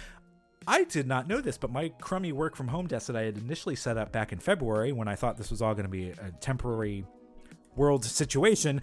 I 0.66 0.84
did 0.84 1.06
not 1.06 1.28
know 1.28 1.40
this, 1.40 1.56
but 1.56 1.70
my 1.70 1.90
crummy 2.00 2.32
work 2.32 2.56
from 2.56 2.68
home 2.68 2.86
desk 2.86 3.06
that 3.06 3.16
I 3.16 3.22
had 3.22 3.38
initially 3.38 3.76
set 3.76 3.96
up 3.96 4.12
back 4.12 4.32
in 4.32 4.38
February 4.38 4.92
when 4.92 5.08
I 5.08 5.14
thought 5.14 5.36
this 5.38 5.50
was 5.50 5.62
all 5.62 5.72
going 5.74 5.86
to 5.86 5.90
be 5.90 6.10
a 6.10 6.32
temporary 6.40 7.06
world 7.76 8.04
situation 8.04 8.82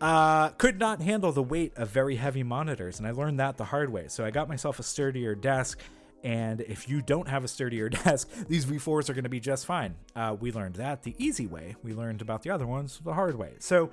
uh, 0.00 0.50
could 0.50 0.78
not 0.78 1.02
handle 1.02 1.32
the 1.32 1.42
weight 1.42 1.76
of 1.76 1.90
very 1.90 2.16
heavy 2.16 2.42
monitors. 2.42 2.98
And 2.98 3.06
I 3.06 3.10
learned 3.10 3.40
that 3.40 3.56
the 3.56 3.64
hard 3.64 3.90
way. 3.92 4.06
So 4.08 4.24
I 4.24 4.30
got 4.30 4.48
myself 4.48 4.78
a 4.78 4.82
sturdier 4.82 5.34
desk. 5.34 5.80
And 6.28 6.60
if 6.60 6.90
you 6.90 7.00
don't 7.00 7.26
have 7.26 7.42
a 7.42 7.48
sturdier 7.48 7.88
desk, 8.04 8.28
these 8.48 8.66
V4s 8.66 9.08
are 9.08 9.14
going 9.14 9.24
to 9.24 9.30
be 9.30 9.40
just 9.40 9.64
fine. 9.64 9.94
Uh, 10.14 10.36
we 10.38 10.52
learned 10.52 10.74
that 10.74 11.02
the 11.02 11.14
easy 11.16 11.46
way. 11.46 11.74
We 11.82 11.94
learned 11.94 12.20
about 12.20 12.42
the 12.42 12.50
other 12.50 12.66
ones 12.66 13.00
the 13.02 13.14
hard 13.14 13.36
way. 13.36 13.54
So 13.60 13.90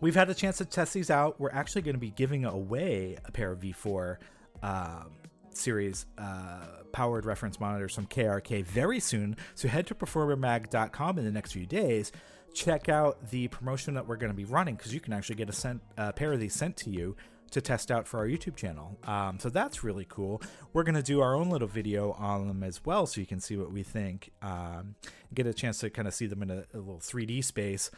we've 0.00 0.14
had 0.14 0.30
a 0.30 0.34
chance 0.34 0.58
to 0.58 0.64
test 0.64 0.94
these 0.94 1.10
out. 1.10 1.40
We're 1.40 1.50
actually 1.50 1.82
going 1.82 1.96
to 1.96 2.00
be 2.00 2.10
giving 2.10 2.44
away 2.44 3.16
a 3.24 3.32
pair 3.32 3.50
of 3.50 3.58
V4 3.58 4.18
um, 4.62 5.10
series 5.50 6.06
uh, 6.18 6.66
powered 6.92 7.26
reference 7.26 7.58
monitors 7.58 7.96
from 7.96 8.06
KRK 8.06 8.64
very 8.64 9.00
soon. 9.00 9.36
So 9.56 9.66
head 9.66 9.88
to 9.88 9.96
performermag.com 9.96 11.18
in 11.18 11.24
the 11.24 11.32
next 11.32 11.50
few 11.50 11.66
days. 11.66 12.12
Check 12.54 12.88
out 12.88 13.30
the 13.30 13.48
promotion 13.48 13.94
that 13.94 14.06
we're 14.06 14.18
going 14.18 14.30
to 14.30 14.36
be 14.36 14.44
running 14.44 14.76
because 14.76 14.94
you 14.94 15.00
can 15.00 15.12
actually 15.12 15.34
get 15.34 15.48
a 15.48 15.52
sent, 15.52 15.82
uh, 15.98 16.12
pair 16.12 16.32
of 16.32 16.38
these 16.38 16.54
sent 16.54 16.76
to 16.76 16.90
you 16.90 17.16
to 17.54 17.60
test 17.60 17.90
out 17.90 18.06
for 18.06 18.18
our 18.18 18.26
YouTube 18.26 18.56
channel. 18.56 18.98
Um, 19.04 19.38
so 19.38 19.48
that's 19.48 19.82
really 19.82 20.06
cool. 20.08 20.42
We're 20.72 20.82
going 20.82 20.96
to 20.96 21.02
do 21.02 21.20
our 21.20 21.34
own 21.34 21.50
little 21.50 21.68
video 21.68 22.12
on 22.12 22.48
them 22.48 22.62
as 22.62 22.84
well 22.84 23.06
so 23.06 23.20
you 23.20 23.26
can 23.26 23.40
see 23.40 23.56
what 23.56 23.72
we 23.72 23.82
think, 23.82 24.30
um, 24.42 24.96
get 25.32 25.46
a 25.46 25.54
chance 25.54 25.78
to 25.78 25.90
kind 25.90 26.06
of 26.06 26.14
see 26.14 26.26
them 26.26 26.42
in 26.42 26.50
a, 26.50 26.64
a, 26.74 26.78
little 26.78 27.00
3D 27.00 27.42
space. 27.44 27.90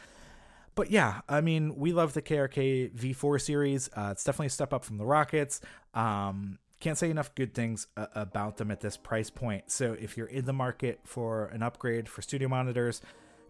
But 0.75 0.91
yeah, 0.91 1.21
I 1.27 1.41
mean, 1.41 1.75
we 1.75 1.91
love 1.91 2.13
the 2.13 2.21
KRK 2.21 2.93
V4 2.93 3.41
series. 3.41 3.89
Uh, 3.95 4.09
it's 4.11 4.23
definitely 4.23 4.47
a 4.47 4.51
step 4.51 4.73
up 4.73 4.85
from 4.85 4.97
the 4.97 5.05
Rockets. 5.05 5.59
Um, 5.93 6.59
can't 6.79 6.97
say 6.97 7.09
enough 7.09 7.33
good 7.33 7.55
things 7.55 7.87
uh, 7.97 8.05
about 8.13 8.57
them 8.57 8.69
at 8.69 8.81
this 8.81 8.95
price 8.95 9.31
point. 9.31 9.71
So 9.71 9.97
if 9.99 10.15
you're 10.15 10.27
in 10.27 10.45
the 10.45 10.53
market 10.53 10.99
for 11.03 11.45
an 11.47 11.63
upgrade 11.63 12.07
for 12.07 12.21
studio 12.21 12.47
monitors, 12.47 13.01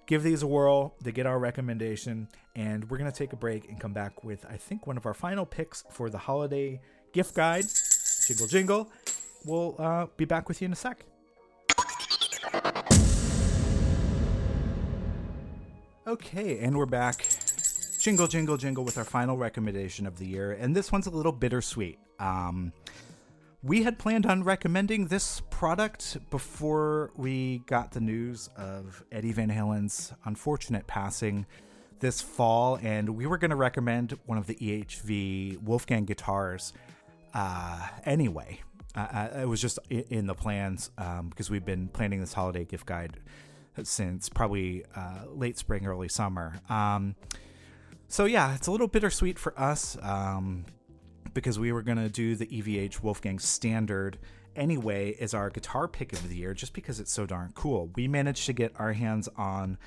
give 0.08 0.24
these 0.24 0.41
a 0.41 0.47
whirl 0.47 0.95
They 1.01 1.12
get 1.12 1.28
our 1.28 1.38
recommendation. 1.38 2.28
And 2.55 2.89
we're 2.89 2.97
going 2.97 3.12
to 3.12 3.16
take 3.16 3.34
a 3.34 3.36
break 3.36 3.70
and 3.70 3.80
come 3.80 3.93
back 3.93 4.24
with, 4.24 4.45
I 4.49 4.58
think, 4.58 4.88
one 4.88 4.97
of 4.97 5.05
our 5.05 5.14
final 5.14 5.45
picks 5.45 5.84
for 5.91 6.10
the 6.10 6.18
holiday 6.18 6.82
gift 7.14 7.36
guide. 7.36 7.66
Jingle, 8.26 8.47
jingle. 8.47 8.91
We'll 9.45 9.76
uh, 9.78 10.08
be 10.18 10.26
back 10.26 10.47
with 10.47 10.62
you 10.62 10.66
in 10.66 10.74
a 10.74 10.76
sec. 10.76 11.05
Okay, 16.08 16.60
and 16.60 16.78
we're 16.78 16.86
back. 16.86 17.28
Jingle, 17.99 18.28
jingle, 18.28 18.55
jingle 18.55 18.86
with 18.86 18.97
our 18.97 19.03
final 19.03 19.38
recommendation 19.38 20.08
of 20.08 20.18
the 20.18 20.26
year. 20.26 20.53
And 20.53 20.74
this 20.74 20.91
one's 20.91 21.08
a 21.08 21.10
little 21.10 21.34
bittersweet. 21.34 21.99
Um, 22.20 22.72
we 23.64 23.84
had 23.84 23.97
planned 23.97 24.26
on 24.26 24.43
recommending 24.43 25.08
this 25.08 25.41
product 25.49 26.18
before 26.30 27.12
we 27.16 27.60
got 27.66 27.91
the 27.91 27.99
news 27.99 28.49
of 28.55 29.03
Eddie 29.12 29.34
Van 29.34 29.49
Halen's 29.49 30.14
unfortunate 30.26 30.86
passing 30.86 31.45
this 31.99 32.22
fall, 32.22 32.78
and 32.84 33.10
we 33.10 33.26
were 33.26 33.38
going 33.38 33.49
to 33.49 33.55
recommend 33.55 34.18
one 34.28 34.38
of 34.38 34.45
the 34.45 34.55
EVH 34.55 35.62
Wolfgang 35.62 36.05
guitars 36.05 36.74
uh, 37.34 37.88
anyway. 38.05 38.62
Uh, 38.95 38.99
uh 38.99 39.39
it 39.41 39.47
was 39.47 39.60
just 39.60 39.80
in 39.89 40.28
the 40.28 40.36
plans 40.36 40.91
um, 40.99 41.30
because 41.30 41.49
we've 41.49 41.66
been 41.66 41.88
planning 41.88 42.20
this 42.20 42.34
holiday 42.34 42.64
gift 42.64 42.86
guide 42.86 43.20
since 43.84 44.30
probably 44.30 44.84
uh, 44.95 45.24
late 45.34 45.58
spring, 45.58 45.88
early 45.88 46.08
summer. 46.08 46.60
Um, 46.70 47.16
so 48.08 48.26
yeah, 48.26 48.55
it's 48.55 48.68
a 48.68 48.72
little 48.72 48.88
bittersweet 48.88 49.39
for 49.39 49.60
us 49.60 49.97
um, 50.01 50.66
because 51.38 51.59
we 51.59 51.71
were 51.71 51.83
gonna 51.83 52.09
do 52.09 52.35
the 52.35 52.47
EVH 52.47 53.03
Wolfgang 53.03 53.38
Standard 53.38 54.17
anyway 54.55 55.15
as 55.19 55.35
our 55.35 55.51
guitar 55.51 55.88
pick 55.88 56.11
of 56.11 56.27
the 56.29 56.35
year, 56.35 56.55
just 56.55 56.73
because 56.73 56.99
it's 56.99 57.11
so 57.11 57.27
darn 57.27 57.51
cool. 57.53 57.91
We 57.95 58.07
managed 58.07 58.47
to 58.47 58.53
get 58.53 58.73
our 58.79 58.91
hands 58.91 59.29
on 59.38 59.77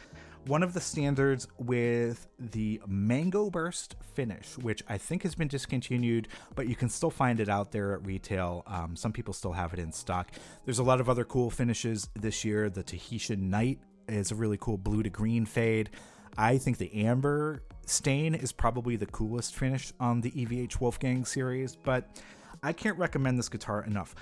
one 0.46 0.62
of 0.62 0.74
the 0.74 0.80
standards 0.80 1.48
with 1.58 2.28
the 2.38 2.80
Mango 2.86 3.50
Burst 3.50 3.96
finish, 4.14 4.56
which 4.58 4.84
I 4.88 4.96
think 4.96 5.24
has 5.24 5.34
been 5.34 5.48
discontinued, 5.48 6.28
but 6.54 6.68
you 6.68 6.76
can 6.76 6.88
still 6.88 7.10
find 7.10 7.40
it 7.40 7.48
out 7.48 7.72
there 7.72 7.94
at 7.94 8.06
retail. 8.06 8.62
Um, 8.68 8.94
some 8.94 9.12
people 9.12 9.34
still 9.34 9.50
have 9.50 9.72
it 9.72 9.80
in 9.80 9.90
stock. 9.90 10.30
There's 10.64 10.78
a 10.78 10.84
lot 10.84 11.00
of 11.00 11.08
other 11.08 11.24
cool 11.24 11.50
finishes 11.50 12.08
this 12.14 12.44
year. 12.44 12.70
The 12.70 12.84
Tahitian 12.84 13.50
Night 13.50 13.80
is 14.06 14.30
a 14.30 14.36
really 14.36 14.56
cool 14.60 14.78
blue 14.78 15.02
to 15.02 15.10
green 15.10 15.46
fade. 15.46 15.90
I 16.36 16.58
think 16.58 16.78
the 16.78 16.92
Amber 17.06 17.62
stain 17.86 18.34
is 18.34 18.52
probably 18.52 18.96
the 18.96 19.06
coolest 19.06 19.54
finish 19.54 19.92
on 20.00 20.20
the 20.20 20.30
EVH 20.30 20.80
Wolfgang 20.80 21.24
series, 21.24 21.76
but 21.76 22.22
I 22.62 22.72
can't 22.72 22.98
recommend 22.98 23.38
this 23.38 23.48
guitar 23.48 23.84
enough. 23.84 24.14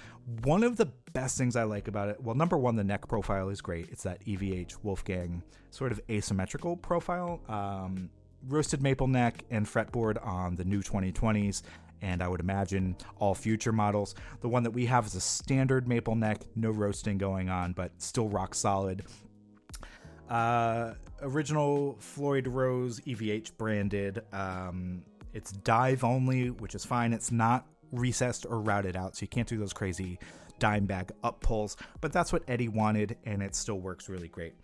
One 0.45 0.63
of 0.63 0.77
the 0.77 0.87
best 1.13 1.37
things 1.39 1.57
I 1.57 1.65
like 1.65 1.89
about 1.89 2.09
it, 2.09 2.23
well, 2.23 2.35
number 2.35 2.57
one, 2.57 2.77
the 2.77 2.85
neck 2.85 3.09
profile 3.09 3.49
is 3.49 3.61
great. 3.61 3.89
It's 3.91 4.05
that 4.05 4.25
EVH 4.25 4.77
Wolfgang 4.83 5.43
sort 5.71 5.93
of 5.93 6.01
asymmetrical 6.09 6.77
profile. 6.77 7.41
Um, 7.49 8.11
roasted 8.47 8.83
maple 8.83 9.09
neck 9.09 9.45
and 9.51 9.67
fretboard 9.67 10.25
on 10.25 10.55
the 10.55 10.65
new 10.65 10.83
2020s, 10.83 11.63
and 12.03 12.23
I 12.23 12.29
would 12.29 12.41
imagine 12.41 12.97
all 13.19 13.35
future 13.35 13.73
models. 13.73 14.15
The 14.41 14.49
one 14.49 14.63
that 14.63 14.71
we 14.71 14.87
have 14.87 15.07
is 15.07 15.17
a 15.17 15.21
standard 15.21 15.89
maple 15.89 16.15
neck, 16.15 16.43
no 16.55 16.71
roasting 16.71 17.19
going 17.19 17.49
on, 17.49 17.73
but 17.73 17.91
still 17.99 18.29
rock 18.29 18.55
solid. 18.55 19.05
Uh, 20.29 20.95
original 21.23 21.97
Floyd 22.01 22.47
Rose 22.47 23.01
EVH 23.01 23.57
branded. 23.57 24.23
Um, 24.33 25.03
it's 25.33 25.53
dive 25.53 26.05
only, 26.05 26.51
which 26.51 26.75
is 26.75 26.85
fine. 26.85 27.13
It's 27.13 27.33
not 27.33 27.67
recessed 27.93 28.47
or 28.49 28.61
routed 28.61 28.97
out, 28.97 29.17
so 29.17 29.23
you 29.23 29.29
can't 29.29 29.49
do 29.49 29.57
those 29.57 29.73
crazy 29.73 30.19
Dimebag 30.61 31.11
up 31.23 31.41
pulls. 31.41 31.77
But 32.01 32.13
that's 32.13 32.33
what 32.33 32.43
Eddie 32.49 32.69
wanted, 32.69 33.17
and 33.25 33.43
it 33.43 33.55
still 33.55 33.81
works 33.81 34.09
really 34.09 34.29
great. 34.29 34.55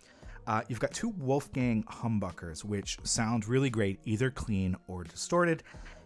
Uh, 0.46 0.62
you've 0.68 0.80
got 0.80 0.92
two 0.92 1.08
Wolfgang 1.18 1.84
humbuckers, 1.84 2.64
which 2.64 2.98
sound 3.02 3.48
really 3.48 3.70
great, 3.70 3.98
either 4.04 4.30
clean 4.30 4.76
or 4.88 5.04
distorted. 5.04 5.62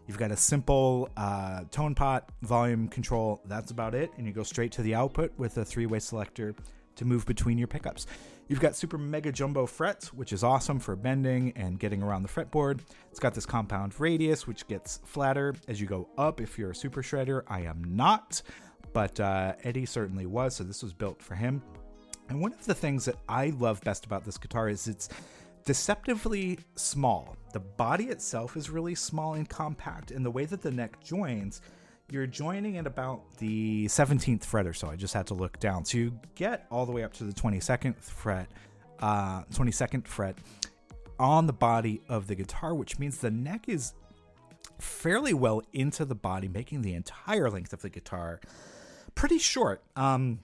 You've 0.06 0.18
got 0.18 0.30
a 0.30 0.36
simple 0.36 1.10
uh, 1.16 1.64
tone 1.70 1.94
pot, 1.94 2.30
volume 2.42 2.88
control, 2.88 3.42
that's 3.46 3.72
about 3.72 3.94
it. 3.94 4.10
And 4.16 4.26
you 4.26 4.32
go 4.32 4.42
straight 4.42 4.72
to 4.72 4.82
the 4.82 4.94
output 4.94 5.32
with 5.36 5.58
a 5.58 5.64
three 5.64 5.86
way 5.86 5.98
selector 5.98 6.54
to 6.98 7.04
move 7.04 7.26
between 7.26 7.58
your 7.58 7.66
pickups. 7.66 8.06
You've 8.48 8.60
got 8.60 8.76
super 8.76 8.98
mega 8.98 9.32
jumbo 9.32 9.66
frets, 9.66 10.12
which 10.12 10.32
is 10.32 10.44
awesome 10.44 10.78
for 10.78 10.96
bending 10.96 11.52
and 11.56 11.78
getting 11.78 12.02
around 12.02 12.22
the 12.22 12.28
fretboard. 12.28 12.80
It's 13.10 13.20
got 13.20 13.34
this 13.34 13.46
compound 13.46 13.98
radius, 13.98 14.46
which 14.46 14.66
gets 14.66 15.00
flatter 15.04 15.54
as 15.66 15.80
you 15.80 15.86
go 15.86 16.08
up 16.16 16.40
if 16.40 16.58
you're 16.58 16.70
a 16.70 16.74
super 16.74 17.02
shredder. 17.02 17.42
I 17.48 17.62
am 17.62 17.82
not, 17.96 18.42
but 18.92 19.18
uh, 19.20 19.54
Eddie 19.64 19.86
certainly 19.86 20.26
was, 20.26 20.56
so 20.56 20.64
this 20.64 20.82
was 20.82 20.92
built 20.92 21.22
for 21.22 21.34
him. 21.34 21.62
And 22.28 22.40
one 22.40 22.52
of 22.52 22.64
the 22.64 22.74
things 22.74 23.04
that 23.06 23.16
I 23.28 23.50
love 23.58 23.80
best 23.82 24.04
about 24.04 24.24
this 24.24 24.38
guitar 24.38 24.68
is 24.68 24.86
it's 24.86 25.08
deceptively 25.64 26.58
small. 26.76 27.36
The 27.52 27.60
body 27.60 28.04
itself 28.06 28.56
is 28.56 28.70
really 28.70 28.94
small 28.94 29.34
and 29.34 29.48
compact, 29.48 30.10
and 30.10 30.24
the 30.24 30.30
way 30.30 30.44
that 30.46 30.62
the 30.62 30.70
neck 30.70 31.02
joins 31.02 31.60
you're 32.10 32.26
joining 32.26 32.78
at 32.78 32.86
about 32.86 33.22
the 33.38 33.86
17th 33.86 34.44
fret 34.44 34.66
or 34.66 34.72
so. 34.72 34.88
I 34.88 34.96
just 34.96 35.14
had 35.14 35.26
to 35.28 35.34
look 35.34 35.58
down. 35.60 35.84
So 35.84 35.98
you 35.98 36.18
get 36.34 36.66
all 36.70 36.86
the 36.86 36.92
way 36.92 37.04
up 37.04 37.12
to 37.14 37.24
the 37.24 37.32
22nd 37.32 37.96
fret, 37.96 38.48
uh, 39.00 39.42
22nd 39.52 40.06
fret 40.06 40.36
on 41.18 41.46
the 41.46 41.52
body 41.52 42.00
of 42.08 42.26
the 42.26 42.34
guitar, 42.34 42.74
which 42.74 42.98
means 42.98 43.18
the 43.18 43.30
neck 43.30 43.68
is 43.68 43.92
fairly 44.78 45.34
well 45.34 45.62
into 45.72 46.04
the 46.04 46.14
body, 46.14 46.48
making 46.48 46.82
the 46.82 46.94
entire 46.94 47.50
length 47.50 47.72
of 47.72 47.82
the 47.82 47.90
guitar 47.90 48.40
pretty 49.14 49.38
short. 49.38 49.82
Um, 49.96 50.40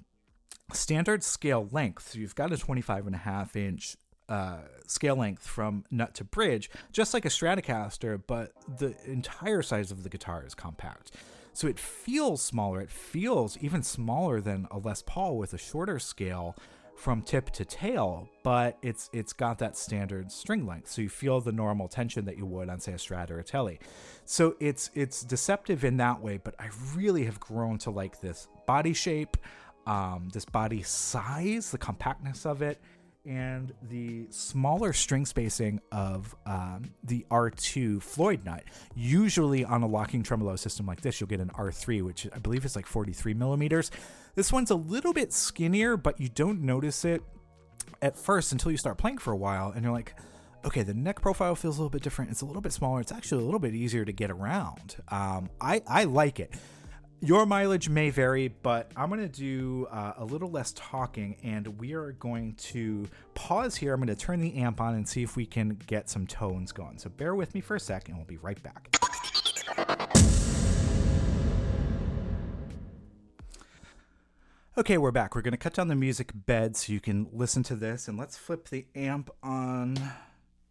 standard 0.73 1.23
scale 1.23 1.69
length, 1.71 2.11
so 2.11 2.19
you've 2.19 2.35
got 2.35 2.53
a 2.53 2.59
25 2.59 3.07
and 3.07 3.15
a 3.15 3.19
half 3.19 3.57
inch 3.57 3.97
uh, 4.29 4.59
scale 4.87 5.17
length 5.17 5.47
from 5.47 5.85
nut 5.91 6.15
to 6.15 6.25
bridge, 6.25 6.71
just 6.93 7.15
like 7.15 7.25
a 7.25 7.29
Stratocaster, 7.29 8.21
but 8.27 8.53
the 8.79 8.95
entire 9.07 9.63
size 9.63 9.91
of 9.91 10.03
the 10.03 10.09
guitar 10.09 10.45
is 10.47 10.55
compact. 10.55 11.13
So 11.55 11.69
it 11.69 11.79
feels 11.79 12.43
smaller. 12.43 12.81
It 12.81 12.91
feels 12.91 13.57
even 13.59 13.83
smaller 13.83 14.41
than 14.41 14.67
a 14.71 14.79
Les 14.79 15.03
Paul 15.03 15.39
with 15.39 15.55
a 15.55 15.59
shorter 15.59 16.01
scale 16.01 16.57
from 16.97 17.23
tip 17.23 17.51
to 17.51 17.65
tail, 17.65 18.29
but 18.43 18.77
it's 18.83 19.09
it's 19.13 19.33
got 19.33 19.59
that 19.59 19.77
standard 19.77 20.31
string 20.31 20.67
length. 20.67 20.91
So 20.91 21.03
you 21.03 21.09
feel 21.09 21.41
the 21.41 21.53
normal 21.53 21.89
tension 21.89 22.25
that 22.25 22.37
you 22.37 22.45
would 22.47 22.69
on 22.69 22.81
say 22.81 22.93
a 22.93 22.97
Strat 22.97 23.31
or 23.31 23.39
a 23.39 23.45
Tele. 23.45 23.79
So 24.25 24.57
it's 24.61 24.91
it's 24.95 25.23
deceptive 25.23 25.85
in 25.85 25.97
that 25.99 26.21
way, 26.21 26.39
but 26.43 26.55
I 26.59 26.71
really 26.95 27.25
have 27.25 27.39
grown 27.41 27.79
to 27.79 27.91
like 27.91 28.21
this 28.21 28.49
body 28.67 28.93
shape, 28.93 29.37
um, 29.87 30.29
this 30.33 30.45
body 30.45 30.83
size, 30.83 31.71
the 31.71 31.79
compactness 31.79 32.47
of 32.47 32.63
it 32.63 32.81
and 33.25 33.73
the 33.83 34.27
smaller 34.31 34.93
string 34.93 35.25
spacing 35.25 35.81
of 35.91 36.35
um, 36.47 36.93
the 37.03 37.25
R2 37.31 38.03
Floyd 38.03 38.45
nut. 38.45 38.65
Usually 38.95 39.65
on 39.65 39.83
a 39.83 39.87
locking 39.87 40.23
tremolo 40.23 40.57
system 40.57 40.87
like 40.87 41.01
this, 41.01 41.21
you'll 41.21 41.29
get 41.29 41.41
an 41.41 41.51
R3, 41.51 42.03
which 42.03 42.27
I 42.35 42.39
believe 42.39 42.65
is 42.65 42.77
like 42.77 42.87
43 42.87 43.35
millimeters. 43.35 43.91
This 44.35 44.53
one's 44.53 44.71
a 44.71 44.75
little 44.75 45.13
bit 45.13 45.33
skinnier, 45.33 45.97
but 45.97 46.21
you 46.21 46.29
don't 46.29 46.63
notice 46.63 47.05
it 47.05 47.23
at 48.03 48.19
first 48.19 48.53
until 48.53 48.71
you 48.71 48.77
start 48.77 48.99
playing 48.99 49.19
for 49.19 49.33
a 49.33 49.37
while, 49.37 49.71
and 49.71 49.83
you're 49.85 49.93
like, 49.93 50.15
okay, 50.65 50.83
the 50.83 50.95
neck 50.95 51.21
profile 51.21 51.55
feels 51.55 51.79
a 51.79 51.81
little 51.81 51.91
bit 51.91 52.03
different. 52.03 52.31
It's 52.31 52.41
a 52.41 52.47
little 52.47 52.63
bit 52.63 52.73
smaller. 52.73 53.01
It's 53.01 53.13
actually 53.13 53.43
a 53.43 53.45
little 53.45 53.61
bit 53.61 53.75
easier 53.75 54.05
to 54.05 54.13
get 54.13 54.31
around. 54.31 54.97
Um, 55.09 55.51
I, 55.61 55.83
I 55.87 56.05
like 56.05 56.41
it. 56.41 56.55
Your 57.21 57.47
mileage 57.47 57.89
may 57.89 58.11
vary, 58.11 58.49
but 58.49 58.91
I'm 58.97 59.09
going 59.09 59.21
to 59.21 59.29
do 59.29 59.87
uh, 59.91 60.13
a 60.19 60.25
little 60.25 60.51
less 60.51 60.73
talking 60.77 61.37
and 61.43 61.67
we 61.79 61.95
are 61.95 62.13
going 62.13 62.55
to 62.55 63.09
pause 63.35 63.77
here. 63.77 63.95
I'm 63.95 64.01
going 64.01 64.15
to 64.15 64.21
turn 64.21 64.41
the 64.41 64.57
amp 64.57 64.81
on 64.81 64.95
and 64.95 65.09
see 65.09 65.23
if 65.23 65.35
we 65.35 65.47
can 65.47 65.79
get 65.87 66.11
some 66.11 66.27
tones 66.27 66.71
going. 66.73 66.99
So 66.99 67.09
bear 67.09 67.35
with 67.35 67.55
me 67.55 67.63
for 67.63 67.77
a 67.77 67.81
sec 67.81 68.09
and 68.09 68.19
we'll 68.19 68.27
be 68.27 68.37
right 68.37 68.63
back. 68.63 68.91
Okay, 74.77 74.99
we're 74.99 75.13
back. 75.13 75.35
We're 75.35 75.43
going 75.43 75.53
to 75.53 75.57
cut 75.57 75.73
down 75.73 75.89
the 75.89 75.95
music 75.95 76.33
bed 76.35 76.77
so 76.77 76.93
you 76.93 77.01
can 77.01 77.29
listen 77.33 77.63
to 77.65 77.77
this. 77.77 78.09
And 78.09 78.19
let's 78.19 78.37
flip 78.37 78.69
the 78.69 78.87
amp 78.95 79.31
on. 79.43 79.97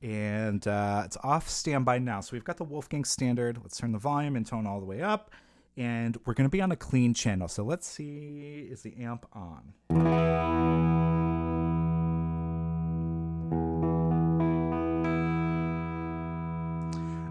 And 0.04 0.68
uh, 0.68 1.04
it's 1.06 1.18
off 1.24 1.50
standby 1.50 2.00
now. 2.00 2.20
So 2.20 2.34
we've 2.34 2.44
got 2.44 2.58
the 2.58 2.66
Wolfgang 2.66 3.06
standard. 3.06 3.58
Let's 3.64 3.78
turn 3.78 3.94
the 3.94 3.98
volume 3.98 4.36
and 4.36 4.46
tone 4.46 4.68
all 4.68 4.80
the 4.80 4.86
way 4.86 5.02
up 5.02 5.32
and 5.78 6.18
we're 6.26 6.34
going 6.34 6.46
to 6.46 6.52
be 6.52 6.62
on 6.62 6.72
a 6.72 6.76
clean 6.76 7.14
channel. 7.14 7.48
So 7.48 7.64
let's 7.64 7.88
see, 7.88 8.68
is 8.70 8.82
the 8.82 8.96
amp 8.98 9.26
on? 9.34 9.74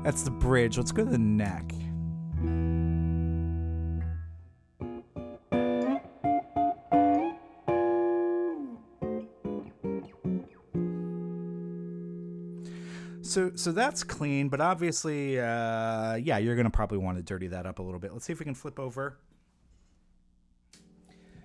That's 0.03 0.23
the 0.23 0.31
bridge. 0.31 0.79
Let's 0.79 0.93
go 0.93 1.05
to 1.05 1.11
the 1.11 1.19
neck. 1.19 1.73
So 13.33 13.53
so 13.55 13.73
that's 13.73 14.05
clean, 14.05 14.49
but 14.49 14.61
obviously, 14.61 15.41
uh, 15.41 16.15
yeah, 16.17 16.39
you're 16.39 16.57
gonna 16.57 16.71
probably 16.71 16.99
want 16.99 17.17
to 17.17 17.23
dirty 17.23 17.49
that 17.49 17.67
up 17.67 17.79
a 17.79 17.83
little 17.83 17.99
bit. 17.99 18.13
Let's 18.13 18.27
see 18.27 18.33
if 18.33 18.39
we 18.39 18.45
can 18.45 18.55
flip 18.55 18.79
over. 18.79 19.19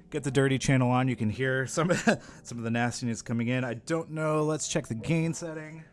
get 0.10 0.24
the 0.24 0.32
dirty 0.32 0.58
channel 0.58 0.92
on. 0.92 1.08
You 1.08 1.16
can 1.16 1.30
hear 1.30 1.66
some 1.66 1.92
some 2.44 2.58
of 2.58 2.64
the 2.64 2.72
nastiness 2.72 3.22
coming 3.22 3.48
in. 3.48 3.64
I 3.64 3.76
don't 3.76 4.12
know. 4.12 4.44
Let's 4.44 4.68
check 4.68 4.88
the 4.88 4.96
gain 4.96 5.34
setting. 5.34 5.84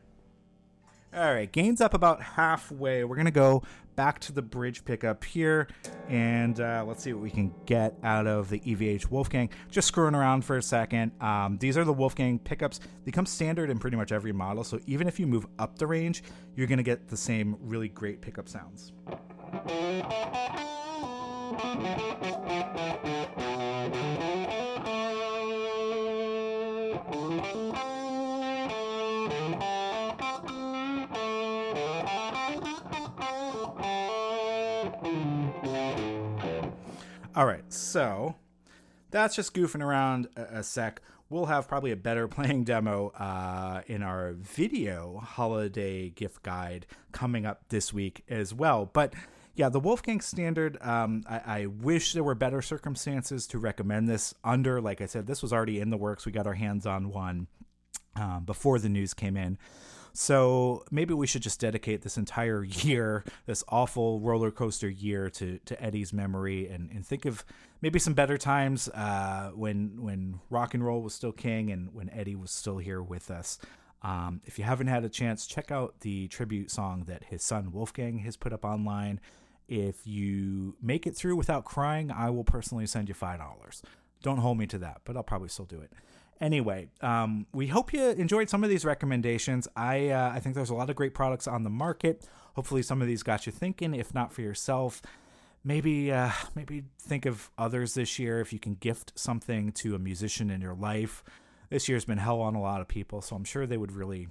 All 1.16 1.32
right, 1.32 1.50
gain's 1.50 1.80
up 1.80 1.94
about 1.94 2.20
halfway. 2.20 3.04
We're 3.04 3.14
gonna 3.14 3.30
go 3.30 3.62
back 3.94 4.18
to 4.20 4.32
the 4.32 4.42
bridge 4.42 4.84
pickup 4.84 5.22
here, 5.22 5.68
and 6.08 6.58
uh, 6.58 6.84
let's 6.84 7.04
see 7.04 7.12
what 7.12 7.22
we 7.22 7.30
can 7.30 7.54
get 7.66 7.96
out 8.02 8.26
of 8.26 8.50
the 8.50 8.58
EVH 8.58 9.12
Wolfgang. 9.12 9.48
Just 9.70 9.86
screwing 9.86 10.16
around 10.16 10.44
for 10.44 10.56
a 10.56 10.62
second. 10.62 11.12
Um, 11.20 11.56
these 11.58 11.78
are 11.78 11.84
the 11.84 11.92
Wolfgang 11.92 12.40
pickups. 12.40 12.80
They 13.04 13.12
come 13.12 13.26
standard 13.26 13.70
in 13.70 13.78
pretty 13.78 13.96
much 13.96 14.10
every 14.10 14.32
model, 14.32 14.64
so 14.64 14.80
even 14.86 15.06
if 15.06 15.20
you 15.20 15.28
move 15.28 15.46
up 15.60 15.78
the 15.78 15.86
range, 15.86 16.24
you're 16.56 16.66
gonna 16.66 16.82
get 16.82 17.06
the 17.06 17.16
same 17.16 17.56
really 17.60 17.88
great 17.88 18.20
pickup 18.20 18.48
sounds. 18.48 18.92
All 37.36 37.46
right, 37.46 37.64
so 37.72 38.36
that's 39.10 39.34
just 39.34 39.54
goofing 39.54 39.82
around 39.82 40.28
a, 40.36 40.58
a 40.58 40.62
sec. 40.62 41.02
We'll 41.28 41.46
have 41.46 41.66
probably 41.66 41.90
a 41.90 41.96
better 41.96 42.28
playing 42.28 42.62
demo 42.62 43.08
uh, 43.08 43.82
in 43.88 44.04
our 44.04 44.34
video 44.34 45.18
holiday 45.18 46.10
gift 46.10 46.44
guide 46.44 46.86
coming 47.10 47.44
up 47.44 47.68
this 47.70 47.92
week 47.92 48.22
as 48.28 48.54
well. 48.54 48.88
But 48.92 49.14
yeah, 49.56 49.68
the 49.68 49.80
Wolfgang 49.80 50.20
Standard, 50.20 50.78
um, 50.80 51.24
I, 51.28 51.40
I, 51.46 51.66
wish 51.66 52.12
there 52.12 52.22
were 52.22 52.36
better 52.36 52.62
circumstances 52.62 53.48
to 53.48 53.58
recommend 53.58 54.08
this 54.08 54.34
under. 54.44 54.80
Like 54.80 55.00
I 55.00 55.06
said, 55.06 55.26
this 55.26 55.42
was 55.42 55.52
already 55.52 55.80
in 55.80 55.90
the 55.90 55.96
works. 55.96 56.26
We 56.26 56.30
got 56.30 56.46
our 56.46 56.54
hands 56.54 56.86
on 56.86 57.10
one 57.10 57.48
um, 58.14 58.44
before 58.44 58.78
the 58.78 58.88
news 58.88 59.12
came 59.12 59.36
in. 59.36 59.58
So 60.16 60.84
maybe 60.92 61.12
we 61.12 61.26
should 61.26 61.42
just 61.42 61.60
dedicate 61.60 62.02
this 62.02 62.16
entire 62.16 62.62
year, 62.64 63.24
this 63.46 63.64
awful 63.68 64.20
roller 64.20 64.50
coaster 64.50 64.88
year, 64.88 65.28
to 65.30 65.58
to 65.58 65.82
Eddie's 65.82 66.12
memory, 66.12 66.68
and, 66.68 66.90
and 66.90 67.04
think 67.04 67.26
of 67.26 67.44
maybe 67.82 67.98
some 67.98 68.14
better 68.14 68.38
times 68.38 68.88
uh, 68.90 69.50
when 69.54 70.00
when 70.00 70.40
rock 70.50 70.72
and 70.72 70.84
roll 70.84 71.02
was 71.02 71.14
still 71.14 71.32
king, 71.32 71.70
and 71.70 71.92
when 71.92 72.08
Eddie 72.10 72.36
was 72.36 72.52
still 72.52 72.78
here 72.78 73.02
with 73.02 73.30
us. 73.30 73.58
Um, 74.02 74.40
if 74.44 74.58
you 74.58 74.64
haven't 74.64 74.86
had 74.86 75.04
a 75.04 75.08
chance, 75.08 75.46
check 75.46 75.72
out 75.72 76.00
the 76.00 76.28
tribute 76.28 76.70
song 76.70 77.04
that 77.08 77.24
his 77.24 77.42
son 77.42 77.72
Wolfgang 77.72 78.18
has 78.18 78.36
put 78.36 78.52
up 78.52 78.64
online. 78.64 79.18
If 79.66 80.06
you 80.06 80.76
make 80.80 81.06
it 81.06 81.16
through 81.16 81.36
without 81.36 81.64
crying, 81.64 82.12
I 82.12 82.30
will 82.30 82.44
personally 82.44 82.86
send 82.86 83.08
you 83.08 83.14
five 83.14 83.40
dollars. 83.40 83.82
Don't 84.22 84.38
hold 84.38 84.58
me 84.58 84.66
to 84.68 84.78
that, 84.78 85.00
but 85.04 85.16
I'll 85.16 85.22
probably 85.24 85.48
still 85.48 85.64
do 85.64 85.80
it. 85.80 85.90
Anyway, 86.40 86.88
um, 87.00 87.46
we 87.52 87.68
hope 87.68 87.92
you 87.92 88.10
enjoyed 88.10 88.50
some 88.50 88.64
of 88.64 88.70
these 88.70 88.84
recommendations. 88.84 89.68
I 89.76 90.08
uh, 90.08 90.32
I 90.34 90.40
think 90.40 90.54
there's 90.54 90.70
a 90.70 90.74
lot 90.74 90.90
of 90.90 90.96
great 90.96 91.14
products 91.14 91.46
on 91.46 91.62
the 91.62 91.70
market. 91.70 92.26
Hopefully, 92.54 92.82
some 92.82 93.00
of 93.00 93.06
these 93.06 93.22
got 93.22 93.46
you 93.46 93.52
thinking. 93.52 93.94
If 93.94 94.12
not 94.14 94.32
for 94.32 94.42
yourself, 94.42 95.00
maybe 95.62 96.12
uh, 96.12 96.32
maybe 96.54 96.84
think 97.00 97.26
of 97.26 97.50
others 97.56 97.94
this 97.94 98.18
year. 98.18 98.40
If 98.40 98.52
you 98.52 98.58
can 98.58 98.74
gift 98.74 99.12
something 99.14 99.72
to 99.72 99.94
a 99.94 99.98
musician 99.98 100.50
in 100.50 100.60
your 100.60 100.74
life, 100.74 101.22
this 101.70 101.88
year's 101.88 102.04
been 102.04 102.18
hell 102.18 102.40
on 102.40 102.54
a 102.54 102.60
lot 102.60 102.80
of 102.80 102.88
people, 102.88 103.22
so 103.22 103.36
I'm 103.36 103.44
sure 103.44 103.66
they 103.66 103.78
would 103.78 103.92
really 103.92 104.28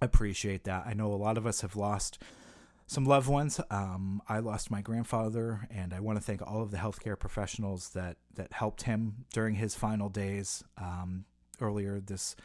appreciate 0.00 0.64
that. 0.64 0.84
I 0.86 0.94
know 0.94 1.12
a 1.12 1.14
lot 1.14 1.38
of 1.38 1.46
us 1.46 1.60
have 1.60 1.76
lost 1.76 2.18
some 2.86 3.04
loved 3.04 3.28
ones. 3.28 3.60
Um, 3.70 4.22
I 4.28 4.40
lost 4.40 4.70
my 4.70 4.80
grandfather, 4.80 5.66
and 5.70 5.94
I 5.94 6.00
want 6.00 6.18
to 6.18 6.24
thank 6.24 6.42
all 6.42 6.62
of 6.62 6.70
the 6.70 6.76
healthcare 6.76 7.18
professionals 7.18 7.90
that 7.90 8.16
that 8.34 8.52
helped 8.52 8.82
him 8.82 9.24
during 9.32 9.54
his 9.56 9.74
final 9.74 10.08
days. 10.08 10.62
Um, 10.78 11.24
earlier 11.60 12.00
this 12.00 12.36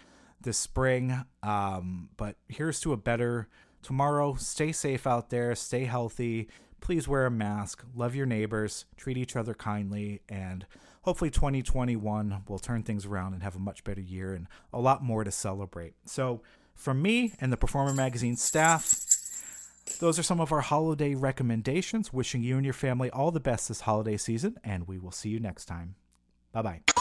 this 0.41 0.57
spring. 0.57 1.23
Um, 1.43 2.09
but 2.17 2.35
here's 2.47 2.79
to 2.81 2.93
a 2.93 2.97
better 2.97 3.47
tomorrow. 3.81 4.35
Stay 4.35 4.71
safe 4.71 5.07
out 5.07 5.29
there. 5.29 5.55
Stay 5.55 5.85
healthy. 5.85 6.47
Please 6.79 7.07
wear 7.07 7.25
a 7.25 7.31
mask. 7.31 7.83
Love 7.95 8.15
your 8.15 8.25
neighbors. 8.25 8.85
Treat 8.95 9.17
each 9.17 9.35
other 9.35 9.53
kindly. 9.53 10.21
And 10.29 10.65
hopefully 11.01 11.31
2021 11.31 12.43
will 12.47 12.59
turn 12.59 12.83
things 12.83 13.05
around 13.05 13.33
and 13.33 13.43
have 13.43 13.55
a 13.55 13.59
much 13.59 13.83
better 13.83 14.01
year 14.01 14.33
and 14.33 14.47
a 14.71 14.79
lot 14.79 15.03
more 15.03 15.23
to 15.23 15.31
celebrate. 15.31 15.93
So, 16.05 16.41
from 16.75 17.01
me 17.01 17.33
and 17.41 17.51
the 17.51 17.57
Performer 17.57 17.93
Magazine 17.93 18.35
staff, 18.35 19.03
those 19.99 20.19
are 20.19 20.23
some 20.23 20.39
of 20.39 20.51
our 20.51 20.61
holiday 20.61 21.15
recommendations. 21.15 22.13
Wishing 22.13 22.43
you 22.43 22.55
and 22.57 22.65
your 22.65 22.73
family 22.73 23.09
all 23.09 23.31
the 23.31 23.39
best 23.39 23.69
this 23.69 23.81
holiday 23.81 24.17
season, 24.17 24.57
and 24.63 24.87
we 24.87 24.99
will 24.99 25.11
see 25.11 25.29
you 25.29 25.39
next 25.39 25.65
time. 25.65 25.95
Bye 26.51 26.61
bye. 26.61 26.96